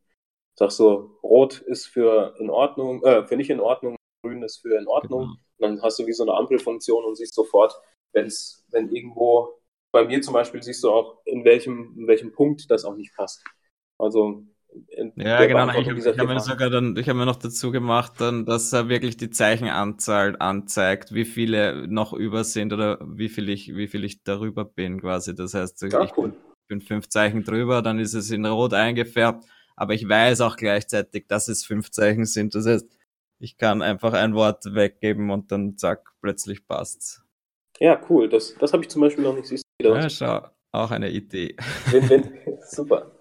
[0.59, 4.79] Sagst so, rot ist für in Ordnung, äh, für nicht in Ordnung, grün ist für
[4.79, 5.37] in Ordnung.
[5.59, 5.77] Genau.
[5.77, 7.75] dann hast du wie so eine Ampelfunktion und siehst sofort,
[8.13, 9.61] wenn's, wenn irgendwo,
[9.93, 13.15] bei mir zum Beispiel siehst du auch, in welchem, in welchem Punkt das auch nicht
[13.15, 13.45] passt.
[13.99, 14.43] Also
[15.15, 15.71] ja, genau.
[15.79, 18.89] Ich, ich habe mir sogar dann, ich habe mir noch dazu gemacht, dann, dass er
[18.89, 24.03] wirklich die Zeichenanzahl anzeigt, wie viele noch über sind oder wie viel ich, wie viel
[24.03, 25.33] ich darüber bin, quasi.
[25.33, 26.33] Das heißt, ja, ich, cool
[26.69, 29.45] bin fünf Zeichen drüber, dann ist es in Rot eingefärbt,
[29.77, 32.55] aber ich weiß auch gleichzeitig, dass es fünf Zeichen sind.
[32.55, 32.87] Das heißt,
[33.45, 37.23] ich kann einfach ein Wort weggeben und dann zack, plötzlich passt's.
[37.79, 38.29] Ja, cool.
[38.29, 39.47] Das, das habe ich zum Beispiel noch nicht.
[39.47, 40.01] Siehst wieder.
[40.01, 41.55] Ja, schau, auch eine Idee.
[41.91, 43.21] Wenn, wenn, super.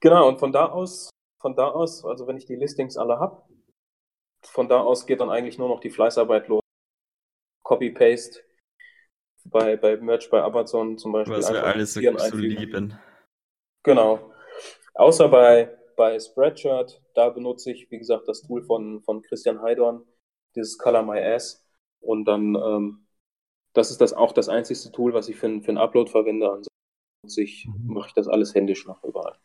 [0.00, 1.10] Genau, und von da aus,
[1.40, 3.42] von da aus, also wenn ich die Listings alle habe,
[4.44, 6.60] von da aus geht dann eigentlich nur noch die Fleißarbeit los.
[7.64, 8.40] Copy-Paste,
[9.46, 11.38] bei, bei Merch bei Amazon zum Beispiel.
[11.38, 12.96] Was wir alles so, so lieben.
[13.82, 14.32] Genau.
[14.94, 20.02] Außer bei, bei Spreadshirt, da benutze ich, wie gesagt, das Tool von, von Christian Heidorn,
[20.54, 21.64] dieses Color My Ass.
[22.00, 23.06] Und dann, ähm,
[23.72, 26.46] das ist das auch das einzigste Tool, was ich für, für einen Upload verwende.
[26.46, 27.94] Ansonsten ich, mhm.
[27.94, 29.36] mache ich das alles händisch noch überall.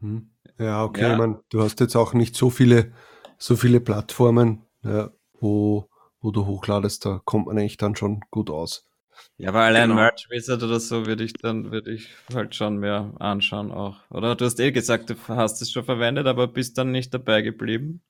[0.00, 0.30] Mhm.
[0.58, 1.16] Ja, okay, ja.
[1.16, 2.92] Man, du hast jetzt auch nicht so viele,
[3.38, 5.88] so viele Plattformen, ja, wo,
[6.20, 8.87] wo du hochladest, da kommt man eigentlich dann schon gut aus.
[9.36, 10.00] Ja, aber allein genau.
[10.00, 13.98] Merch Wizard oder so würde ich dann, würde ich halt schon mehr anschauen auch.
[14.10, 17.42] Oder du hast eh gesagt, du hast es schon verwendet, aber bist dann nicht dabei
[17.42, 18.02] geblieben.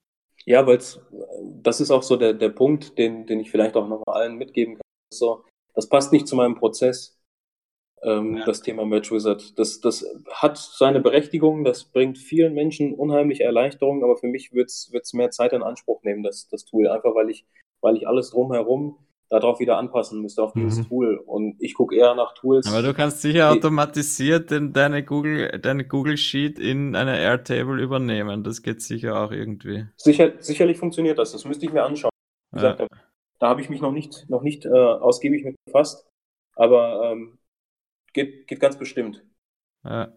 [0.46, 0.78] Ja, weil
[1.62, 4.36] das ist auch so der, der Punkt, den, den ich vielleicht auch noch mal allen
[4.36, 4.82] mitgeben kann.
[5.12, 5.44] So,
[5.74, 7.18] das passt nicht zu meinem Prozess,
[8.02, 8.44] ähm, ja.
[8.46, 9.58] das Thema Merch Wizard.
[9.58, 14.70] Das, das hat seine Berechtigung, das bringt vielen Menschen unheimliche Erleichterung, aber für mich wird
[14.70, 16.88] es mehr Zeit in Anspruch nehmen, das, das Tool.
[16.88, 17.46] Einfach weil ich,
[17.80, 18.96] weil ich alles drumherum
[19.30, 20.88] darauf wieder anpassen müsste, auf dieses mhm.
[20.88, 21.16] Tool.
[21.16, 22.66] Und ich gucke eher nach Tools.
[22.66, 28.42] Aber du kannst sicher automatisiert in deine Google, deine Google Sheet in eine Airtable übernehmen.
[28.44, 29.86] Das geht sicher auch irgendwie.
[29.96, 31.32] Sicher, sicherlich funktioniert das.
[31.32, 32.10] Das müsste ich mir anschauen.
[32.52, 32.86] Wie gesagt, ja.
[32.88, 32.96] da,
[33.38, 36.08] da habe ich mich noch nicht, noch nicht äh, ausgiebig mit befasst.
[36.56, 37.38] Aber ähm,
[38.12, 39.24] geht, geht ganz bestimmt.
[39.84, 40.12] Ja.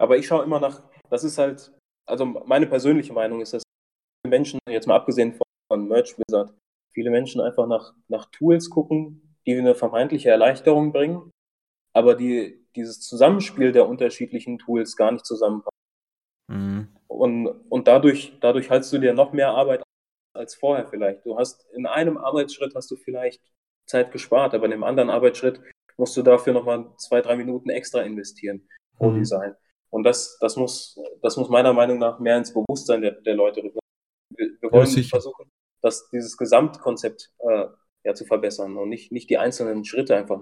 [0.00, 1.72] Aber ich schaue immer nach, das ist halt,
[2.06, 3.62] also meine persönliche Meinung ist, dass
[4.26, 6.54] Menschen, jetzt mal abgesehen von, von Merch Wizard,
[6.92, 11.30] viele Menschen einfach nach, nach Tools gucken, die eine vermeintliche Erleichterung bringen,
[11.92, 15.78] aber die dieses Zusammenspiel der unterschiedlichen Tools gar nicht zusammenpassen.
[16.48, 16.88] Mhm.
[17.08, 19.82] Und, und dadurch, dadurch haltst du dir noch mehr Arbeit
[20.34, 21.26] als vorher vielleicht.
[21.26, 23.42] Du hast in einem Arbeitsschritt hast du vielleicht
[23.86, 25.60] Zeit gespart, aber in dem anderen Arbeitsschritt
[25.96, 29.18] musst du dafür nochmal zwei, drei Minuten extra investieren pro mhm.
[29.18, 29.54] Design.
[29.90, 33.62] Und das, das muss, das muss meiner Meinung nach mehr ins Bewusstsein der, der Leute
[33.64, 33.78] rücken.
[34.36, 35.50] Wir, wir wollen ja, versuchen,
[35.82, 37.66] das, dieses Gesamtkonzept äh,
[38.04, 40.40] ja, zu verbessern und nicht, nicht die einzelnen Schritte einfach.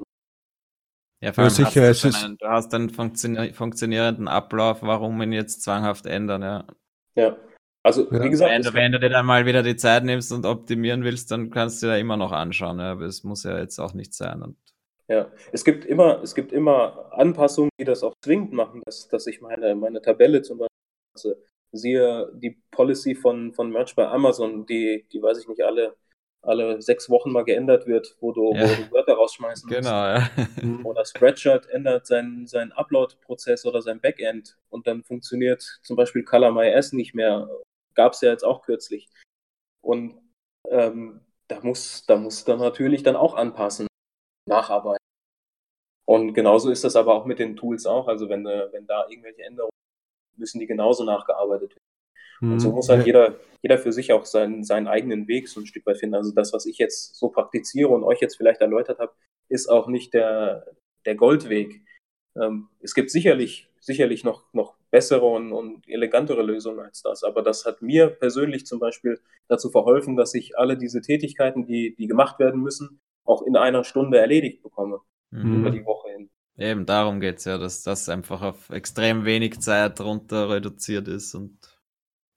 [1.22, 5.62] Ja, allem ja, sicher, hast du, einen, du hast einen funktionierenden Ablauf, warum ihn jetzt
[5.62, 6.66] zwanghaft ändern, ja.
[7.14, 7.36] Ja,
[7.82, 8.22] also ja.
[8.22, 8.50] wie gesagt.
[8.50, 11.50] Wenn du, wenn du dir dann mal wieder die Zeit nimmst und optimieren willst, dann
[11.50, 14.42] kannst du dir immer noch anschauen, ja, aber es muss ja jetzt auch nicht sein.
[14.42, 14.56] Und
[15.08, 19.26] ja, es gibt immer, es gibt immer Anpassungen, die das auch zwingend machen, dass, dass
[19.26, 21.36] ich meine, meine Tabelle zum Beispiel
[21.72, 25.96] Siehe die Policy von, von Merch bei Amazon, die, die weiß ich nicht, alle,
[26.42, 28.62] alle sechs Wochen mal geändert wird, wo du, ja.
[28.62, 29.78] wo du Wörter rausschmeißen musst.
[29.78, 30.30] Genau, ja.
[30.84, 36.52] Oder Spreadshirt ändert seinen, seinen Upload-Prozess oder sein Backend und dann funktioniert zum Beispiel Color
[36.52, 37.48] My S nicht mehr.
[37.94, 39.08] gab es ja jetzt auch kürzlich.
[39.82, 40.20] Und
[40.70, 43.86] ähm, da muss, da muss dann natürlich dann auch anpassen,
[44.48, 45.04] nacharbeiten.
[46.08, 48.06] Und genauso ist das aber auch mit den Tools auch.
[48.06, 49.75] Also wenn, äh, wenn da irgendwelche Änderungen,
[50.38, 51.86] müssen die genauso nachgearbeitet werden.
[52.40, 52.74] Und so mhm.
[52.74, 55.98] muss halt jeder, jeder für sich auch seinen, seinen eigenen Weg so ein Stück weit
[55.98, 56.16] finden.
[56.16, 59.12] Also das, was ich jetzt so praktiziere und euch jetzt vielleicht erläutert habe,
[59.48, 60.66] ist auch nicht der,
[61.06, 61.82] der Goldweg.
[62.38, 67.22] Ähm, es gibt sicherlich, sicherlich noch, noch bessere und, und elegantere Lösungen als das.
[67.22, 71.94] Aber das hat mir persönlich zum Beispiel dazu verholfen, dass ich alle diese Tätigkeiten, die,
[71.96, 75.00] die gemacht werden müssen, auch in einer Stunde erledigt bekomme.
[75.30, 75.60] Mhm.
[75.60, 76.30] Über die Woche hin.
[76.58, 81.34] Eben darum geht es ja, dass das einfach auf extrem wenig Zeit runter reduziert ist
[81.34, 81.58] und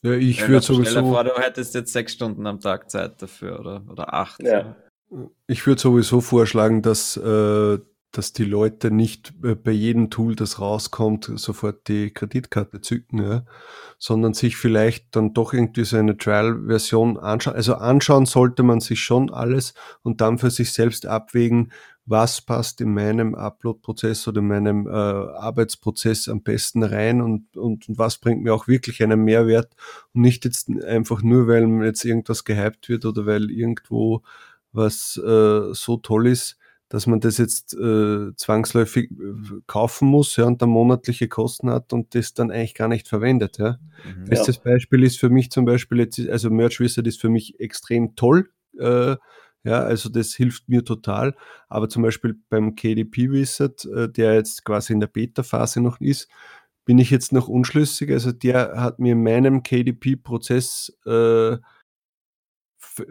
[0.01, 1.01] ja, ich würde sowieso.
[1.01, 4.41] Vor, du hättest jetzt sechs Stunden am Tag Zeit dafür oder, oder acht.
[4.41, 4.75] Ja.
[5.47, 7.79] Ich würde sowieso vorschlagen, dass, äh,
[8.11, 13.45] dass die Leute nicht äh, bei jedem Tool, das rauskommt, sofort die Kreditkarte zücken, ja,
[13.97, 17.55] sondern sich vielleicht dann doch irgendwie so eine Trial-Version anschauen.
[17.55, 21.73] Also anschauen sollte man sich schon alles und dann für sich selbst abwägen,
[22.09, 27.87] was passt in meinem Upload-Prozess oder in meinem äh, Arbeitsprozess am besten rein und, und,
[27.87, 29.75] und, was bringt mir auch wirklich einen Mehrwert
[30.13, 34.23] und nicht jetzt einfach nur, weil jetzt irgendwas gehypt wird oder weil irgendwo
[34.71, 36.57] was äh, so toll ist,
[36.89, 41.93] dass man das jetzt äh, zwangsläufig äh, kaufen muss ja, und dann monatliche Kosten hat
[41.93, 43.59] und das dann eigentlich gar nicht verwendet.
[43.59, 43.77] Ja.
[44.03, 44.61] Mhm, Bestes ja.
[44.63, 48.49] Beispiel ist für mich zum Beispiel jetzt, also Merch Wizard ist für mich extrem toll.
[48.79, 49.17] Äh,
[49.63, 51.35] ja, also das hilft mir total.
[51.67, 56.29] Aber zum Beispiel beim KDP Wizard, äh, der jetzt quasi in der Beta-Phase noch ist,
[56.85, 58.11] bin ich jetzt noch unschlüssig.
[58.11, 61.57] Also der hat mir in meinem KDP-Prozess äh,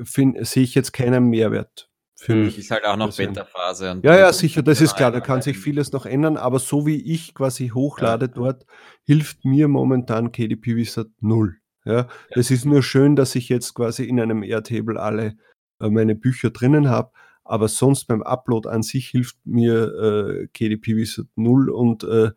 [0.03, 2.59] sehe ich jetzt keinen Mehrwert für hm, mich.
[2.59, 4.01] Ist halt auch noch Beta-Phase.
[4.03, 7.01] Ja, ja, sicher, das ist klar, da kann sich vieles noch ändern, aber so wie
[7.13, 8.33] ich quasi hochlade ja.
[8.33, 8.67] dort,
[9.05, 11.59] hilft mir momentan KDP Wizard null.
[11.85, 12.57] Ja, es ja.
[12.57, 15.37] ist nur schön, dass ich jetzt quasi in einem Airtable alle
[15.79, 17.13] meine Bücher drinnen habe.
[17.45, 22.33] Aber sonst beim Upload an sich hilft mir äh, KDP Wizard null und äh,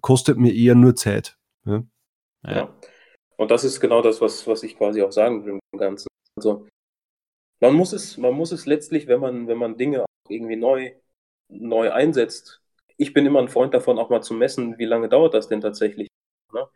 [0.00, 1.38] kostet mir eher nur Zeit.
[1.64, 1.84] Ja?
[2.44, 2.74] ja.
[3.36, 6.08] Und das ist genau das, was, was ich quasi auch sagen will im Ganzen.
[6.36, 6.66] Also
[7.60, 10.92] man muss es, man muss es letztlich, wenn man, wenn man Dinge auch irgendwie neu,
[11.48, 12.60] neu einsetzt.
[12.96, 15.60] Ich bin immer ein Freund davon, auch mal zu messen, wie lange dauert das denn
[15.60, 16.08] tatsächlich.
[16.52, 16.68] Ne?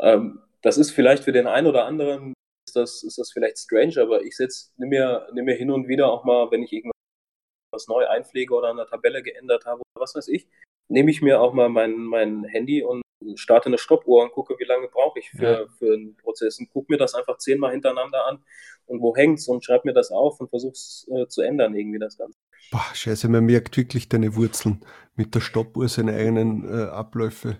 [0.00, 2.34] Ähm, das ist vielleicht für den einen oder anderen
[2.70, 5.88] ist das, ist das vielleicht strange, aber ich setze, nimm mir, nimm mir hin und
[5.88, 10.14] wieder auch mal, wenn ich irgendwas neu einpflege oder eine Tabelle geändert habe oder was
[10.14, 10.48] weiß ich,
[10.88, 13.02] nehme ich mir auch mal mein, mein Handy und
[13.34, 15.66] starte eine Stoppuhr und gucke, wie lange brauche ich für, ja.
[15.78, 18.42] für einen Prozess und gucke mir das einfach zehnmal hintereinander an
[18.86, 21.98] und wo hängt's und schreibe mir das auf und versuche es äh, zu ändern, irgendwie
[21.98, 22.38] das Ganze.
[22.70, 24.84] Boah, scheiße, man merkt wirklich deine Wurzeln
[25.16, 27.58] mit der Stoppuhr seine eigenen äh, Abläufe.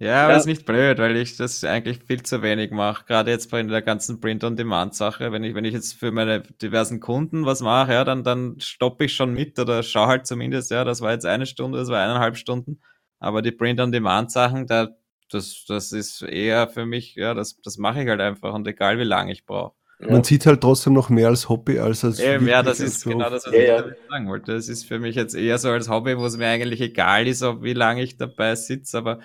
[0.00, 0.38] Ja, aber ja.
[0.38, 3.04] ist nicht blöd, weil ich das eigentlich viel zu wenig mache.
[3.04, 5.30] Gerade jetzt bei der ganzen Print-on-Demand-Sache.
[5.30, 9.04] Wenn ich, wenn ich jetzt für meine diversen Kunden was mache, ja, dann, dann stoppe
[9.04, 12.02] ich schon mit oder schaue halt zumindest, ja, das war jetzt eine Stunde, das war
[12.02, 12.80] eineinhalb Stunden.
[13.18, 14.88] Aber die Print-on-Demand-Sachen, da,
[15.30, 18.98] das, das ist eher für mich, ja, das, das mache ich halt einfach und egal
[18.98, 19.74] wie lange ich brauche.
[20.00, 20.12] Ja.
[20.12, 23.28] Man sieht halt trotzdem noch mehr als Hobby als als Eben, Ja, das ist genau
[23.28, 24.54] das, was ja, ich sagen wollte.
[24.54, 27.42] Das ist für mich jetzt eher so als Hobby, wo es mir eigentlich egal ist,
[27.42, 29.20] ob wie lange ich dabei sitze, aber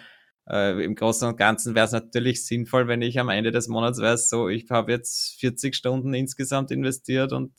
[0.49, 3.99] äh, Im Großen und Ganzen wäre es natürlich sinnvoll, wenn ich am Ende des Monats
[3.99, 7.51] weiß, so, ich habe jetzt 40 Stunden insgesamt investiert und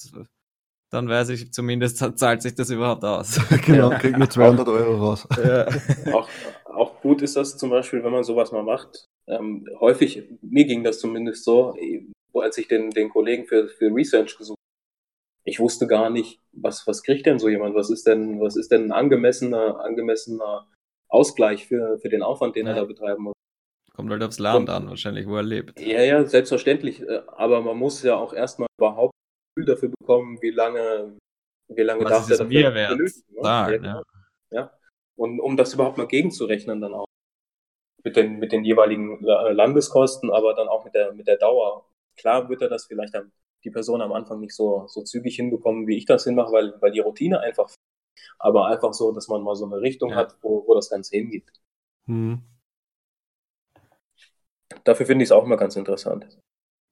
[0.90, 3.40] dann weiß ich zumindest, zahlt sich das überhaupt aus.
[3.66, 5.26] genau, kriegt mir 200 Euro raus.
[5.42, 5.66] Ja.
[6.12, 6.28] auch,
[6.64, 9.06] auch gut ist das zum Beispiel, wenn man sowas mal macht.
[9.26, 11.74] Ähm, häufig, mir ging das zumindest so,
[12.34, 16.86] als ich den, den Kollegen für, für Research gesucht habe, ich wusste gar nicht, was,
[16.86, 17.74] was kriegt denn so jemand?
[17.74, 20.66] Was ist denn, was ist denn ein angemessener, angemessener
[21.08, 22.72] Ausgleich für, für den Aufwand, den ja.
[22.72, 23.34] er da betreiben muss.
[23.94, 25.80] Kommt halt aufs Land an, wahrscheinlich, wo er lebt.
[25.80, 27.00] Ja, ja, selbstverständlich.
[27.00, 31.16] Äh, aber man muss ja auch erstmal überhaupt ein Gefühl dafür bekommen, wie lange,
[31.68, 33.34] wie lange Was darf der dafür benötigen.
[33.34, 33.42] Ne?
[33.42, 34.02] Sagen, ja,
[34.50, 34.70] ja.
[35.16, 37.06] Und um das überhaupt mal gegenzurechnen dann auch.
[38.04, 41.88] Mit den, mit den jeweiligen Landeskosten, aber dann auch mit der, mit der Dauer.
[42.16, 43.32] Klar wird er das vielleicht dann
[43.64, 46.92] die Person am Anfang nicht so, so zügig hinbekommen, wie ich das hinmache, weil, weil
[46.92, 47.68] die Routine einfach
[48.38, 50.16] aber einfach so, dass man mal so eine Richtung ja.
[50.16, 51.50] hat, wo, wo das Ganze hingeht.
[52.06, 52.42] Hm.
[54.84, 56.26] Dafür finde ich es auch immer ganz interessant.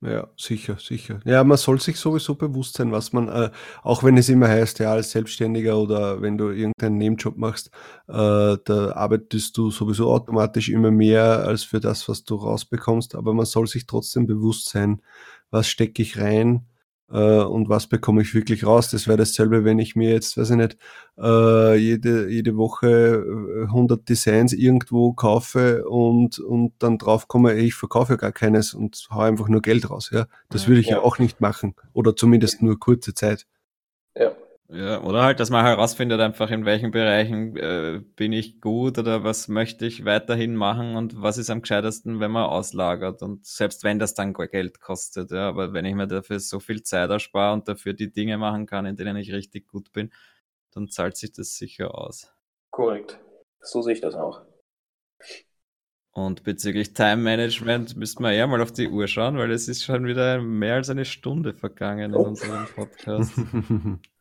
[0.05, 1.21] Ja, sicher, sicher.
[1.25, 3.51] Ja, man soll sich sowieso bewusst sein, was man, äh,
[3.83, 7.71] auch wenn es immer heißt, ja, als Selbstständiger oder wenn du irgendeinen Nebenjob machst,
[8.09, 13.33] äh, da arbeitest du sowieso automatisch immer mehr als für das, was du rausbekommst, aber
[13.33, 15.01] man soll sich trotzdem bewusst sein,
[15.51, 16.67] was stecke ich rein,
[17.11, 18.91] äh, und was bekomme ich wirklich raus.
[18.91, 20.77] Das wäre dasselbe, wenn ich mir jetzt, weiß ich nicht,
[21.19, 23.25] äh, jede, jede Woche
[23.67, 29.07] 100 äh, Designs irgendwo kaufe und, und dann drauf komme, ich verkaufe gar keines und
[29.11, 30.11] haue einfach nur Geld raus.
[30.13, 30.27] Ja?
[30.49, 30.97] Das würde ich ja.
[30.97, 33.47] ja auch nicht machen oder zumindest nur kurze Zeit.
[34.17, 34.33] Ja.
[34.69, 39.23] Ja, oder halt, dass man herausfindet einfach, in welchen Bereichen äh, bin ich gut oder
[39.23, 43.21] was möchte ich weiterhin machen und was ist am gescheitesten, wenn man auslagert.
[43.23, 46.83] Und selbst wenn das dann Geld kostet, ja, aber wenn ich mir dafür so viel
[46.83, 50.11] Zeit erspare und dafür die Dinge machen kann, in denen ich richtig gut bin,
[50.73, 52.33] dann zahlt sich das sicher aus.
[52.71, 53.21] Korrekt.
[53.61, 54.43] So sehe ich das auch.
[56.13, 59.85] Und bezüglich Time Management müssten wir eher mal auf die Uhr schauen, weil es ist
[59.85, 62.23] schon wieder mehr als eine Stunde vergangen in oh.
[62.23, 63.33] unserem Podcast.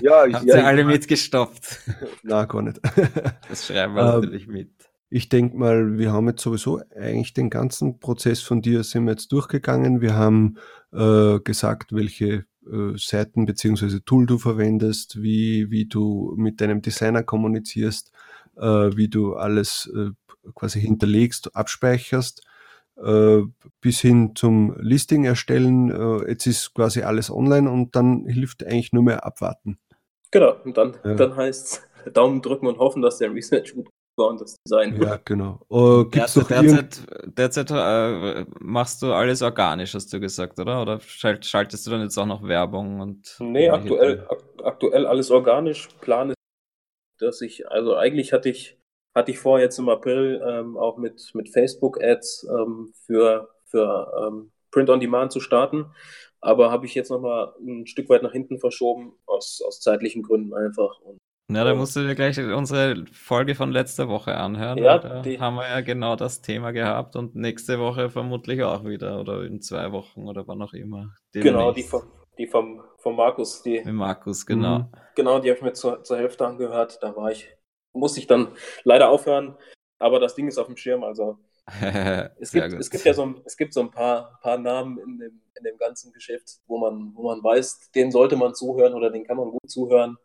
[0.00, 1.80] ja, ich, Habt ja, ihr alle ich, mitgestoppt?
[2.22, 2.80] Na, gar nicht.
[3.48, 4.70] Das schreiben wir ähm, natürlich mit.
[5.08, 9.12] Ich denke mal, wir haben jetzt sowieso eigentlich den ganzen Prozess von dir sind wir
[9.12, 10.00] jetzt durchgegangen.
[10.00, 10.56] Wir haben
[10.92, 14.00] äh, gesagt, welche äh, Seiten bzw.
[14.04, 18.10] Tool du verwendest, wie, wie du mit deinem Designer kommunizierst,
[18.56, 20.10] äh, wie du alles äh,
[20.54, 22.45] quasi hinterlegst, abspeicherst
[22.96, 25.90] bis hin zum Listing erstellen.
[25.90, 29.78] Äh, jetzt ist quasi alles online und dann hilft eigentlich nur mehr abwarten.
[30.30, 31.14] Genau, und dann, ja.
[31.14, 35.00] dann heißt es Daumen drücken und hoffen, dass der Research gut war und das Design.
[35.00, 35.60] Ja, genau.
[35.70, 37.02] Uh, gibt's derzeit,
[37.36, 40.80] derzeit, derzeit äh, machst du alles organisch, hast du gesagt, oder?
[40.80, 43.00] Oder schaltest du dann jetzt auch noch Werbung?
[43.00, 43.36] und?
[43.40, 45.88] Nee, aktuell, ak aktuell alles organisch.
[46.00, 46.36] Plan ist,
[47.18, 48.78] dass ich, also eigentlich hatte ich
[49.16, 54.52] hatte ich vor, jetzt im April ähm, auch mit, mit Facebook-Ads ähm, für, für ähm,
[54.70, 55.86] Print on Demand zu starten.
[56.42, 60.52] Aber habe ich jetzt nochmal ein Stück weit nach hinten verschoben, aus, aus zeitlichen Gründen
[60.52, 61.00] einfach.
[61.00, 61.16] Und,
[61.48, 64.78] na, da musst du dir gleich unsere Folge von letzter Woche anhören.
[64.78, 69.18] Ja, da haben wir ja genau das Thema gehabt und nächste Woche vermutlich auch wieder
[69.18, 71.14] oder in zwei Wochen oder wann auch immer.
[71.32, 72.02] Genau, die von,
[72.36, 73.62] die vom, vom Markus.
[73.62, 74.80] Die, Mit Markus, genau.
[74.80, 74.88] Mhm.
[75.14, 76.98] Genau, die habe ich mir zur, zur Hälfte angehört.
[77.00, 77.48] Da war ich
[77.96, 78.48] muss ich dann
[78.84, 79.56] leider aufhören.
[79.98, 81.04] Aber das Ding ist auf dem Schirm.
[81.04, 81.38] Also
[82.38, 85.42] es, gibt, es gibt ja so, es gibt so ein paar, paar Namen in dem,
[85.56, 89.24] in dem ganzen Geschäft, wo man, wo man weiß, den sollte man zuhören oder den
[89.24, 90.16] kann man gut zuhören.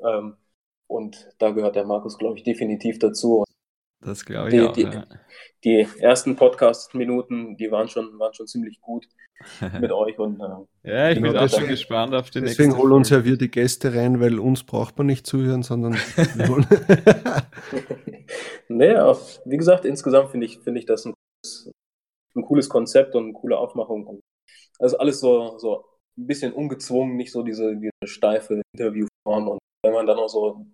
[0.00, 0.36] Ähm,
[0.88, 3.44] und da gehört der Markus, glaube ich, definitiv dazu.
[4.06, 4.72] Das glaube ich die, auch.
[4.72, 5.04] Die, ja.
[5.64, 9.08] die ersten Podcast-Minuten, die waren schon, waren schon ziemlich gut
[9.80, 10.16] mit euch.
[10.20, 10.44] Und, äh,
[10.88, 13.36] ja, ich genau, bin auch schon gespannt auf die nächste Deswegen holen uns ja wir
[13.36, 15.96] die Gäste rein, weil uns braucht man nicht zuhören, sondern.
[18.68, 21.72] naja, wie gesagt, insgesamt finde ich, finde ich das ein cooles,
[22.36, 24.20] ein cooles Konzept und eine coole Aufmachung.
[24.78, 25.84] Also alles so, so
[26.16, 29.48] ein bisschen ungezwungen, nicht so diese, diese steife Interviewform.
[29.48, 30.64] Und wenn man dann auch so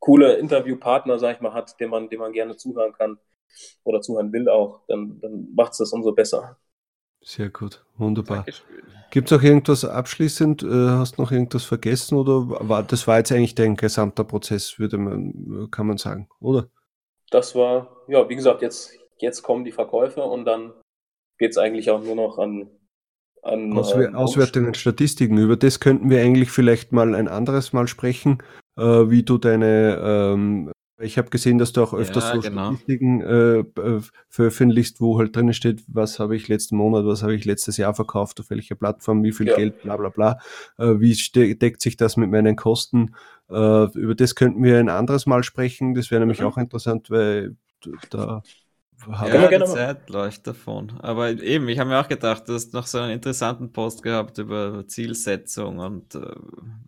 [0.00, 3.18] coole Interviewpartner, sag ich mal, hat, dem man, dem man gerne zuhören kann
[3.84, 6.56] oder zuhören will auch, dann, dann macht es das umso besser.
[7.22, 8.46] Sehr gut, wunderbar.
[9.10, 10.62] Gibt es auch irgendwas abschließend?
[10.62, 14.78] Äh, hast du noch irgendwas vergessen oder war das war jetzt eigentlich dein gesamter Prozess,
[14.78, 16.70] würde man, kann man sagen, oder?
[17.30, 20.72] Das war, ja, wie gesagt, jetzt, jetzt kommen die Verkäufe und dann
[21.38, 22.70] geht es eigentlich auch nur noch an,
[23.42, 25.36] an Auswer äh, Auswertungen, Statistiken.
[25.38, 28.42] Über das könnten wir eigentlich vielleicht mal ein anderes Mal sprechen,
[28.76, 30.72] äh, wie du deine ähm,
[31.02, 32.72] ich habe gesehen, dass du auch öfters ja, so genau.
[32.72, 37.34] Statistiken äh, äh, veröffentlichst, wo halt drin steht, was habe ich letzten Monat, was habe
[37.34, 39.56] ich letztes Jahr verkauft, auf welcher Plattform, wie viel ja.
[39.56, 40.38] Geld, bla bla bla.
[40.78, 41.16] Äh, wie
[41.56, 43.14] deckt sich das mit meinen Kosten?
[43.48, 45.94] Äh, über das könnten wir ein anderes Mal sprechen.
[45.94, 46.46] Das wäre nämlich mhm.
[46.46, 47.56] auch interessant, weil
[48.10, 48.42] da
[49.08, 50.92] ja, die Zeit läuft davon.
[51.00, 54.38] Aber eben, ich habe mir auch gedacht, du hast noch so einen interessanten Post gehabt
[54.38, 56.34] über Zielsetzung und äh,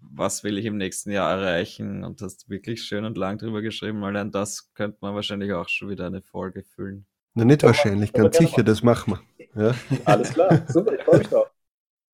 [0.00, 4.04] was will ich im nächsten Jahr erreichen und hast wirklich schön und lang drüber geschrieben.
[4.04, 7.06] Allein das könnte man wahrscheinlich auch schon wieder eine Folge füllen.
[7.34, 9.68] Na, nicht wahrscheinlich, ganz sicher, das machen wir.
[9.68, 9.74] Ja.
[10.04, 11.50] Alles klar, super, ich freue mich drauf.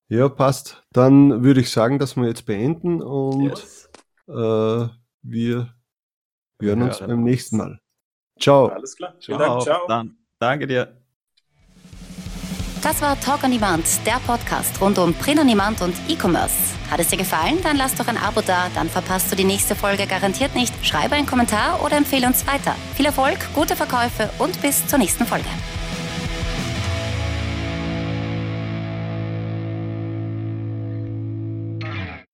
[0.08, 0.84] Ja, passt.
[0.92, 3.90] Dann würde ich sagen, dass wir jetzt beenden und yes.
[4.28, 4.88] äh,
[5.22, 5.74] wir
[6.60, 7.80] hören uns beim nächsten Mal.
[8.40, 8.66] Ciao.
[8.68, 9.14] Alles klar.
[9.20, 9.62] Vielen Dank.
[9.62, 9.86] Ciao.
[9.86, 10.94] Dann, danke dir.
[12.82, 16.54] Das war Talk on Demand, der Podcast rund um Print on Demand und E-Commerce.
[16.90, 17.58] Hat es dir gefallen?
[17.62, 20.72] Dann lass doch ein Abo da, dann verpasst du die nächste Folge garantiert nicht.
[20.86, 22.76] Schreibe einen Kommentar oder empfehle uns weiter.
[22.94, 25.48] Viel Erfolg, gute Verkäufe und bis zur nächsten Folge.